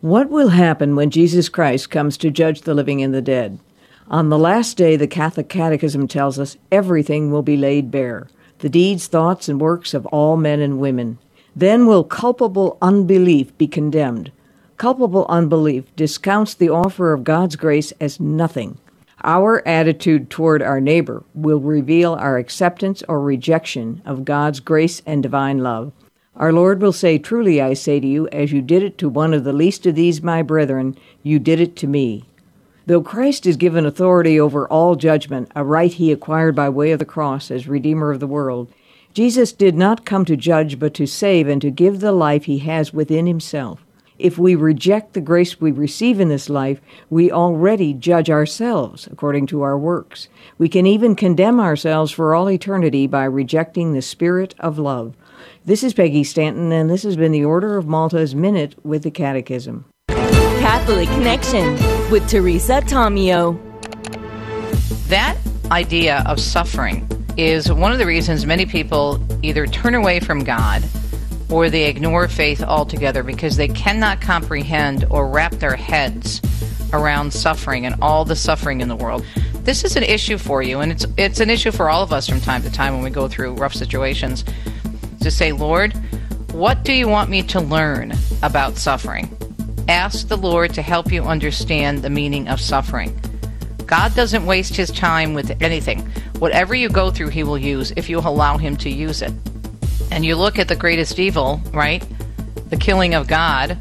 What 0.02 0.32
will 0.32 0.49
happen 0.49 0.95
when 0.95 1.12
Jesus 1.12 1.47
Christ 1.47 1.91
comes 1.91 2.18
to 2.18 2.32
judge 2.32 2.62
the 2.62 2.74
living 2.74 3.04
and 3.04 3.14
the 3.14 3.22
dead? 3.22 3.60
On 4.08 4.30
the 4.30 4.39
last 4.39 4.76
day, 4.76 4.95
the 4.95 5.06
Catholic 5.06 5.47
Catechism 5.47 6.08
tells 6.08 6.39
us 6.39 6.58
everything 6.72 7.30
will 7.30 7.43
be 7.43 7.56
laid 7.56 7.91
bare 7.91 8.28
the 8.58 8.70
deeds, 8.70 9.06
thoughts, 9.06 9.47
and 9.47 9.62
works 9.62 9.93
of 9.93 10.08
all 10.08 10.38
men 10.38 10.60
and 10.60 10.80
women. 10.80 11.20
Then 11.56 11.86
will 11.86 12.04
culpable 12.04 12.80
unbelief 12.82 13.56
be 13.60 13.68
condemned. 13.68 14.32
Culpable 14.78 15.28
unbelief 15.30 15.84
discounts 15.95 16.56
the 16.56 16.70
offer 16.70 17.14
of 17.14 17.24
God's 17.24 17.56
grace 17.56 17.93
as 18.02 18.20
nothing. 18.20 18.80
Our 19.24 19.62
attitude 19.68 20.32
toward 20.32 20.64
our 20.64 20.82
neighbor 20.82 21.24
will 21.36 21.60
reveal 21.60 22.14
our 22.14 22.38
acceptance 22.38 23.04
or 23.08 23.22
rejection 23.22 24.02
of 24.04 24.26
God's 24.26 24.62
grace 24.62 25.04
and 25.06 25.22
divine 25.22 25.60
love. 25.60 25.93
Our 26.36 26.53
Lord 26.53 26.82
will 26.82 26.93
say, 26.93 27.17
Truly 27.17 27.61
I 27.61 27.73
say 27.73 27.99
to 27.99 28.07
you, 28.07 28.27
as 28.29 28.51
you 28.51 28.61
did 28.61 28.84
it 28.84 28.97
to 28.99 29.09
one 29.09 29.34
of 29.34 29.43
the 29.43 29.53
least 29.53 29.86
of 29.86 29.95
these 29.95 30.23
my 30.23 30.41
brethren, 30.41 30.97
you 31.23 31.39
did 31.39 31.59
it 31.59 31.75
to 31.77 31.88
me. 31.88 32.23
Though 32.86 33.01
Christ 33.01 33.45
is 33.45 33.57
given 33.57 33.86
authority 33.86 34.39
over 34.39 34.67
all 34.67 34.95
judgment, 34.95 35.51
a 35.55 35.63
right 35.63 35.91
he 35.91 36.11
acquired 36.11 36.55
by 36.55 36.69
way 36.69 36.91
of 36.91 36.99
the 36.99 37.05
cross 37.05 37.51
as 37.51 37.67
Redeemer 37.67 38.11
of 38.11 38.19
the 38.19 38.27
world, 38.27 38.69
Jesus 39.13 39.51
did 39.51 39.75
not 39.75 40.05
come 40.05 40.23
to 40.25 40.38
judge, 40.38 40.79
but 40.79 40.93
to 40.93 41.05
save 41.05 41.47
and 41.47 41.61
to 41.61 41.69
give 41.69 41.99
the 41.99 42.13
life 42.13 42.45
he 42.45 42.59
has 42.59 42.93
within 42.93 43.27
himself. 43.27 43.86
If 44.22 44.38
we 44.38 44.53
reject 44.53 45.13
the 45.13 45.22
grace 45.22 45.59
we 45.59 45.72
receive 45.72 46.19
in 46.19 46.30
this 46.30 46.47
life, 46.47 46.80
we 47.09 47.32
already 47.32 47.91
judge 47.91 48.30
ourselves 48.30 49.07
according 49.11 49.47
to 49.47 49.63
our 49.63 49.76
works. 49.80 50.30
We 50.59 50.69
can 50.69 50.86
even 50.86 51.15
condemn 51.15 51.59
ourselves 51.59 52.11
for 52.11 52.36
all 52.36 52.47
eternity 52.47 53.07
by 53.07 53.24
rejecting 53.24 53.93
the 53.93 54.01
spirit 54.03 54.53
of 54.59 54.78
love. 54.78 55.15
This 55.65 55.84
is 55.84 55.95
Peggy 55.95 56.24
Stanton, 56.24 56.72
and 56.72 56.88
this 56.88 57.01
has 57.01 57.15
been 57.15 57.32
the 57.32 57.43
Order 57.43 57.78
of 57.78 57.88
Malta's 57.88 58.36
Minute 58.36 58.76
with 58.86 59.01
the 59.01 59.09
Catechism. 59.09 59.86
Catholic 60.07 61.09
Connection 61.09 61.74
with 62.11 62.30
Teresa 62.30 62.82
Tomeo. 62.82 63.59
That 65.07 65.36
idea 65.72 66.24
of 66.28 66.39
suffering 66.39 67.09
is 67.38 67.74
one 67.74 67.91
of 67.91 67.97
the 67.97 68.05
reasons 68.05 68.45
many 68.45 68.67
people 68.67 69.19
either 69.41 69.65
turn 69.65 69.95
away 69.95 70.19
from 70.19 70.43
God 70.43 70.84
or 71.52 71.70
they 71.70 71.88
ignore 71.88 72.28
faith 72.28 72.64
altogether 72.64 73.24
because 73.24 73.58
they 73.58 73.68
cannot 73.68 74.22
comprehend 74.22 75.06
or 75.10 75.28
wrap 75.28 75.52
their 75.54 75.76
heads 75.76 76.41
around 76.93 77.34
suffering 77.34 77.86
and 77.86 77.95
all 78.02 78.26
the 78.26 78.36
suffering 78.36 78.82
in 78.82 78.88
the 78.88 78.95
world. 78.95 79.26
This 79.64 79.84
is 79.84 79.95
an 79.95 80.04
issue 80.04 80.38
for 80.38 80.64
you, 80.64 80.80
and 80.80 80.91
it's 80.91 81.06
it's 81.18 81.39
an 81.39 81.49
issue 81.49 81.72
for 81.72 81.89
all 81.89 82.02
of 82.02 82.12
us 82.12 82.28
from 82.28 82.41
time 82.41 82.64
to 82.64 82.72
time 82.72 82.93
when 82.93 83.04
we 83.04 83.12
go 83.12 83.28
through 83.28 83.54
rough 83.54 83.74
situations. 83.74 84.43
To 85.22 85.30
say, 85.30 85.52
Lord, 85.52 85.93
what 86.52 86.84
do 86.84 86.93
you 86.93 87.08
want 87.08 87.30
me 87.30 87.43
to 87.43 87.62
learn 87.62 88.14
about 88.41 88.78
suffering? 88.78 89.30
Ask 89.88 90.28
the 90.28 90.38
Lord 90.38 90.74
to 90.74 90.82
help 90.82 91.12
you 91.12 91.24
understand 91.24 92.02
the 92.02 92.10
meaning 92.10 92.47
of 92.47 92.60
suffering. 92.60 93.20
God 93.86 94.16
doesn't 94.16 94.45
waste 94.45 94.76
his 94.76 94.89
time 94.89 95.34
with 95.34 95.62
anything. 95.62 95.99
Whatever 96.39 96.74
you 96.74 96.89
go 96.89 97.12
through, 97.12 97.30
he 97.30 97.43
will 97.43 97.58
use 97.58 97.91
if 97.95 98.10
you 98.10 98.18
allow 98.20 98.58
him 98.58 98.78
to 98.78 98.89
use 98.89 99.22
it. 99.22 99.34
And 100.12 100.26
you 100.26 100.36
look 100.36 100.59
at 100.59 100.68
the 100.68 100.76
greatest 100.76 101.18
evil, 101.18 101.62
right? 101.74 102.05
The 102.70 102.78
killing 102.78 103.16
of 103.16 103.28
God, 103.28 103.78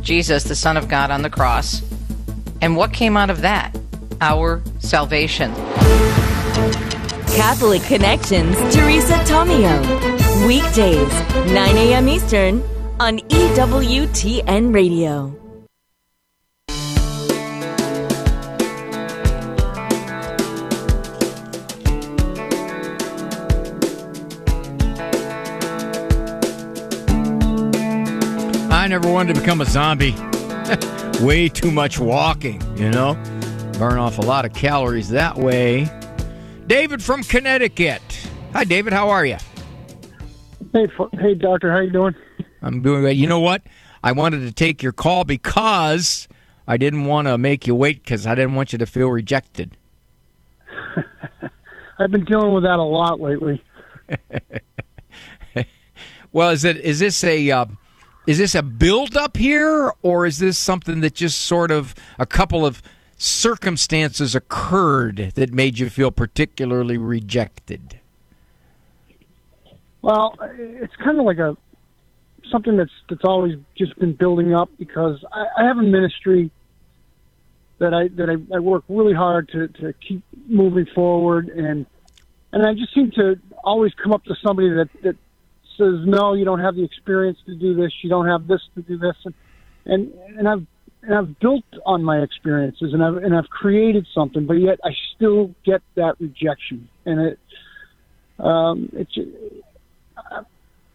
Jesus, 0.00 0.44
the 0.44 0.54
Son 0.54 0.76
of 0.76 0.88
God 0.88 1.10
on 1.10 1.22
the 1.22 1.30
cross. 1.30 1.82
And 2.60 2.76
what 2.76 2.92
came 2.92 3.16
out 3.16 3.30
of 3.30 3.40
that? 3.40 3.76
Our 4.20 4.62
salvation. 4.78 5.54
Catholic 7.34 7.82
Connections, 7.82 8.56
Teresa 8.74 9.14
Tomeo. 9.24 10.46
Weekdays, 10.46 11.12
9 11.52 11.76
a.m. 11.76 12.08
Eastern 12.08 12.62
on 12.98 13.18
EWTN 13.18 14.74
Radio. 14.74 15.39
Never 28.90 29.10
wanted 29.10 29.34
to 29.34 29.40
become 29.40 29.60
a 29.60 29.64
zombie. 29.64 30.14
Way 31.24 31.48
too 31.48 31.70
much 31.70 32.00
walking, 32.00 32.60
you 32.76 32.90
know? 32.90 33.14
Burn 33.78 33.98
off 33.98 34.18
a 34.18 34.22
lot 34.22 34.44
of 34.44 34.52
calories 34.52 35.08
that 35.10 35.36
way. 35.36 35.88
David 36.66 37.00
from 37.02 37.22
Connecticut. 37.22 38.02
Hi, 38.52 38.64
David. 38.64 38.92
How 38.92 39.10
are 39.10 39.24
you? 39.24 39.36
Hey, 40.72 40.88
hey, 41.20 41.34
doctor, 41.34 41.70
how 41.70 41.78
you 41.78 41.90
doing? 41.90 42.16
I'm 42.62 42.82
doing 42.82 43.02
great. 43.02 43.16
You 43.16 43.28
know 43.28 43.38
what? 43.38 43.62
I 44.02 44.10
wanted 44.10 44.40
to 44.40 44.52
take 44.52 44.82
your 44.82 44.92
call 44.92 45.22
because 45.24 46.26
I 46.66 46.76
didn't 46.76 47.04
want 47.04 47.28
to 47.28 47.38
make 47.38 47.68
you 47.68 47.76
wait 47.76 48.02
because 48.02 48.26
I 48.26 48.34
didn't 48.34 48.54
want 48.56 48.72
you 48.72 48.78
to 48.80 48.86
feel 48.86 49.08
rejected. 49.08 49.76
I've 51.98 52.10
been 52.10 52.24
dealing 52.24 52.52
with 52.52 52.64
that 52.64 52.78
a 52.78 52.82
lot 52.82 53.20
lately. 53.20 53.62
Well, 56.32 56.50
is 56.50 56.64
it 56.64 56.76
is 56.78 57.00
this 57.00 57.24
a 57.24 57.50
uh, 57.50 57.66
is 58.30 58.38
this 58.38 58.54
a 58.54 58.62
build 58.62 59.16
up 59.16 59.36
here, 59.36 59.92
or 60.02 60.24
is 60.24 60.38
this 60.38 60.56
something 60.56 61.00
that 61.00 61.14
just 61.14 61.40
sort 61.40 61.72
of 61.72 61.96
a 62.16 62.24
couple 62.24 62.64
of 62.64 62.80
circumstances 63.16 64.36
occurred 64.36 65.32
that 65.34 65.52
made 65.52 65.80
you 65.80 65.90
feel 65.90 66.12
particularly 66.12 66.96
rejected? 66.96 67.98
Well, 70.00 70.36
it's 70.56 70.94
kind 70.94 71.18
of 71.18 71.24
like 71.24 71.38
a 71.38 71.56
something 72.52 72.76
that's 72.76 72.92
that's 73.08 73.24
always 73.24 73.58
just 73.76 73.98
been 73.98 74.12
building 74.12 74.54
up 74.54 74.70
because 74.78 75.24
I, 75.32 75.46
I 75.58 75.64
have 75.64 75.78
a 75.78 75.82
ministry 75.82 76.52
that 77.78 77.92
I 77.92 78.06
that 78.14 78.30
I, 78.30 78.54
I 78.54 78.60
work 78.60 78.84
really 78.88 79.12
hard 79.12 79.48
to 79.48 79.66
to 79.66 79.92
keep 79.94 80.22
moving 80.46 80.86
forward 80.94 81.48
and 81.48 81.84
and 82.52 82.64
I 82.64 82.74
just 82.74 82.94
seem 82.94 83.10
to 83.16 83.40
always 83.64 83.92
come 83.94 84.12
up 84.12 84.22
to 84.26 84.36
somebody 84.40 84.68
that 84.70 84.88
that 85.02 85.16
says 85.80 86.06
no 86.06 86.34
you 86.34 86.44
don't 86.44 86.60
have 86.60 86.76
the 86.76 86.84
experience 86.84 87.38
to 87.46 87.54
do 87.54 87.74
this 87.74 87.92
you 88.02 88.10
don't 88.10 88.26
have 88.26 88.46
this 88.46 88.60
to 88.74 88.82
do 88.82 88.98
this 88.98 89.16
and 89.24 89.34
and, 89.86 90.12
and 90.38 90.48
I've 90.48 90.66
and 91.02 91.14
I've 91.14 91.40
built 91.40 91.64
on 91.86 92.04
my 92.04 92.18
experiences 92.18 92.92
and 92.92 93.02
I've 93.02 93.16
and 93.16 93.34
I've 93.34 93.48
created 93.48 94.06
something 94.14 94.46
but 94.46 94.54
yet 94.54 94.78
I 94.84 94.90
still 95.16 95.54
get 95.64 95.82
that 95.96 96.20
rejection 96.20 96.88
and 97.06 97.20
it 97.20 97.38
um 98.38 98.90
it's 98.92 99.18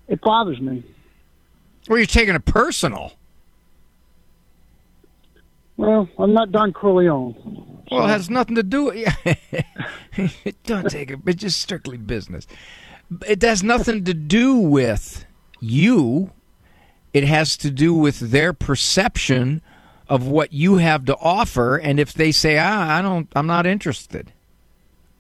it 0.08 0.22
bothers 0.22 0.60
me. 0.60 0.84
Well, 1.88 1.98
you're 1.98 2.06
taking 2.06 2.36
it 2.36 2.46
personal. 2.46 3.14
Well, 5.78 6.08
I'm 6.18 6.34
not 6.34 6.52
Don 6.52 6.74
Corleone. 6.74 7.84
Well, 7.92 8.06
it 8.06 8.10
has 8.10 8.30
nothing 8.30 8.56
to 8.56 8.64
do. 8.64 8.86
With... 8.86 10.56
don't 10.64 10.90
take 10.90 11.12
it. 11.12 11.20
It's 11.26 11.42
just 11.42 11.62
strictly 11.62 11.98
business. 11.98 12.48
It 13.28 13.41
has 13.41 13.64
nothing 13.64 14.03
to 14.06 14.14
do 14.14 14.56
with 14.56 15.26
you. 15.60 16.32
It 17.14 17.24
has 17.24 17.56
to 17.58 17.72
do 17.72 17.93
with 17.93 18.20
their 18.20 18.51
perception 18.53 19.62
of 20.08 20.28
what 20.28 20.53
you 20.53 20.78
have 20.78 21.06
to 21.06 21.16
offer, 21.18 21.78
and 21.78 21.99
if 21.99 22.14
they 22.14 22.32
say, 22.32 22.58
"Ah, 22.58 22.97
I 22.97 23.01
don't, 23.01 23.28
I'm 23.36 23.47
not 23.47 23.66
interested," 23.66 24.32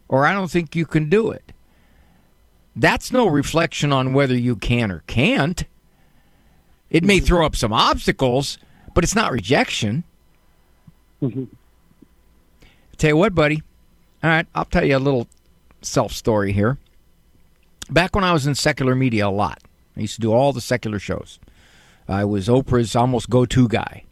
or 0.07 0.25
"I 0.25 0.33
don't 0.33 0.51
think 0.51 0.75
you 0.75 0.85
can 0.85 1.09
do 1.09 1.31
it," 1.31 1.53
that's 2.75 3.11
no 3.11 3.27
reflection 3.27 3.91
on 3.93 4.13
whether 4.13 4.37
you 4.37 4.55
can 4.55 4.91
or 4.91 5.03
can't. 5.07 5.63
It 6.89 7.03
may 7.03 7.19
throw 7.19 7.45
up 7.45 7.55
some 7.55 7.73
obstacles, 7.73 8.57
but 8.93 9.03
it's 9.03 9.15
not 9.15 9.31
rejection. 9.31 10.03
Tell 12.97 13.09
you 13.09 13.17
what, 13.17 13.33
buddy. 13.33 13.63
All 14.23 14.29
right, 14.29 14.47
I'll 14.53 14.65
tell 14.65 14.85
you 14.85 14.97
a 14.97 14.99
little 14.99 15.27
self 15.81 16.11
story 16.11 16.51
here. 16.51 16.77
Back 17.89 18.15
when 18.15 18.23
I 18.23 18.33
was 18.33 18.47
in 18.47 18.55
secular 18.55 18.95
media 18.95 19.27
a 19.27 19.29
lot, 19.29 19.61
I 19.95 20.01
used 20.01 20.15
to 20.15 20.21
do 20.21 20.33
all 20.33 20.53
the 20.53 20.61
secular 20.61 20.99
shows. 20.99 21.39
I 22.07 22.25
was 22.25 22.47
Oprah's 22.47 22.95
almost 22.95 23.29
go 23.29 23.45
to 23.45 23.67
guy 23.67 24.03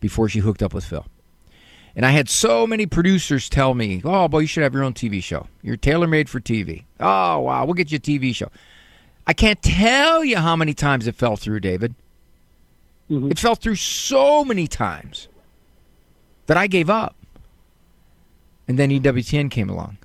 before 0.00 0.28
she 0.28 0.40
hooked 0.40 0.62
up 0.62 0.74
with 0.74 0.84
Phil. 0.84 1.06
And 1.94 2.06
I 2.06 2.10
had 2.10 2.28
so 2.28 2.66
many 2.66 2.86
producers 2.86 3.48
tell 3.48 3.74
me, 3.74 4.00
oh, 4.04 4.26
boy, 4.28 4.40
you 4.40 4.46
should 4.46 4.62
have 4.62 4.72
your 4.72 4.82
own 4.82 4.94
TV 4.94 5.22
show. 5.22 5.48
You're 5.62 5.76
tailor 5.76 6.06
made 6.06 6.28
for 6.30 6.40
TV. 6.40 6.84
Oh, 6.98 7.40
wow, 7.40 7.64
we'll 7.64 7.74
get 7.74 7.92
you 7.92 7.96
a 7.96 8.00
TV 8.00 8.34
show. 8.34 8.50
I 9.26 9.34
can't 9.34 9.60
tell 9.62 10.24
you 10.24 10.38
how 10.38 10.56
many 10.56 10.74
times 10.74 11.06
it 11.06 11.14
fell 11.14 11.36
through, 11.36 11.60
David. 11.60 11.94
Mm-hmm. 13.10 13.30
It 13.30 13.38
fell 13.38 13.54
through 13.54 13.76
so 13.76 14.44
many 14.44 14.66
times 14.66 15.28
that 16.46 16.56
I 16.56 16.66
gave 16.66 16.88
up. 16.88 17.14
And 18.66 18.78
then 18.78 18.90
EWTN 18.90 19.50
came 19.50 19.68
along. 19.68 19.98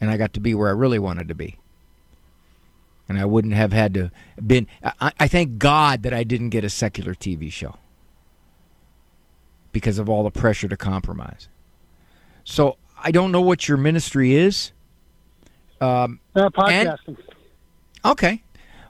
And 0.00 0.10
I 0.10 0.16
got 0.16 0.32
to 0.34 0.40
be 0.40 0.52
where 0.54 0.68
I 0.68 0.72
really 0.72 0.98
wanted 0.98 1.28
to 1.28 1.34
be. 1.34 1.58
And 3.08 3.18
I 3.18 3.24
wouldn't 3.24 3.54
have 3.54 3.72
had 3.72 3.94
to 3.94 4.10
been 4.44 4.66
I, 4.82 5.12
I 5.20 5.28
thank 5.28 5.58
God 5.58 6.02
that 6.04 6.14
I 6.14 6.24
didn't 6.24 6.50
get 6.50 6.64
a 6.64 6.70
secular 6.70 7.14
TV 7.14 7.52
show 7.52 7.76
because 9.72 9.98
of 9.98 10.08
all 10.08 10.22
the 10.22 10.30
pressure 10.30 10.68
to 10.68 10.76
compromise. 10.76 11.48
So 12.44 12.76
I 13.02 13.10
don't 13.10 13.32
know 13.32 13.40
what 13.40 13.68
your 13.68 13.76
ministry 13.76 14.34
is. 14.34 14.72
Um, 15.80 16.20
uh, 16.34 16.48
podcasting. 16.50 16.98
And, 17.08 17.18
okay. 18.04 18.42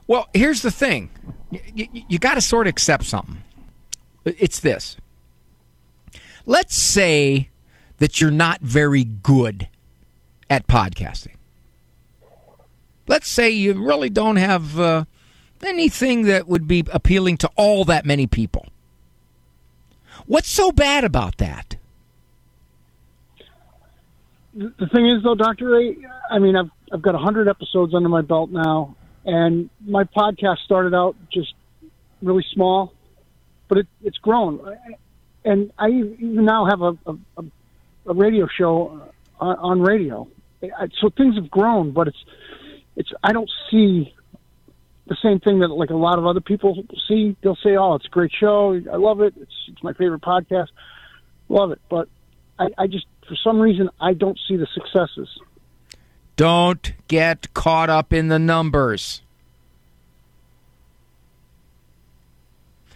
Well, 0.05 0.27
here's 0.33 0.61
the 0.61 0.71
thing 0.71 1.09
you, 1.49 1.59
you, 1.73 2.03
you 2.09 2.19
got 2.19 2.35
to 2.35 2.41
sort 2.41 2.67
of 2.67 2.71
accept 2.71 3.05
something. 3.05 3.43
It's 4.25 4.59
this. 4.59 4.97
Let's 6.45 6.75
say 6.75 7.49
that 7.97 8.19
you're 8.19 8.31
not 8.31 8.61
very 8.61 9.03
good 9.03 9.67
at 10.49 10.67
podcasting. 10.67 11.35
Let's 13.07 13.27
say 13.27 13.49
you 13.49 13.73
really 13.73 14.09
don't 14.09 14.37
have 14.37 14.79
uh, 14.79 15.05
anything 15.61 16.23
that 16.23 16.47
would 16.47 16.67
be 16.67 16.83
appealing 16.91 17.37
to 17.37 17.49
all 17.55 17.83
that 17.85 18.05
many 18.05 18.27
people. 18.27 18.67
What's 20.25 20.49
so 20.49 20.71
bad 20.71 21.03
about 21.03 21.37
that? 21.37 21.75
The 24.53 24.87
thing 24.93 25.09
is, 25.09 25.23
though, 25.23 25.35
Doctor 25.35 25.69
Ray, 25.69 25.97
I 26.29 26.39
mean, 26.39 26.55
I've 26.55 26.69
I've 26.91 27.01
got 27.01 27.15
hundred 27.15 27.47
episodes 27.47 27.95
under 27.95 28.07
my 28.07 28.21
belt 28.21 28.51
now, 28.51 28.95
and 29.25 29.69
my 29.85 30.03
podcast 30.03 30.59
started 30.59 30.93
out 30.93 31.15
just 31.31 31.53
really 32.21 32.45
small, 32.53 32.93
but 33.67 33.79
it, 33.79 33.87
it's 34.03 34.17
grown, 34.19 34.77
and 35.43 35.71
I 35.79 35.89
even 35.89 36.45
now 36.45 36.65
have 36.65 36.81
a 36.81 36.97
a, 37.07 37.43
a 38.05 38.13
radio 38.13 38.47
show 38.47 39.09
on 39.39 39.81
radio. 39.81 40.27
So 41.01 41.09
things 41.09 41.35
have 41.35 41.49
grown, 41.49 41.91
but 41.91 42.07
it's 42.07 42.23
it's 42.95 43.11
I 43.23 43.33
don't 43.33 43.49
see 43.69 44.13
the 45.07 45.17
same 45.21 45.39
thing 45.39 45.59
that 45.59 45.69
like 45.69 45.89
a 45.89 45.95
lot 45.95 46.17
of 46.17 46.25
other 46.25 46.41
people 46.41 46.83
see. 47.07 47.35
They'll 47.41 47.57
say, 47.57 47.75
"Oh, 47.75 47.95
it's 47.95 48.05
a 48.05 48.09
great 48.09 48.31
show. 48.31 48.79
I 48.91 48.95
love 48.95 49.21
it. 49.21 49.33
It's 49.37 49.53
it's 49.67 49.83
my 49.83 49.93
favorite 49.93 50.21
podcast. 50.21 50.67
Love 51.49 51.71
it." 51.71 51.81
But 51.89 52.07
I, 52.59 52.67
I 52.77 52.87
just 52.87 53.05
for 53.27 53.35
some 53.35 53.59
reason 53.59 53.89
I 53.99 54.13
don't 54.13 54.39
see 54.47 54.55
the 54.55 54.67
successes. 54.73 55.29
Don't 56.35 56.93
get 57.07 57.53
caught 57.53 57.89
up 57.89 58.11
in 58.11 58.27
the 58.27 58.39
numbers. 58.39 59.21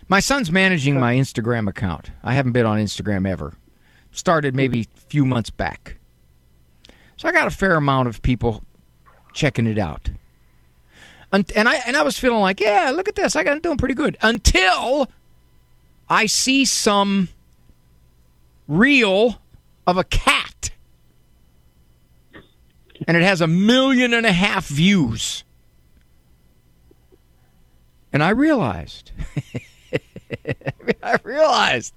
My 0.09 0.21
son's 0.21 0.51
managing 0.51 0.99
my 0.99 1.15
Instagram 1.15 1.67
account. 1.67 2.11
I 2.23 2.33
haven't 2.33 2.53
been 2.53 2.65
on 2.65 2.79
Instagram 2.79 3.27
ever. 3.27 3.55
Started 4.11 4.55
maybe 4.55 4.81
a 4.81 4.99
few 5.01 5.25
months 5.25 5.49
back. 5.49 5.97
So 7.17 7.27
I 7.27 7.31
got 7.31 7.47
a 7.47 7.51
fair 7.51 7.75
amount 7.75 8.07
of 8.07 8.21
people 8.21 8.63
checking 9.38 9.67
it 9.67 9.77
out. 9.77 10.09
And, 11.31 11.49
and 11.55 11.69
I 11.69 11.75
and 11.85 11.95
I 11.95 12.03
was 12.03 12.17
feeling 12.17 12.41
like, 12.41 12.59
yeah, 12.59 12.91
look 12.93 13.07
at 13.07 13.15
this. 13.15 13.35
I 13.35 13.43
got 13.43 13.61
doing 13.61 13.77
pretty 13.77 13.93
good 13.93 14.17
until 14.21 15.09
I 16.09 16.25
see 16.25 16.65
some 16.65 17.29
reel 18.67 19.39
of 19.85 19.97
a 19.97 20.03
cat. 20.03 20.71
And 23.07 23.15
it 23.15 23.23
has 23.23 23.41
a 23.41 23.47
million 23.47 24.13
and 24.13 24.25
a 24.25 24.31
half 24.31 24.67
views. 24.67 25.43
And 28.11 28.23
I 28.23 28.29
realized 28.29 29.11
I 31.03 31.17
realized 31.23 31.93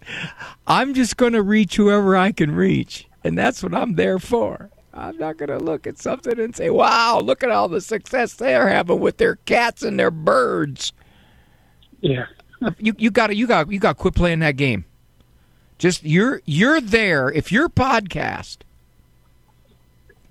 I'm 0.67 0.93
just 0.93 1.17
going 1.17 1.33
to 1.33 1.43
reach 1.43 1.77
whoever 1.77 2.17
I 2.17 2.33
can 2.33 2.55
reach. 2.55 3.07
And 3.23 3.39
that's 3.39 3.63
what 3.63 3.75
I'm 3.75 3.95
there 3.95 4.19
for. 4.19 4.71
I'm 5.01 5.17
not 5.17 5.39
going 5.39 5.49
to 5.49 5.59
look 5.59 5.87
at 5.87 5.99
something 5.99 6.39
and 6.39 6.55
say, 6.55 6.69
wow, 6.69 7.21
look 7.21 7.43
at 7.43 7.51
all 7.51 7.69
the 7.69 7.81
success 7.81 8.35
they're 8.35 8.69
having 8.69 9.01
with 9.01 9.17
their 9.17 9.37
cats 9.37 9.83
and 9.83 9.99
their 9.99 10.11
birds. 10.11 10.93
Yeah. 12.01 12.27
you 12.79 12.95
you 12.99 13.11
got 13.11 13.29
to 13.29 13.35
you 13.35 13.47
got 13.47 13.73
you 13.73 13.79
got 13.79 13.97
quit 13.97 14.15
playing 14.15 14.41
that 14.41 14.57
game. 14.57 14.85
Just 15.79 16.05
you're 16.05 16.43
you're 16.45 16.81
there 16.81 17.31
if 17.31 17.51
your 17.51 17.71
podcast 17.71 18.59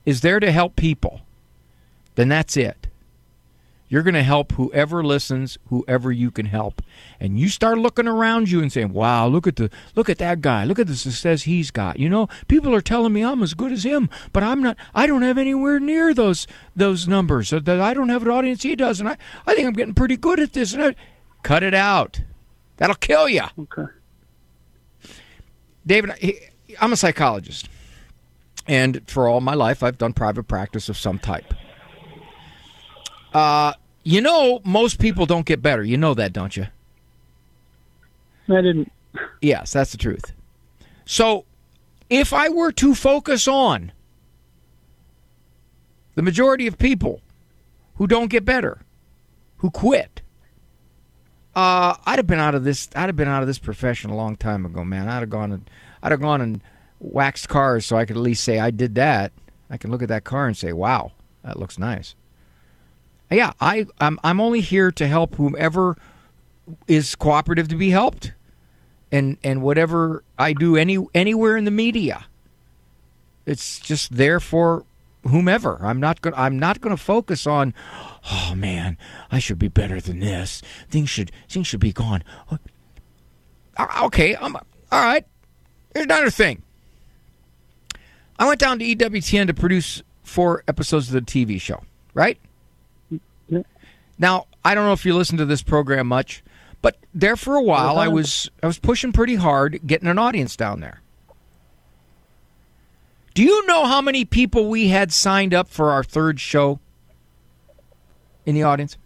is 0.05 0.21
there 0.21 0.39
to 0.39 0.51
help 0.51 0.75
people, 0.75 1.21
then 2.13 2.29
that's 2.29 2.55
it. 2.55 2.88
You're 3.89 4.03
going 4.03 4.13
to 4.13 4.23
help 4.23 4.51
whoever 4.53 5.03
listens, 5.03 5.57
whoever 5.67 6.11
you 6.11 6.29
can 6.29 6.45
help. 6.45 6.81
And 7.19 7.39
you 7.39 7.49
start 7.49 7.79
looking 7.79 8.07
around 8.07 8.49
you 8.49 8.61
and 8.61 8.71
saying, 8.71 8.93
"Wow, 8.93 9.27
look 9.27 9.47
at 9.47 9.55
the 9.55 9.71
look 9.95 10.09
at 10.09 10.19
that 10.19 10.41
guy. 10.41 10.63
Look 10.63 10.77
at 10.77 10.85
the 10.87 10.95
success 10.95 11.43
he's 11.43 11.71
got." 11.71 11.99
You 11.99 12.07
know, 12.07 12.29
people 12.47 12.73
are 12.75 12.81
telling 12.81 13.13
me 13.13 13.23
I'm 13.23 13.41
as 13.41 13.55
good 13.55 13.71
as 13.71 13.83
him, 13.83 14.07
but 14.31 14.43
I'm 14.43 14.61
not 14.61 14.77
I 14.93 15.07
don't 15.07 15.23
have 15.23 15.39
anywhere 15.39 15.79
near 15.79 16.13
those 16.13 16.45
those 16.75 17.07
numbers. 17.07 17.49
That 17.49 17.67
I 17.67 17.95
don't 17.95 18.09
have 18.09 18.21
an 18.21 18.29
audience 18.29 18.61
he 18.61 18.75
does, 18.75 18.99
and 18.99 19.09
I 19.09 19.17
I 19.47 19.55
think 19.55 19.67
I'm 19.67 19.73
getting 19.73 19.95
pretty 19.95 20.17
good 20.17 20.39
at 20.39 20.53
this. 20.53 20.73
And 20.73 20.83
I, 20.83 20.95
cut 21.41 21.63
it 21.63 21.73
out. 21.73 22.21
That'll 22.77 22.95
kill 22.95 23.27
you. 23.27 23.43
Okay. 23.57 23.91
David, 25.85 26.11
I'm 26.79 26.93
a 26.93 26.97
psychologist. 26.97 27.67
And 28.67 29.01
for 29.09 29.27
all 29.27 29.41
my 29.41 29.55
life 29.55 29.81
I've 29.81 29.97
done 29.97 30.13
private 30.13 30.43
practice 30.43 30.89
of 30.89 30.97
some 30.97 31.17
type. 31.17 31.53
Uh, 33.33 33.73
you 34.03 34.21
know, 34.21 34.61
most 34.63 34.99
people 34.99 35.25
don't 35.25 35.45
get 35.45 35.61
better. 35.61 35.83
You 35.83 35.97
know 35.97 36.13
that, 36.13 36.33
don't 36.33 36.55
you? 36.55 36.67
I 38.49 38.61
didn't. 38.61 38.91
Yes, 39.41 39.73
that's 39.73 39.91
the 39.91 39.97
truth. 39.97 40.33
So, 41.05 41.45
if 42.09 42.33
I 42.33 42.49
were 42.49 42.71
to 42.73 42.95
focus 42.95 43.47
on 43.47 43.91
the 46.15 46.21
majority 46.21 46.67
of 46.67 46.77
people 46.77 47.21
who 47.95 48.07
don't 48.07 48.29
get 48.29 48.45
better, 48.45 48.81
who 49.57 49.69
quit, 49.69 50.21
uh, 51.55 51.95
I'd 52.05 52.19
have 52.19 52.27
been 52.27 52.39
out 52.39 52.55
of 52.55 52.63
this. 52.63 52.89
I'd 52.95 53.07
have 53.07 53.15
been 53.15 53.27
out 53.27 53.41
of 53.41 53.47
this 53.47 53.59
profession 53.59 54.09
a 54.09 54.15
long 54.15 54.35
time 54.35 54.65
ago, 54.65 54.83
man. 54.83 55.07
I'd 55.07 55.19
have 55.19 55.29
gone 55.29 55.51
and 55.51 55.69
I'd 56.01 56.11
have 56.11 56.21
gone 56.21 56.41
and 56.41 56.61
waxed 56.99 57.49
cars 57.49 57.85
so 57.85 57.97
I 57.97 58.05
could 58.05 58.17
at 58.17 58.23
least 58.23 58.43
say 58.43 58.59
I 58.59 58.71
did 58.71 58.95
that. 58.95 59.31
I 59.69 59.77
can 59.77 59.91
look 59.91 60.01
at 60.01 60.09
that 60.09 60.23
car 60.23 60.47
and 60.47 60.55
say, 60.55 60.73
"Wow, 60.73 61.11
that 61.43 61.59
looks 61.59 61.77
nice." 61.77 62.15
Yeah, 63.31 63.53
I 63.61 63.85
I'm 63.99 64.19
I'm 64.23 64.41
only 64.41 64.61
here 64.61 64.91
to 64.91 65.07
help 65.07 65.35
whomever 65.35 65.97
is 66.87 67.15
cooperative 67.15 67.67
to 67.69 67.75
be 67.75 67.89
helped, 67.89 68.33
and 69.11 69.37
and 69.43 69.61
whatever 69.61 70.23
I 70.37 70.53
do 70.53 70.75
any 70.75 70.97
anywhere 71.13 71.57
in 71.57 71.65
the 71.65 71.71
media, 71.71 72.25
it's 73.45 73.79
just 73.79 74.15
there 74.15 74.39
for 74.39 74.85
whomever. 75.27 75.77
I'm 75.81 75.99
not 75.99 76.21
going. 76.21 76.35
I'm 76.35 76.57
not 76.57 76.81
going 76.81 76.95
to 76.95 77.01
focus 77.01 77.45
on. 77.45 77.73
Oh 78.31 78.53
man, 78.55 78.97
I 79.31 79.39
should 79.39 79.59
be 79.59 79.67
better 79.67 80.01
than 80.01 80.19
this. 80.19 80.61
Things 80.89 81.09
should 81.09 81.31
things 81.47 81.67
should 81.67 81.79
be 81.79 81.93
gone. 81.93 82.23
Uh, 83.77 83.87
okay, 84.03 84.35
I'm 84.35 84.55
all 84.55 84.61
right. 84.91 85.25
Here's 85.93 86.05
another 86.05 86.31
thing. 86.31 86.63
I 88.37 88.47
went 88.47 88.59
down 88.59 88.79
to 88.79 88.85
EWTN 88.85 89.47
to 89.47 89.53
produce 89.53 90.01
four 90.23 90.63
episodes 90.67 91.13
of 91.13 91.13
the 91.13 91.21
TV 91.21 91.59
show. 91.59 91.83
Right. 92.13 92.39
Now, 94.19 94.47
I 94.63 94.75
don't 94.75 94.85
know 94.85 94.93
if 94.93 95.05
you 95.05 95.15
listen 95.15 95.37
to 95.37 95.45
this 95.45 95.63
program 95.63 96.07
much, 96.07 96.43
but 96.81 96.97
there 97.13 97.37
for 97.37 97.55
a 97.55 97.63
while 97.63 97.97
I 97.97 98.09
was 98.09 98.51
I 98.61 98.67
was 98.67 98.77
pushing 98.77 99.13
pretty 99.13 99.35
hard 99.35 99.79
getting 99.87 100.09
an 100.09 100.19
audience 100.19 100.55
down 100.55 100.81
there. 100.81 101.01
Do 103.33 103.43
you 103.43 103.65
know 103.67 103.85
how 103.85 104.01
many 104.01 104.25
people 104.25 104.69
we 104.69 104.89
had 104.89 105.13
signed 105.13 105.53
up 105.53 105.69
for 105.69 105.91
our 105.91 106.03
third 106.03 106.39
show 106.41 106.79
in 108.45 108.53
the 108.53 108.63
audience? 108.63 108.97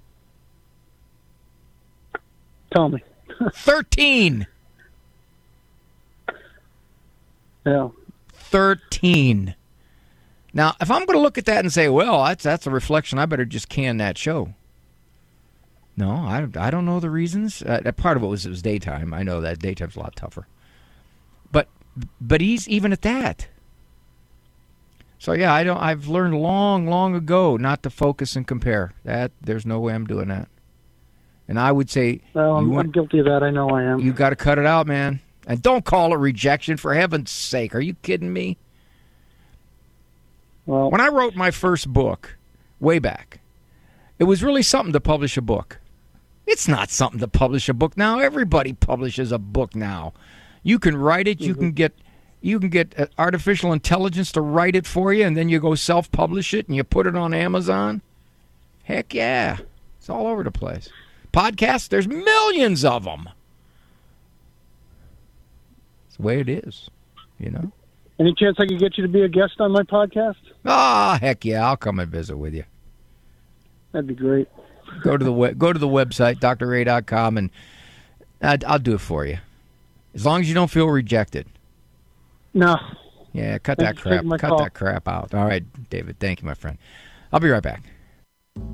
Tell 2.71 2.89
me. 2.89 3.03
13. 3.53 4.47
Yeah. 7.65 7.89
13. 8.33 9.55
Now, 10.53 10.75
if 10.81 10.89
I'm 10.89 11.05
going 11.05 11.17
to 11.17 11.21
look 11.21 11.37
at 11.37 11.45
that 11.45 11.59
and 11.59 11.71
say, 11.71 11.89
well, 11.89 12.23
that's 12.23 12.43
that's 12.43 12.65
a 12.65 12.71
reflection, 12.71 13.19
I 13.19 13.25
better 13.25 13.45
just 13.45 13.69
can 13.69 13.97
that 13.97 14.17
show. 14.17 14.53
No, 15.95 16.11
I, 16.11 16.47
I 16.55 16.71
don't 16.71 16.85
know 16.85 16.99
the 16.99 17.11
reasons. 17.11 17.61
Uh, 17.61 17.91
part 17.95 18.17
of 18.17 18.23
it 18.23 18.27
was 18.27 18.45
it 18.45 18.49
was 18.49 18.61
daytime. 18.61 19.13
I 19.13 19.23
know 19.23 19.41
that 19.41 19.59
daytime's 19.59 19.95
a 19.95 19.99
lot 19.99 20.15
tougher. 20.15 20.47
But 21.51 21.67
but 22.19 22.41
he's 22.41 22.67
even 22.67 22.91
at 22.91 23.03
that. 23.03 23.47
So 25.19 25.33
yeah, 25.33 25.53
I 25.53 25.63
don't. 25.63 25.77
I've 25.77 26.07
learned 26.07 26.35
long, 26.35 26.87
long 26.87 27.15
ago 27.15 27.57
not 27.57 27.83
to 27.83 27.89
focus 27.89 28.35
and 28.35 28.47
compare. 28.47 28.93
That 29.03 29.31
there's 29.39 29.65
no 29.65 29.79
way 29.79 29.93
I'm 29.93 30.05
doing 30.05 30.29
that. 30.29 30.49
And 31.47 31.59
I 31.59 31.71
would 31.71 31.89
say, 31.89 32.21
Well, 32.33 32.57
I'm, 32.57 32.71
you 32.71 32.79
I'm 32.79 32.91
guilty 32.91 33.19
of 33.19 33.25
that. 33.25 33.43
I 33.43 33.51
know 33.51 33.69
I 33.69 33.83
am. 33.83 33.99
You 33.99 34.13
got 34.13 34.29
to 34.31 34.35
cut 34.35 34.57
it 34.57 34.65
out, 34.65 34.87
man. 34.87 35.19
And 35.45 35.61
don't 35.61 35.85
call 35.85 36.13
it 36.13 36.17
rejection 36.17 36.77
for 36.77 36.93
heaven's 36.93 37.31
sake. 37.31 37.75
Are 37.75 37.81
you 37.81 37.95
kidding 37.95 38.31
me? 38.31 38.57
Well, 40.65 40.89
when 40.89 41.01
I 41.01 41.09
wrote 41.09 41.35
my 41.35 41.51
first 41.51 41.91
book, 41.91 42.37
way 42.79 42.99
back, 42.99 43.41
it 44.19 44.23
was 44.23 44.41
really 44.41 44.61
something 44.61 44.93
to 44.93 45.01
publish 45.01 45.35
a 45.35 45.41
book. 45.41 45.79
It's 46.45 46.67
not 46.67 46.89
something 46.89 47.19
to 47.19 47.27
publish 47.27 47.69
a 47.69 47.73
book 47.73 47.97
now. 47.97 48.19
Everybody 48.19 48.73
publishes 48.73 49.31
a 49.31 49.39
book 49.39 49.75
now. 49.75 50.13
You 50.61 50.79
can 50.79 50.97
write 50.97 51.27
it. 51.27 51.41
You 51.41 51.55
can 51.55 51.71
get 51.71 51.93
you 52.41 52.59
can 52.59 52.69
get 52.69 52.93
uh, 52.99 53.07
artificial 53.17 53.71
intelligence 53.71 54.31
to 54.33 54.41
write 54.41 54.75
it 54.75 54.85
for 54.85 55.13
you, 55.13 55.25
and 55.25 55.37
then 55.37 55.47
you 55.47 55.59
go 55.59 55.75
self-publish 55.75 56.53
it 56.53 56.67
and 56.67 56.75
you 56.75 56.83
put 56.83 57.07
it 57.07 57.15
on 57.15 57.33
Amazon. 57.33 58.01
Heck 58.83 59.13
yeah, 59.13 59.59
it's 59.97 60.09
all 60.09 60.27
over 60.27 60.43
the 60.43 60.51
place. 60.51 60.89
Podcasts, 61.31 61.87
there's 61.87 62.07
millions 62.07 62.83
of 62.83 63.05
them. 63.05 63.29
It's 66.07 66.17
the 66.17 66.23
way 66.23 66.41
it 66.41 66.49
is, 66.49 66.89
you 67.39 67.49
know. 67.49 67.71
Any 68.19 68.33
chance 68.35 68.57
I 68.59 68.67
could 68.67 68.79
get 68.79 68.97
you 68.97 69.03
to 69.03 69.09
be 69.09 69.21
a 69.21 69.29
guest 69.29 69.59
on 69.59 69.71
my 69.71 69.83
podcast? 69.83 70.35
Ah, 70.65 71.17
heck 71.19 71.45
yeah, 71.45 71.65
I'll 71.65 71.77
come 71.77 71.99
and 71.99 72.11
visit 72.11 72.37
with 72.37 72.53
you. 72.53 72.65
That'd 73.93 74.07
be 74.07 74.15
great. 74.15 74.49
Go 75.03 75.17
to 75.17 75.23
the 75.23 75.33
we- 75.33 75.53
go 75.53 75.73
to 75.73 75.79
the 75.79 75.87
website 75.87 76.39
drray.com 76.39 77.37
and 77.37 77.49
I'd, 78.41 78.63
I'll 78.65 78.79
do 78.79 78.95
it 78.95 79.01
for 79.01 79.25
you, 79.25 79.37
as 80.13 80.25
long 80.25 80.41
as 80.41 80.49
you 80.49 80.53
don't 80.53 80.69
feel 80.69 80.87
rejected. 80.87 81.47
No. 82.53 82.77
Yeah, 83.31 83.57
cut 83.57 83.79
Thanks 83.79 84.03
that 84.03 84.23
crap. 84.23 84.39
Cut 84.39 84.49
call. 84.49 84.57
that 84.59 84.73
crap 84.73 85.07
out. 85.07 85.33
All 85.33 85.45
right, 85.45 85.63
David. 85.89 86.19
Thank 86.19 86.41
you, 86.41 86.45
my 86.45 86.53
friend. 86.53 86.77
I'll 87.31 87.39
be 87.39 87.49
right 87.49 87.63
back. 87.63 87.83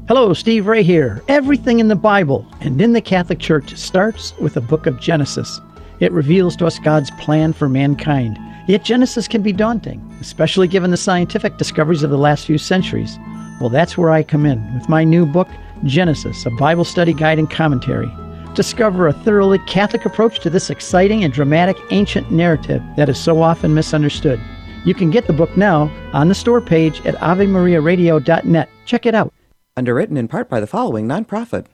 Hello, 0.07 0.33
Steve 0.33 0.67
Ray 0.67 0.83
here. 0.83 1.23
Everything 1.29 1.79
in 1.79 1.87
the 1.87 1.95
Bible 1.95 2.45
and 2.59 2.81
in 2.81 2.91
the 2.91 3.01
Catholic 3.01 3.39
Church 3.39 3.77
starts 3.77 4.37
with 4.39 4.55
the 4.55 4.61
book 4.61 4.85
of 4.85 4.99
Genesis. 4.99 5.61
It 6.01 6.11
reveals 6.11 6.55
to 6.57 6.65
us 6.65 6.79
God's 6.79 7.11
plan 7.11 7.53
for 7.53 7.69
mankind. 7.69 8.37
Yet 8.67 8.83
Genesis 8.83 9.27
can 9.27 9.41
be 9.41 9.53
daunting, 9.53 9.99
especially 10.19 10.67
given 10.67 10.91
the 10.91 10.97
scientific 10.97 11.57
discoveries 11.57 12.03
of 12.03 12.09
the 12.09 12.17
last 12.17 12.45
few 12.45 12.57
centuries. 12.57 13.17
Well, 13.61 13.69
that's 13.69 13.97
where 13.97 14.09
I 14.09 14.23
come 14.23 14.45
in 14.45 14.73
with 14.73 14.89
my 14.89 15.03
new 15.03 15.25
book, 15.25 15.47
Genesis, 15.83 16.45
a 16.45 16.49
Bible 16.49 16.83
study 16.83 17.13
guide 17.13 17.39
and 17.39 17.49
commentary. 17.49 18.11
Discover 18.55 19.07
a 19.07 19.13
thoroughly 19.13 19.59
Catholic 19.59 20.05
approach 20.05 20.39
to 20.39 20.49
this 20.49 20.69
exciting 20.69 21.23
and 21.23 21.33
dramatic 21.33 21.77
ancient 21.91 22.31
narrative 22.31 22.81
that 22.97 23.09
is 23.09 23.19
so 23.19 23.41
often 23.41 23.73
misunderstood. 23.73 24.39
You 24.85 24.93
can 24.93 25.11
get 25.11 25.27
the 25.27 25.33
book 25.33 25.55
now 25.55 25.91
on 26.13 26.29
the 26.29 26.35
store 26.35 26.61
page 26.61 27.05
at 27.05 27.15
AveMariaRadio.net. 27.15 28.69
Check 28.85 29.05
it 29.05 29.15
out. 29.15 29.33
Underwritten 29.77 30.17
in 30.17 30.27
part 30.27 30.49
by 30.49 30.59
the 30.59 30.67
following 30.67 31.07
nonprofit. 31.07 31.67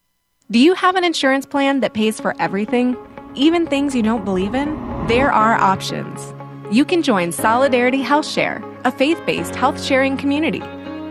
Do 0.51 0.59
you 0.59 0.75
have 0.75 0.95
an 0.95 1.03
insurance 1.03 1.45
plan 1.45 1.79
that 1.79 1.93
pays 1.93 2.19
for 2.19 2.39
everything, 2.39 2.95
even 3.33 3.65
things 3.65 3.95
you 3.95 4.03
don't 4.03 4.25
believe 4.25 4.53
in? 4.53 4.75
There 5.07 5.31
are 5.31 5.53
options. 5.55 6.33
You 6.71 6.85
can 6.85 7.01
join 7.03 7.31
Solidarity 7.31 8.01
Health 8.01 8.27
Share, 8.27 8.63
a 8.83 8.91
faith 8.91 9.21
based 9.25 9.55
health 9.55 9.83
sharing 9.83 10.17
community. 10.17 10.61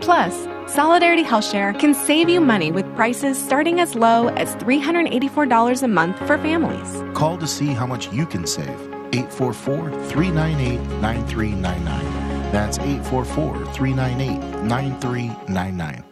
Plus, 0.01 0.47
Solidarity 0.75 1.23
Health 1.23 1.49
Share 1.49 1.71
can 1.71 1.93
save 1.93 2.27
you 2.27 2.41
money 2.41 2.69
with 2.69 2.85
prices 2.95 3.41
starting 3.41 3.79
as 3.79 3.95
low 3.95 4.27
as 4.27 4.57
$384 4.57 5.81
a 5.81 5.87
month 5.87 6.17
for 6.27 6.37
families. 6.37 7.01
Call 7.13 7.37
to 7.37 7.47
see 7.47 7.67
how 7.67 7.87
much 7.87 8.11
you 8.11 8.25
can 8.25 8.45
save. 8.45 8.67
844 9.13 9.89
398 10.09 10.81
9399. 10.99 12.51
That's 12.51 12.77
844 12.77 13.65
398 13.73 14.63
9399. 14.63 16.03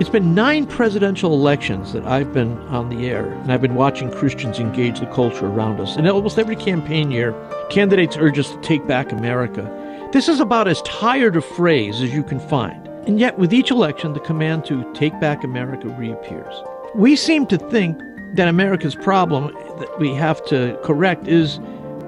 It's 0.00 0.08
been 0.08 0.34
nine 0.34 0.64
presidential 0.66 1.34
elections 1.34 1.92
that 1.92 2.06
I've 2.06 2.32
been 2.32 2.56
on 2.68 2.88
the 2.88 3.06
air, 3.06 3.26
and 3.26 3.52
I've 3.52 3.60
been 3.60 3.74
watching 3.74 4.10
Christians 4.10 4.58
engage 4.58 5.00
the 5.00 5.06
culture 5.06 5.46
around 5.46 5.78
us. 5.78 5.96
And 5.96 6.08
almost 6.08 6.38
every 6.38 6.56
campaign 6.56 7.10
year, 7.10 7.34
candidates 7.68 8.16
urge 8.16 8.38
us 8.38 8.48
to 8.50 8.60
take 8.62 8.86
back 8.86 9.12
America. 9.12 9.83
This 10.14 10.28
is 10.28 10.38
about 10.38 10.68
as 10.68 10.80
tired 10.82 11.34
a 11.34 11.40
phrase 11.40 12.00
as 12.00 12.14
you 12.14 12.22
can 12.22 12.38
find. 12.38 12.86
And 13.08 13.18
yet, 13.18 13.36
with 13.36 13.52
each 13.52 13.72
election, 13.72 14.12
the 14.12 14.20
command 14.20 14.64
to 14.66 14.88
take 14.94 15.18
back 15.18 15.42
America 15.42 15.88
reappears. 15.88 16.54
We 16.94 17.16
seem 17.16 17.46
to 17.48 17.58
think 17.58 18.00
that 18.36 18.46
America's 18.46 18.94
problem 18.94 19.52
that 19.80 19.98
we 19.98 20.14
have 20.14 20.44
to 20.44 20.78
correct 20.84 21.26
is 21.26 21.58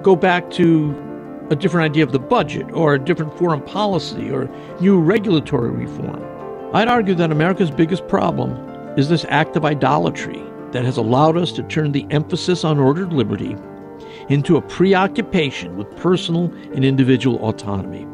go 0.05 0.15
back 0.15 0.53
to 0.53 0.95
a 1.51 1.57
different 1.57 1.91
idea 1.91 2.05
of 2.05 2.13
the 2.13 2.21
budget 2.21 2.71
or 2.71 2.95
a 2.95 2.99
different 3.01 3.37
foreign 3.37 3.61
policy 3.61 4.31
or 4.31 4.49
new 4.81 5.01
regulatory 5.01 5.71
reform. 5.71 6.23
I'd 6.77 6.87
argue 6.87 7.17
that 7.17 7.33
America's 7.33 7.73
biggest 7.73 8.07
problem 8.07 8.53
is 8.97 9.09
this 9.09 9.27
act 9.29 9.57
of 9.57 9.65
idolatry 9.65 10.41
that 10.71 10.85
has 10.85 10.97
allowed 10.97 11.37
us 11.37 11.51
to 11.55 11.65
turn 11.65 11.91
the 11.91 12.07
emphasis 12.11 12.63
on 12.63 12.79
ordered 12.79 13.13
liberty 13.13 13.57
into 14.29 14.57
a 14.57 14.63
preoccupation 14.63 15.77
with 15.77 15.95
personal 15.97 16.53
and 16.75 16.85
individual 16.85 17.39
autonomy. 17.49 18.07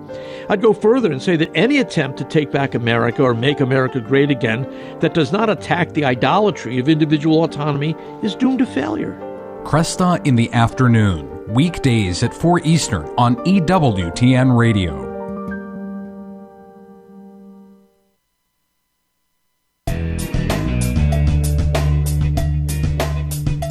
I'd 0.48 0.60
go 0.60 0.72
further 0.72 1.10
and 1.10 1.22
say 1.22 1.36
that 1.36 1.50
any 1.54 1.78
attempt 1.78 2.18
to 2.18 2.24
take 2.24 2.50
back 2.50 2.74
America 2.74 3.22
or 3.22 3.34
make 3.34 3.60
America 3.60 4.00
great 4.00 4.30
again 4.30 4.66
that 5.00 5.14
does 5.14 5.32
not 5.32 5.48
attack 5.48 5.92
the 5.92 6.04
idolatry 6.04 6.78
of 6.78 6.88
individual 6.88 7.44
autonomy 7.44 7.96
is 8.22 8.34
doomed 8.34 8.58
to 8.58 8.66
failure. 8.66 9.18
Kresta 9.64 10.26
in 10.26 10.34
the 10.34 10.52
afternoon, 10.52 11.54
weekdays 11.54 12.22
at 12.22 12.34
4 12.34 12.60
Eastern 12.64 13.06
on 13.16 13.36
EWTN 13.36 14.56
Radio. 14.56 15.10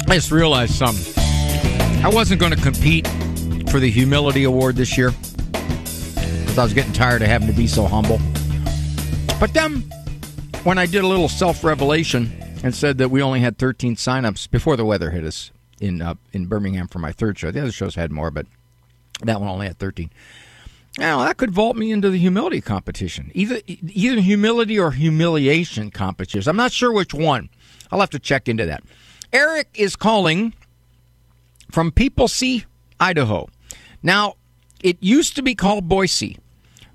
I 0.08 0.16
just 0.16 0.30
realized 0.30 0.74
something. 0.74 1.21
I 2.04 2.08
wasn't 2.08 2.40
going 2.40 2.52
to 2.52 2.60
compete 2.60 3.06
for 3.70 3.78
the 3.78 3.88
humility 3.88 4.42
award 4.42 4.74
this 4.74 4.98
year 4.98 5.12
because 5.52 6.58
I 6.58 6.64
was 6.64 6.74
getting 6.74 6.92
tired 6.92 7.22
of 7.22 7.28
having 7.28 7.46
to 7.46 7.54
be 7.54 7.68
so 7.68 7.86
humble. 7.86 8.18
But 9.38 9.54
then, 9.54 9.82
when 10.64 10.78
I 10.78 10.86
did 10.86 11.04
a 11.04 11.06
little 11.06 11.28
self 11.28 11.62
revelation 11.62 12.32
and 12.64 12.74
said 12.74 12.98
that 12.98 13.10
we 13.10 13.22
only 13.22 13.38
had 13.38 13.56
13 13.56 13.94
signups 13.94 14.50
before 14.50 14.76
the 14.76 14.84
weather 14.84 15.10
hit 15.10 15.22
us 15.22 15.52
in 15.80 16.02
uh, 16.02 16.16
in 16.32 16.46
Birmingham 16.46 16.88
for 16.88 16.98
my 16.98 17.12
third 17.12 17.38
show, 17.38 17.52
the 17.52 17.60
other 17.60 17.70
shows 17.70 17.94
had 17.94 18.10
more, 18.10 18.32
but 18.32 18.46
that 19.22 19.40
one 19.40 19.48
only 19.48 19.68
had 19.68 19.78
13. 19.78 20.10
Now 20.98 21.24
that 21.24 21.36
could 21.36 21.52
vault 21.52 21.76
me 21.76 21.92
into 21.92 22.10
the 22.10 22.18
humility 22.18 22.60
competition, 22.60 23.30
either 23.32 23.60
either 23.66 24.20
humility 24.20 24.76
or 24.76 24.90
humiliation 24.90 25.92
competition. 25.92 26.50
I'm 26.50 26.56
not 26.56 26.72
sure 26.72 26.92
which 26.92 27.14
one. 27.14 27.48
I'll 27.92 28.00
have 28.00 28.10
to 28.10 28.18
check 28.18 28.48
into 28.48 28.66
that. 28.66 28.82
Eric 29.32 29.68
is 29.74 29.94
calling 29.94 30.52
from 31.72 31.90
Peoplesea, 31.90 32.64
Idaho. 33.00 33.48
Now, 34.02 34.34
it 34.82 34.98
used 35.00 35.34
to 35.36 35.42
be 35.42 35.54
called 35.54 35.88
Boise, 35.88 36.38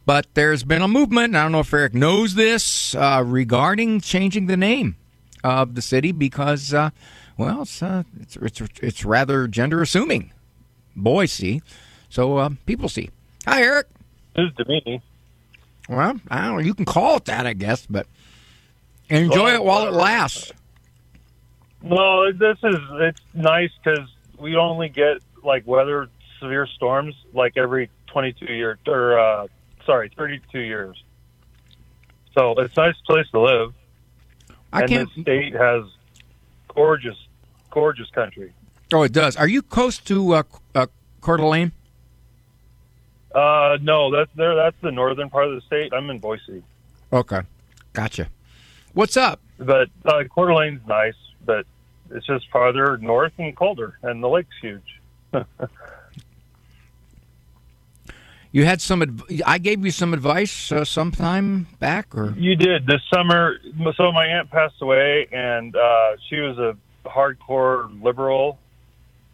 but 0.05 0.27
there's 0.35 0.63
been 0.63 0.81
a 0.81 0.87
movement, 0.87 1.27
and 1.29 1.37
I 1.37 1.43
don't 1.43 1.51
know 1.51 1.59
if 1.61 1.73
Eric 1.73 1.93
knows 1.93 2.35
this, 2.35 2.95
uh, 2.95 3.23
regarding 3.25 3.99
changing 4.01 4.45
the 4.45 4.57
name 4.57 4.95
of 5.43 5.75
the 5.75 5.81
city 5.81 6.11
because, 6.11 6.73
uh, 6.73 6.91
well, 7.37 7.63
it's, 7.63 7.81
uh, 7.81 8.03
it's, 8.21 8.37
it's, 8.37 8.61
it's 8.81 9.03
rather 9.05 9.47
gender 9.47 9.81
assuming. 9.81 10.31
Boise. 10.95 11.61
So, 12.09 12.37
uh, 12.37 12.49
Peoplesea. 12.65 13.09
Hi, 13.45 13.61
Eric. 13.61 13.87
News 14.37 14.53
to 14.57 14.65
me. 14.65 15.01
Well, 15.89 16.19
I 16.29 16.41
don't 16.45 16.57
know. 16.57 16.59
You 16.59 16.73
can 16.73 16.85
call 16.85 17.17
it 17.17 17.25
that, 17.25 17.47
I 17.47 17.53
guess, 17.53 17.85
but 17.85 18.07
enjoy 19.09 19.45
Well, 19.45 19.55
it 19.55 19.63
while 19.63 19.87
it 19.87 19.93
lasts. 19.93 20.51
No, 21.81 22.31
this 22.31 22.57
is 22.63 22.75
it's 22.93 23.21
nice 23.33 23.69
because 23.83 24.09
we 24.39 24.55
only 24.55 24.89
get 24.89 25.17
like 25.43 25.65
weather 25.67 26.09
severe 26.39 26.67
storms 26.67 27.15
like 27.33 27.57
every 27.57 27.89
22 28.07 28.45
years 28.53 28.77
or 28.87 29.19
uh, 29.19 29.47
sorry 29.85 30.11
32 30.15 30.59
years. 30.59 31.01
So 32.37 32.53
it's 32.57 32.77
a 32.77 32.81
nice 32.81 32.95
place 33.05 33.25
to 33.31 33.39
live. 33.39 33.73
I 34.71 34.81
and 34.81 34.89
can't- 34.89 35.15
the 35.15 35.21
state 35.21 35.53
has 35.53 35.83
gorgeous, 36.73 37.17
gorgeous 37.71 38.09
country. 38.11 38.53
Oh, 38.93 39.03
it 39.03 39.11
does. 39.11 39.35
Are 39.35 39.47
you 39.47 39.61
close 39.61 39.97
to 39.99 40.33
uh, 40.35 40.43
uh, 40.73 40.87
Coeur 41.19 41.37
d'Alene? 41.37 41.71
Uh, 43.33 43.77
no, 43.81 44.11
that's 44.11 44.31
there. 44.35 44.55
That's 44.55 44.75
the 44.81 44.91
northern 44.91 45.29
part 45.29 45.47
of 45.47 45.55
the 45.55 45.61
state. 45.61 45.91
I'm 45.93 46.09
in 46.09 46.19
Boise, 46.19 46.63
Okay. 47.11 47.41
Gotcha. 47.93 48.29
What's 48.93 49.17
up? 49.17 49.41
but 49.59 49.89
uh, 50.05 50.23
Coeur 50.33 50.47
d'Alene's 50.47 50.81
nice, 50.87 51.15
but 51.45 51.65
it's 52.11 52.25
just 52.25 52.49
farther 52.51 52.97
north 52.97 53.33
and 53.37 53.55
colder, 53.55 53.97
and 54.03 54.23
the 54.23 54.29
lake's 54.29 54.55
huge. 54.61 55.01
You 58.51 58.65
had 58.65 58.81
some. 58.81 59.01
Adv- 59.01 59.41
I 59.45 59.57
gave 59.57 59.83
you 59.85 59.91
some 59.91 60.13
advice 60.13 60.71
uh, 60.71 60.85
sometime 60.85 61.67
back, 61.79 62.15
or 62.17 62.31
You 62.31 62.55
did 62.55 62.87
this 62.87 63.01
summer. 63.13 63.59
So 63.95 64.11
my 64.11 64.25
aunt 64.25 64.49
passed 64.49 64.81
away, 64.81 65.27
and 65.31 65.75
uh, 65.75 66.15
she 66.27 66.37
was 66.39 66.57
a 66.57 66.75
hardcore 67.07 68.01
liberal, 68.01 68.57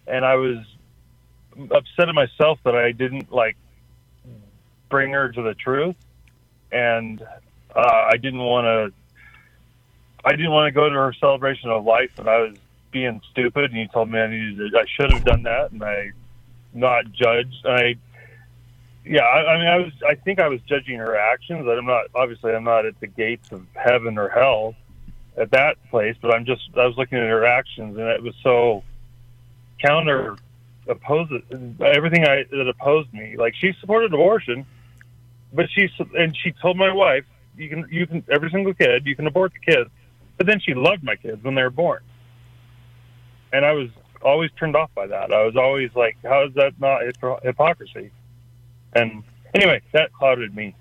and 0.08 0.26
I 0.26 0.36
was 0.36 0.58
upset 1.72 2.10
at 2.10 2.16
myself 2.16 2.60
that 2.66 2.76
I 2.76 2.92
didn't 2.92 3.32
like 3.32 3.56
bring 4.90 5.12
her 5.12 5.32
to 5.32 5.42
the 5.42 5.54
truth, 5.54 5.96
and 6.72 7.22
uh, 7.76 8.08
I 8.12 8.18
didn't 8.18 8.42
want 8.42 8.66
to. 8.66 8.94
I 10.26 10.32
didn't 10.32 10.52
want 10.52 10.68
to 10.68 10.72
go 10.72 10.90
to 10.90 10.96
her 10.96 11.14
celebration 11.20 11.70
of 11.70 11.86
life, 11.86 12.12
and 12.18 12.28
I 12.28 12.40
was 12.40 12.58
being 12.94 13.22
stupid. 13.32 13.72
And 13.72 13.80
you 13.80 13.88
told 13.88 14.10
me 14.10 14.20
I 14.20 14.28
needed. 14.28 14.72
To, 14.72 14.80
I 14.80 14.86
should 14.88 15.12
have 15.12 15.26
done 15.26 15.44
that, 15.44 15.72
and 15.72 15.84
I 15.84 16.12
not 16.74 17.12
judged. 17.12 17.66
I 17.66 17.98
yeah, 19.06 19.24
I, 19.24 19.54
I 19.54 19.58
mean, 19.58 19.68
I 19.68 19.78
was. 19.78 19.92
I 20.08 20.16
think 20.16 20.40
I 20.40 20.48
was 20.48 20.62
judging 20.62 20.98
her 21.00 21.16
actions. 21.18 21.68
I'm 21.68 21.86
not. 21.86 22.06
Obviously, 22.16 22.54
I'm 22.54 22.64
not 22.64 22.86
at 22.86 23.00
the 23.00 23.08
gates 23.08 23.52
of 23.52 23.66
heaven 23.74 24.18
or 24.18 24.30
hell 24.30 24.76
at 25.36 25.52
that 25.52 25.78
place, 25.90 26.16
but 26.22 26.34
I'm 26.34 26.46
just. 26.46 26.70
I 26.76 26.86
was 26.86 26.96
looking 26.98 27.18
at 27.18 27.28
her 27.28 27.46
actions, 27.46 27.98
and 27.98 28.08
it 28.08 28.24
was 28.24 28.34
so 28.42 28.84
counter 29.80 30.38
opposed 30.88 31.32
everything 31.82 32.26
I 32.26 32.46
that 32.50 32.68
opposed 32.68 33.14
me. 33.14 33.36
Like 33.36 33.56
she 33.56 33.74
supported 33.82 34.14
abortion, 34.14 34.66
but 35.52 35.70
she 35.70 35.90
and 36.18 36.36
she 36.38 36.54
told 36.54 36.78
my 36.78 36.94
wife, 36.94 37.26
"You 37.58 37.70
can, 37.70 37.88
you 37.92 38.08
can, 38.08 38.24
every 38.32 38.52
single 38.52 38.74
kid, 38.74 39.06
you 39.06 39.18
can 39.18 39.28
abort 39.28 39.52
the 39.54 39.60
kids." 39.60 39.90
But 40.38 40.48
then 40.48 40.62
she 40.62 40.74
loved 40.74 41.04
my 41.04 41.18
kids 41.18 41.44
when 41.44 41.56
they 41.56 41.62
were 41.62 41.70
born, 41.70 42.00
and 43.54 43.66
I 43.66 43.72
was 43.72 43.90
always 44.22 44.52
turned 44.60 44.76
off 44.76 44.90
by 44.96 45.08
that. 45.08 45.32
I 45.32 45.44
was 45.44 45.56
always 45.56 45.92
like, 45.96 46.18
"How 46.24 46.46
is 46.46 46.54
that 46.56 46.74
not 46.80 47.02
hypocrisy?" 47.44 48.12
And 48.94 49.24
anyway, 49.54 49.82
that 49.94 50.12
clouded 50.12 50.56
me. 50.56 50.76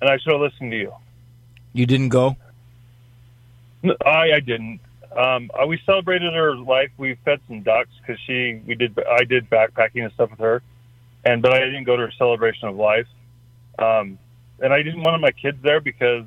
And 0.00 0.08
I 0.08 0.18
should 0.18 0.32
have 0.32 0.40
listened 0.40 0.70
to 0.70 0.76
you. 0.76 0.94
You 1.72 1.86
didn't 1.86 2.10
go? 2.10 2.36
No, 3.82 3.96
I, 4.04 4.32
I 4.34 4.40
didn't. 4.40 4.80
Um, 5.16 5.50
uh, 5.60 5.66
we 5.66 5.80
celebrated 5.84 6.32
her 6.34 6.54
life. 6.54 6.90
We 6.98 7.16
fed 7.24 7.40
some 7.48 7.62
ducks 7.62 7.90
because 8.00 8.20
she, 8.26 8.60
we 8.66 8.74
did, 8.74 8.96
I 9.10 9.24
did 9.24 9.48
backpacking 9.50 10.04
and 10.04 10.12
stuff 10.12 10.30
with 10.30 10.40
her, 10.40 10.62
and 11.24 11.42
but 11.42 11.52
I 11.52 11.60
didn't 11.60 11.84
go 11.84 11.96
to 11.96 12.02
her 12.02 12.12
celebration 12.12 12.68
of 12.68 12.76
life. 12.76 13.06
Um, 13.78 14.18
and 14.60 14.72
I 14.72 14.82
didn't 14.82 15.02
want 15.02 15.20
my 15.20 15.30
kids 15.30 15.58
there 15.62 15.80
because 15.80 16.24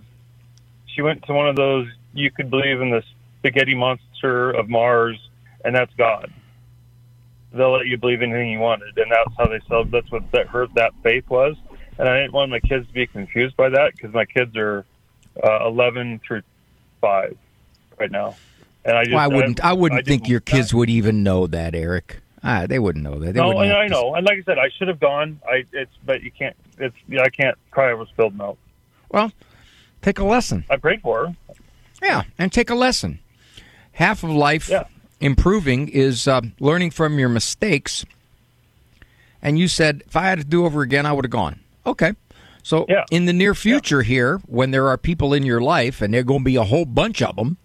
she 0.88 1.02
went 1.02 1.24
to 1.28 1.34
one 1.34 1.48
of 1.48 1.56
those. 1.56 1.88
You 2.14 2.32
could 2.32 2.50
believe 2.50 2.82
in 2.82 2.90
the 2.90 3.04
spaghetti 3.40 3.76
monster 3.76 4.06
of 4.30 4.70
Mars, 4.70 5.18
and 5.64 5.76
that's 5.76 5.94
God 5.96 6.32
they'll 7.54 7.74
let 7.74 7.88
you 7.88 7.98
believe 7.98 8.22
anything 8.22 8.50
you 8.50 8.60
wanted, 8.60 8.98
and 8.98 9.12
that's 9.12 9.38
how 9.38 9.48
they 9.48 9.60
sell. 9.68 9.84
That's 9.86 10.10
what 10.12 10.30
that 10.32 10.48
hurt 10.48 10.74
that 10.76 10.94
faith 11.04 11.30
was. 11.30 11.56
And 11.98 12.08
I 12.08 12.20
didn't 12.20 12.34
want 12.34 12.52
my 12.52 12.60
kids 12.60 12.88
to 12.88 12.94
be 12.94 13.06
confused 13.08 13.56
by 13.58 13.70
that 13.70 13.92
because 13.96 14.14
my 14.14 14.26
kids 14.26 14.56
are 14.56 14.86
uh, 15.44 15.68
11 15.68 16.22
through 16.26 16.42
five 17.00 17.38
right 18.00 18.12
now. 18.12 18.36
And 18.84 18.98
I 18.98 19.04
just, 19.04 19.14
well, 19.14 19.24
I 19.24 19.28
wouldn't. 19.28 19.64
I, 19.64 19.70
I 19.70 19.74
wouldn't 19.74 20.00
I 20.00 20.04
think 20.04 20.28
your 20.28 20.40
kids 20.40 20.74
would 20.74 20.90
even 20.90 21.22
know 21.22 21.46
that, 21.48 21.76
Eric. 21.76 22.22
Ah, 22.44 22.66
they 22.66 22.80
wouldn't 22.80 23.04
know 23.04 23.20
that. 23.20 23.34
They 23.34 23.40
no, 23.40 23.60
and 23.60 23.72
I 23.72 23.88
know. 23.88 24.16
And 24.16 24.26
like 24.26 24.40
I 24.40 24.44
said, 24.44 24.58
I 24.58 24.70
should 24.76 24.88
have 24.88 25.00
gone. 25.00 25.40
I 25.48 25.66
it's 25.72 25.92
but 26.04 26.24
you 26.24 26.32
can't. 26.32 26.56
It's 26.80 26.96
I 27.20 27.30
can't 27.30 27.56
cry 27.70 27.92
over 27.92 28.08
spilled 28.08 28.36
milk. 28.36 28.58
Well, 29.10 29.32
take 30.02 30.18
a 30.18 30.24
lesson. 30.24 30.66
I 30.68 30.78
prayed 30.78 31.04
for 31.04 31.28
her. 31.28 31.36
Yeah, 32.02 32.24
and 32.40 32.52
take 32.52 32.72
a 32.72 32.76
lesson. 32.76 33.20
Half 33.94 34.24
of 34.24 34.32
life 34.32 34.70
yeah 34.70 34.86
improving 35.22 35.88
is 35.88 36.28
uh, 36.28 36.42
learning 36.60 36.92
from 36.92 37.18
your 37.18 37.30
mistakes. 37.30 38.04
And 39.42 39.58
you 39.58 39.68
said, 39.68 40.04
if 40.06 40.16
I 40.16 40.24
had 40.24 40.40
to 40.40 40.44
do 40.44 40.66
over 40.66 40.82
again, 40.82 41.06
I 41.06 41.14
would 41.14 41.26
have 41.26 41.32
gone. 41.32 41.62
Okay. 41.86 42.14
So 42.64 42.86
yeah. 42.90 43.06
in 43.10 43.26
the 43.26 43.34
near 43.34 43.56
future 43.56 44.02
yeah. 44.02 44.08
here, 44.08 44.38
when 44.48 44.72
there 44.72 44.88
are 44.90 44.98
people 44.98 45.34
in 45.34 45.44
your 45.44 45.62
life, 45.62 46.02
and 46.02 46.14
there 46.14 46.22
are 46.22 46.26
going 46.26 46.42
to 46.42 46.46
be 46.46 46.58
a 46.58 46.64
whole 46.64 46.86
bunch 46.86 47.22
of 47.22 47.36
them 47.36 47.58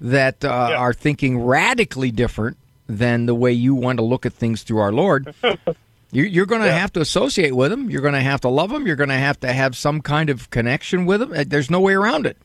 that 0.00 0.44
uh, 0.44 0.68
yeah. 0.70 0.76
are 0.76 0.92
thinking 0.92 1.40
radically 1.40 2.10
different 2.10 2.56
than 2.86 3.26
the 3.26 3.34
way 3.34 3.52
you 3.52 3.74
want 3.74 3.98
to 3.98 4.04
look 4.04 4.26
at 4.26 4.32
things 4.32 4.62
through 4.62 4.78
our 4.78 4.92
Lord, 4.92 5.34
you're 6.12 6.46
going 6.46 6.62
to 6.62 6.72
have 6.72 6.92
to 6.92 7.00
associate 7.00 7.56
with 7.56 7.70
them. 7.70 7.88
You're 7.88 8.02
going 8.02 8.14
to 8.14 8.20
have 8.20 8.42
to 8.42 8.48
love 8.48 8.70
them. 8.70 8.86
You're 8.86 8.96
going 8.96 9.08
to 9.08 9.14
have 9.14 9.40
to 9.40 9.52
have 9.52 9.74
some 9.74 10.02
kind 10.02 10.28
of 10.28 10.50
connection 10.50 11.06
with 11.06 11.20
them. 11.20 11.32
Uh, 11.32 11.44
there's 11.46 11.70
no 11.70 11.80
way 11.80 11.94
around 11.94 12.26
it. 12.26 12.36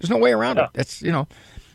There's 0.00 0.10
no 0.10 0.18
way 0.18 0.32
around 0.32 0.58
it. 0.58 0.68
That's 0.72 1.00
you 1.02 1.12
know 1.12 1.28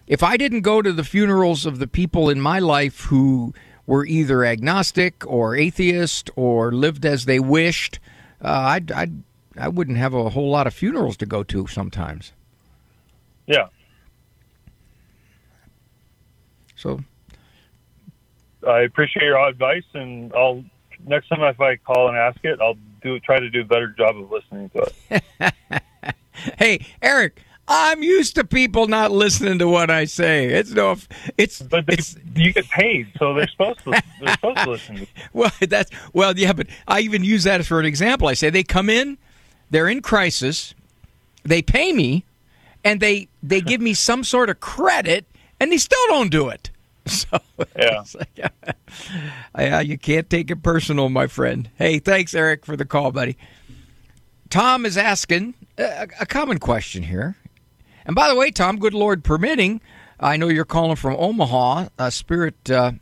if 0.08 0.24
I 0.24 0.38
didn't 0.38 0.62
go 0.62 0.82
to 0.82 0.91
the 0.93 1.03
funerals 1.03 1.66
of 1.66 1.80
the 1.80 1.88
people 1.88 2.30
in 2.30 2.39
my 2.39 2.60
life 2.60 3.01
who 3.05 3.53
were 3.86 4.05
either 4.05 4.43
agnostic 4.45 5.26
or 5.28 5.55
atheist 5.55 6.30
or 6.36 6.72
lived 6.72 7.05
as 7.05 7.26
they 7.26 7.39
wished, 7.39 7.99
uh, 8.41 8.47
I'd, 8.49 8.91
I'd, 8.91 9.24
I 9.58 9.68
wouldn't 9.68 9.97
have 9.97 10.14
a 10.14 10.30
whole 10.30 10.49
lot 10.49 10.68
of 10.68 10.74
funerals 10.74 11.18
to 11.18 11.26
go 11.26 11.43
to 11.43 11.68
sometimes. 11.68 12.32
Yeah. 13.45 13.68
So 16.76 17.01
I 18.68 18.82
appreciate 18.82 19.24
your 19.24 19.39
advice, 19.47 19.86
and 19.93 20.32
I'll 20.34 20.64
next 21.05 21.30
time 21.30 21.41
if 21.41 21.60
I 21.60 21.78
call 21.78 22.10
and 22.10 22.18
ask 22.18 22.39
it, 22.43 22.60
I'll 22.62 22.78
do 23.01 23.20
try 23.20 23.39
to 23.39 23.49
do 23.49 23.62
a 23.62 23.66
better 23.66 23.88
job 23.88 24.18
of 24.18 24.32
listening 24.32 24.70
to 24.70 24.91
it. 25.10 25.53
hey, 26.60 26.86
Eric, 27.01 27.41
I'm 27.68 28.01
used 28.01 28.36
to 28.36 28.45
people 28.45 28.88
not 28.88 29.11
listening 29.11 29.59
to 29.59 29.68
what 29.68 29.89
I 29.89 30.05
say. 30.05 30.45
It's 30.45 30.72
no, 30.72 30.95
it's 31.38 31.61
but 31.61 31.86
they, 31.86 31.93
it's, 31.93 32.15
you 32.36 32.53
get 32.53 32.70
paid, 32.70 33.11
so 33.20 33.34
they're 33.34 33.47
supposed 33.47 33.80
to 33.80 34.01
they're 34.22 34.34
supposed 34.34 34.57
to 34.59 34.70
listen. 34.70 35.07
well, 35.34 35.51
that's 35.59 35.91
well, 36.13 36.38
yeah, 36.38 36.53
but 36.53 36.68
I 36.88 37.01
even 37.01 37.24
use 37.24 37.43
that 37.43 37.59
as 37.59 37.68
for 37.68 37.80
an 37.80 37.86
example. 37.86 38.30
I 38.30 38.36
say 38.36 38.49
they 38.49 38.63
come 38.63 38.89
in, 38.89 39.18
they're 39.70 39.89
in 39.89 40.01
crisis, 40.01 40.74
they 41.43 41.61
pay 41.61 41.91
me, 41.91 42.24
and 42.86 43.01
they 43.01 43.28
they 43.43 43.59
give 43.59 43.82
me 43.82 43.93
some 43.93 44.24
sort 44.24 44.49
of 44.49 44.61
credit, 44.61 45.26
and 45.59 45.70
they 45.70 45.78
still 45.78 46.07
don't 46.07 46.32
do 46.32 46.49
it. 46.49 46.70
So 47.07 47.39
yeah, 47.78 48.03
like, 48.15 48.51
yeah, 49.57 49.80
you 49.80 49.97
can't 49.97 50.30
take 50.30 50.51
it 50.51 50.57
personal, 50.57 51.07
my 51.07 51.28
friend. 51.28 51.70
Hey, 51.78 51.99
thanks, 51.99 52.34
Eric, 52.34 52.65
for 52.65 52.76
the 52.76 52.84
call, 52.84 53.13
buddy. 53.13 53.38
Tom 54.49 54.86
is 54.86 54.97
asking 54.97 55.53
a, 55.78 56.07
a 56.20 56.26
common 56.26 56.59
question 56.59 57.03
here. 57.03 57.38
And 58.08 58.16
by 58.16 58.30
the 58.30 58.36
way, 58.36 58.51
Tom, 58.51 58.80
good 58.80 58.93
Lord 58.93 59.24
permitting, 59.26 59.82
I 60.18 60.38
know 60.38 60.47
you're 60.47 60.66
calling 60.66 60.95
from 60.95 61.18
Omaha, 61.20 61.89
uh, 61.99 62.10
Spirit 62.10 62.72
uh, 62.72 62.93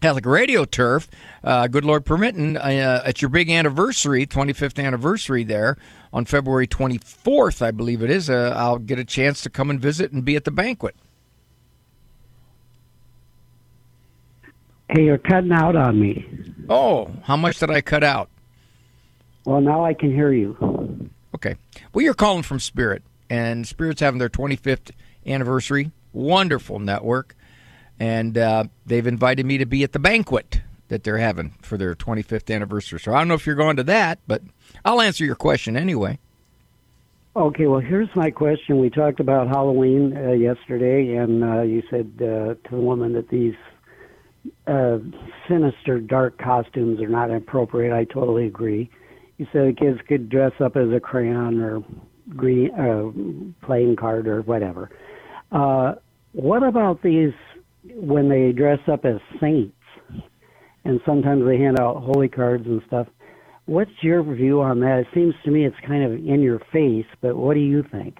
Catholic 0.00 0.26
Radio 0.26 0.64
Turf. 0.64 1.08
Uh, 1.44 1.68
good 1.68 1.84
Lord 1.84 2.04
permitting, 2.04 2.56
uh, 2.56 3.02
at 3.04 3.22
your 3.22 3.28
big 3.28 3.48
anniversary, 3.48 4.26
25th 4.26 4.84
anniversary 4.84 5.44
there 5.44 5.78
on 6.12 6.24
February 6.24 6.66
24th, 6.66 7.62
I 7.62 7.70
believe 7.70 8.02
it 8.02 8.10
is, 8.10 8.28
uh, 8.28 8.52
I'll 8.56 8.78
get 8.78 8.98
a 8.98 9.04
chance 9.04 9.42
to 9.42 9.50
come 9.50 9.70
and 9.70 9.80
visit 9.80 10.10
and 10.10 10.24
be 10.24 10.34
at 10.34 10.44
the 10.44 10.50
banquet. 10.50 10.96
Hey, 14.88 15.04
you're 15.04 15.18
cutting 15.18 15.52
out 15.52 15.76
on 15.76 16.00
me. 16.00 16.26
Oh, 16.68 17.10
how 17.22 17.36
much 17.36 17.60
did 17.60 17.70
I 17.70 17.80
cut 17.80 18.02
out? 18.02 18.28
Well, 19.44 19.60
now 19.60 19.84
I 19.84 19.94
can 19.94 20.12
hear 20.12 20.32
you. 20.32 21.10
Okay. 21.34 21.56
Well, 21.92 22.04
you're 22.04 22.14
calling 22.14 22.42
from 22.42 22.58
Spirit 22.58 23.02
and 23.28 23.66
Spirit's 23.66 24.00
having 24.00 24.18
their 24.18 24.28
25th 24.28 24.90
anniversary. 25.26 25.90
Wonderful 26.12 26.78
network, 26.78 27.36
and 27.98 28.38
uh, 28.38 28.64
they've 28.86 29.06
invited 29.06 29.44
me 29.44 29.58
to 29.58 29.66
be 29.66 29.82
at 29.82 29.92
the 29.92 29.98
banquet 29.98 30.62
that 30.88 31.04
they're 31.04 31.18
having 31.18 31.54
for 31.60 31.76
their 31.76 31.94
25th 31.94 32.54
anniversary. 32.54 33.00
So 33.00 33.12
I 33.12 33.18
don't 33.18 33.28
know 33.28 33.34
if 33.34 33.46
you're 33.46 33.56
going 33.56 33.76
to 33.76 33.84
that, 33.84 34.18
but 34.26 34.42
I'll 34.84 35.00
answer 35.00 35.24
your 35.24 35.34
question 35.34 35.76
anyway. 35.76 36.18
Okay, 37.34 37.66
well, 37.66 37.80
here's 37.80 38.08
my 38.14 38.30
question. 38.30 38.78
We 38.80 38.88
talked 38.88 39.20
about 39.20 39.48
Halloween 39.48 40.16
uh, 40.16 40.30
yesterday, 40.30 41.16
and 41.16 41.44
uh, 41.44 41.62
you 41.62 41.82
said 41.90 42.10
uh, 42.16 42.22
to 42.22 42.70
the 42.70 42.76
woman 42.76 43.12
that 43.12 43.28
these 43.28 43.54
uh, 44.66 44.98
sinister, 45.46 46.00
dark 46.00 46.38
costumes 46.38 47.00
are 47.00 47.08
not 47.08 47.30
appropriate. 47.30 47.94
I 47.94 48.04
totally 48.04 48.46
agree. 48.46 48.88
You 49.36 49.46
said 49.52 49.68
the 49.68 49.72
kids 49.74 50.00
could 50.08 50.30
dress 50.30 50.52
up 50.60 50.76
as 50.76 50.90
a 50.92 51.00
crayon 51.00 51.60
or 51.60 51.84
green 52.34 52.70
uh, 52.74 53.66
playing 53.66 53.96
card 53.96 54.26
or 54.26 54.42
whatever. 54.42 54.90
Uh, 55.52 55.94
what 56.32 56.62
about 56.62 57.02
these 57.02 57.32
when 57.94 58.28
they 58.28 58.52
dress 58.52 58.80
up 58.88 59.04
as 59.04 59.20
saints 59.40 59.74
and 60.84 61.00
sometimes 61.06 61.44
they 61.46 61.58
hand 61.58 61.78
out 61.78 62.02
holy 62.02 62.28
cards 62.28 62.66
and 62.66 62.82
stuff? 62.86 63.06
What's 63.66 63.90
your 64.00 64.22
view 64.22 64.60
on 64.60 64.78
that? 64.80 65.00
It 65.00 65.06
seems 65.12 65.34
to 65.44 65.50
me 65.50 65.64
it's 65.64 65.76
kind 65.84 66.04
of 66.04 66.12
in 66.12 66.40
your 66.40 66.60
face, 66.72 67.06
but 67.20 67.36
what 67.36 67.54
do 67.54 67.60
you 67.60 67.82
think? 67.82 68.16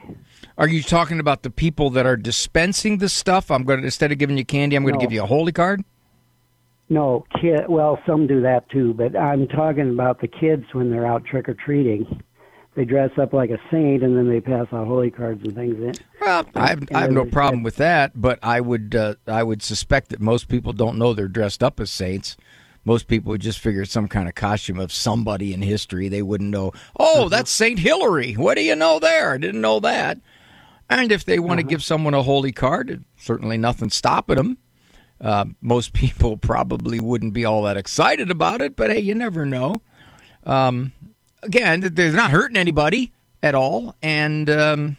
Are 0.58 0.66
you 0.66 0.82
talking 0.82 1.20
about 1.20 1.42
the 1.42 1.50
people 1.50 1.90
that 1.90 2.04
are 2.04 2.16
dispensing 2.16 2.98
the 2.98 3.08
stuff? 3.08 3.50
I'm 3.50 3.62
going 3.62 3.80
to 3.80 3.84
instead 3.84 4.10
of 4.10 4.18
giving 4.18 4.38
you 4.38 4.44
candy, 4.44 4.74
I'm 4.74 4.82
going 4.82 4.94
no. 4.94 5.00
to 5.00 5.06
give 5.06 5.12
you 5.12 5.22
a 5.22 5.26
holy 5.26 5.52
card. 5.52 5.84
No, 6.88 7.24
kid. 7.40 7.68
Well, 7.68 7.98
some 8.06 8.26
do 8.26 8.42
that 8.42 8.68
too, 8.70 8.94
but 8.94 9.16
I'm 9.16 9.46
talking 9.48 9.90
about 9.90 10.20
the 10.20 10.28
kids 10.28 10.64
when 10.72 10.90
they're 10.90 11.06
out 11.06 11.24
trick 11.24 11.48
or 11.48 11.54
treating 11.54 12.22
they 12.76 12.84
dress 12.84 13.10
up 13.16 13.32
like 13.32 13.50
a 13.50 13.58
saint 13.70 14.02
and 14.02 14.16
then 14.16 14.28
they 14.28 14.40
pass 14.40 14.66
out 14.70 14.86
holy 14.86 15.10
cards 15.10 15.42
and 15.42 15.54
things. 15.54 15.74
In. 15.74 15.94
Well, 16.20 16.44
I 16.54 16.68
have, 16.68 16.88
I 16.94 17.00
have 17.00 17.10
no 17.10 17.24
problem 17.24 17.62
with 17.62 17.76
that, 17.76 18.12
but 18.14 18.38
I 18.42 18.60
would 18.60 18.94
uh, 18.94 19.14
I 19.26 19.42
would 19.42 19.62
suspect 19.62 20.10
that 20.10 20.20
most 20.20 20.48
people 20.48 20.72
don't 20.72 20.98
know 20.98 21.14
they're 21.14 21.26
dressed 21.26 21.62
up 21.62 21.80
as 21.80 21.90
saints. 21.90 22.36
Most 22.84 23.08
people 23.08 23.30
would 23.30 23.40
just 23.40 23.58
figure 23.58 23.82
it's 23.82 23.90
some 23.90 24.06
kind 24.06 24.28
of 24.28 24.36
costume 24.36 24.78
of 24.78 24.92
somebody 24.92 25.52
in 25.52 25.62
history. 25.62 26.08
They 26.08 26.22
wouldn't 26.22 26.50
know. 26.50 26.72
Oh, 27.00 27.22
uh-huh. 27.22 27.28
that's 27.30 27.50
Saint 27.50 27.80
Hilary. 27.80 28.34
What 28.34 28.54
do 28.54 28.62
you 28.62 28.76
know 28.76 29.00
there? 29.00 29.32
I 29.32 29.38
didn't 29.38 29.60
know 29.60 29.80
that. 29.80 30.20
And 30.88 31.10
if 31.10 31.24
they 31.24 31.40
want 31.40 31.58
uh-huh. 31.58 31.68
to 31.68 31.68
give 31.68 31.82
someone 31.82 32.14
a 32.14 32.22
holy 32.22 32.52
card, 32.52 33.02
certainly 33.16 33.56
nothing 33.56 33.90
stopping 33.90 34.36
them. 34.36 34.58
Uh, 35.20 35.46
most 35.60 35.92
people 35.94 36.36
probably 36.36 37.00
wouldn't 37.00 37.32
be 37.32 37.44
all 37.44 37.62
that 37.62 37.76
excited 37.76 38.30
about 38.30 38.60
it, 38.60 38.76
but 38.76 38.90
hey, 38.90 39.00
you 39.00 39.14
never 39.14 39.44
know. 39.46 39.74
Um, 40.44 40.92
again, 41.46 41.80
they're 41.80 42.12
not 42.12 42.30
hurting 42.30 42.56
anybody 42.56 43.12
at 43.42 43.54
all, 43.54 43.94
and 44.02 44.50
um, 44.50 44.96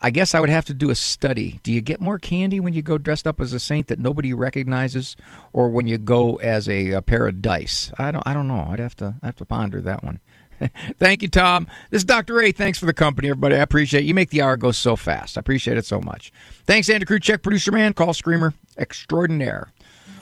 I 0.00 0.10
guess 0.10 0.34
I 0.34 0.40
would 0.40 0.48
have 0.48 0.64
to 0.66 0.74
do 0.74 0.90
a 0.90 0.94
study. 0.94 1.60
Do 1.62 1.72
you 1.72 1.80
get 1.80 2.00
more 2.00 2.18
candy 2.18 2.58
when 2.58 2.72
you 2.72 2.82
go 2.82 2.98
dressed 2.98 3.26
up 3.26 3.40
as 3.40 3.52
a 3.52 3.60
saint 3.60 3.86
that 3.88 3.98
nobody 3.98 4.32
recognizes, 4.34 5.16
or 5.52 5.68
when 5.68 5.86
you 5.86 5.98
go 5.98 6.36
as 6.36 6.68
a, 6.68 6.90
a 6.90 7.02
pair 7.02 7.26
of 7.28 7.40
dice? 7.40 7.92
I 7.98 8.10
don't. 8.10 8.26
I 8.26 8.34
don't 8.34 8.48
know. 8.48 8.66
I'd 8.70 8.80
have 8.80 8.96
to. 8.96 9.14
I 9.22 9.26
have 9.26 9.36
to 9.36 9.44
ponder 9.44 9.80
that 9.80 10.02
one. 10.02 10.20
Thank 10.98 11.22
you, 11.22 11.28
Tom. 11.28 11.66
This 11.90 12.00
is 12.00 12.04
Dr. 12.04 12.34
Ray. 12.34 12.52
Thanks 12.52 12.78
for 12.78 12.86
the 12.86 12.92
company, 12.92 13.28
everybody. 13.28 13.56
I 13.56 13.60
appreciate 13.60 14.04
it. 14.04 14.06
You 14.06 14.14
make 14.14 14.30
the 14.30 14.42
hour 14.42 14.56
go 14.56 14.72
so 14.72 14.96
fast. 14.96 15.36
I 15.36 15.40
appreciate 15.40 15.76
it 15.76 15.84
so 15.84 16.00
much. 16.00 16.32
Thanks, 16.66 16.88
Andy 16.88 17.06
Kruchek, 17.06 17.42
producer 17.42 17.72
man, 17.72 17.92
call 17.92 18.14
screamer 18.14 18.54
extraordinaire. 18.78 19.72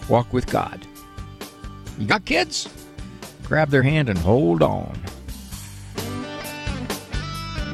Walk 0.09 0.33
with 0.33 0.47
God. 0.47 0.87
You 1.99 2.07
got 2.07 2.25
kids? 2.25 2.69
Grab 3.51 3.69
their 3.69 3.83
hand 3.83 4.09
and 4.09 4.17
hold 4.17 4.63
on. 4.63 4.95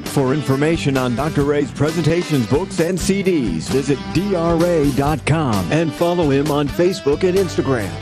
For 0.07 0.33
information 0.33 0.97
on 0.97 1.14
Dr. 1.14 1.43
Ray's 1.43 1.70
presentations, 1.70 2.47
books, 2.47 2.81
and 2.81 2.99
CDs, 2.99 3.68
visit 3.68 3.99
drray.com 4.14 5.70
and 5.70 5.93
follow 5.93 6.31
him 6.31 6.51
on 6.51 6.66
Facebook 6.66 7.24
and 7.24 7.37
Instagram. 7.37 7.93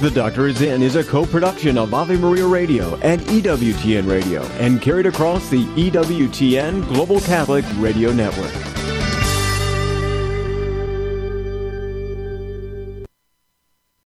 The 0.00 0.10
Doctor 0.10 0.48
is 0.48 0.60
In 0.60 0.82
is 0.82 0.96
a 0.96 1.04
co-production 1.04 1.78
of 1.78 1.94
Ave 1.94 2.16
Maria 2.16 2.48
Radio 2.48 2.96
and 2.96 3.20
EWTN 3.20 4.10
Radio 4.10 4.42
and 4.58 4.82
carried 4.82 5.06
across 5.06 5.48
the 5.50 5.64
EWTN 5.76 6.84
Global 6.88 7.20
Catholic 7.20 7.64
Radio 7.76 8.12
Network. 8.12 9.03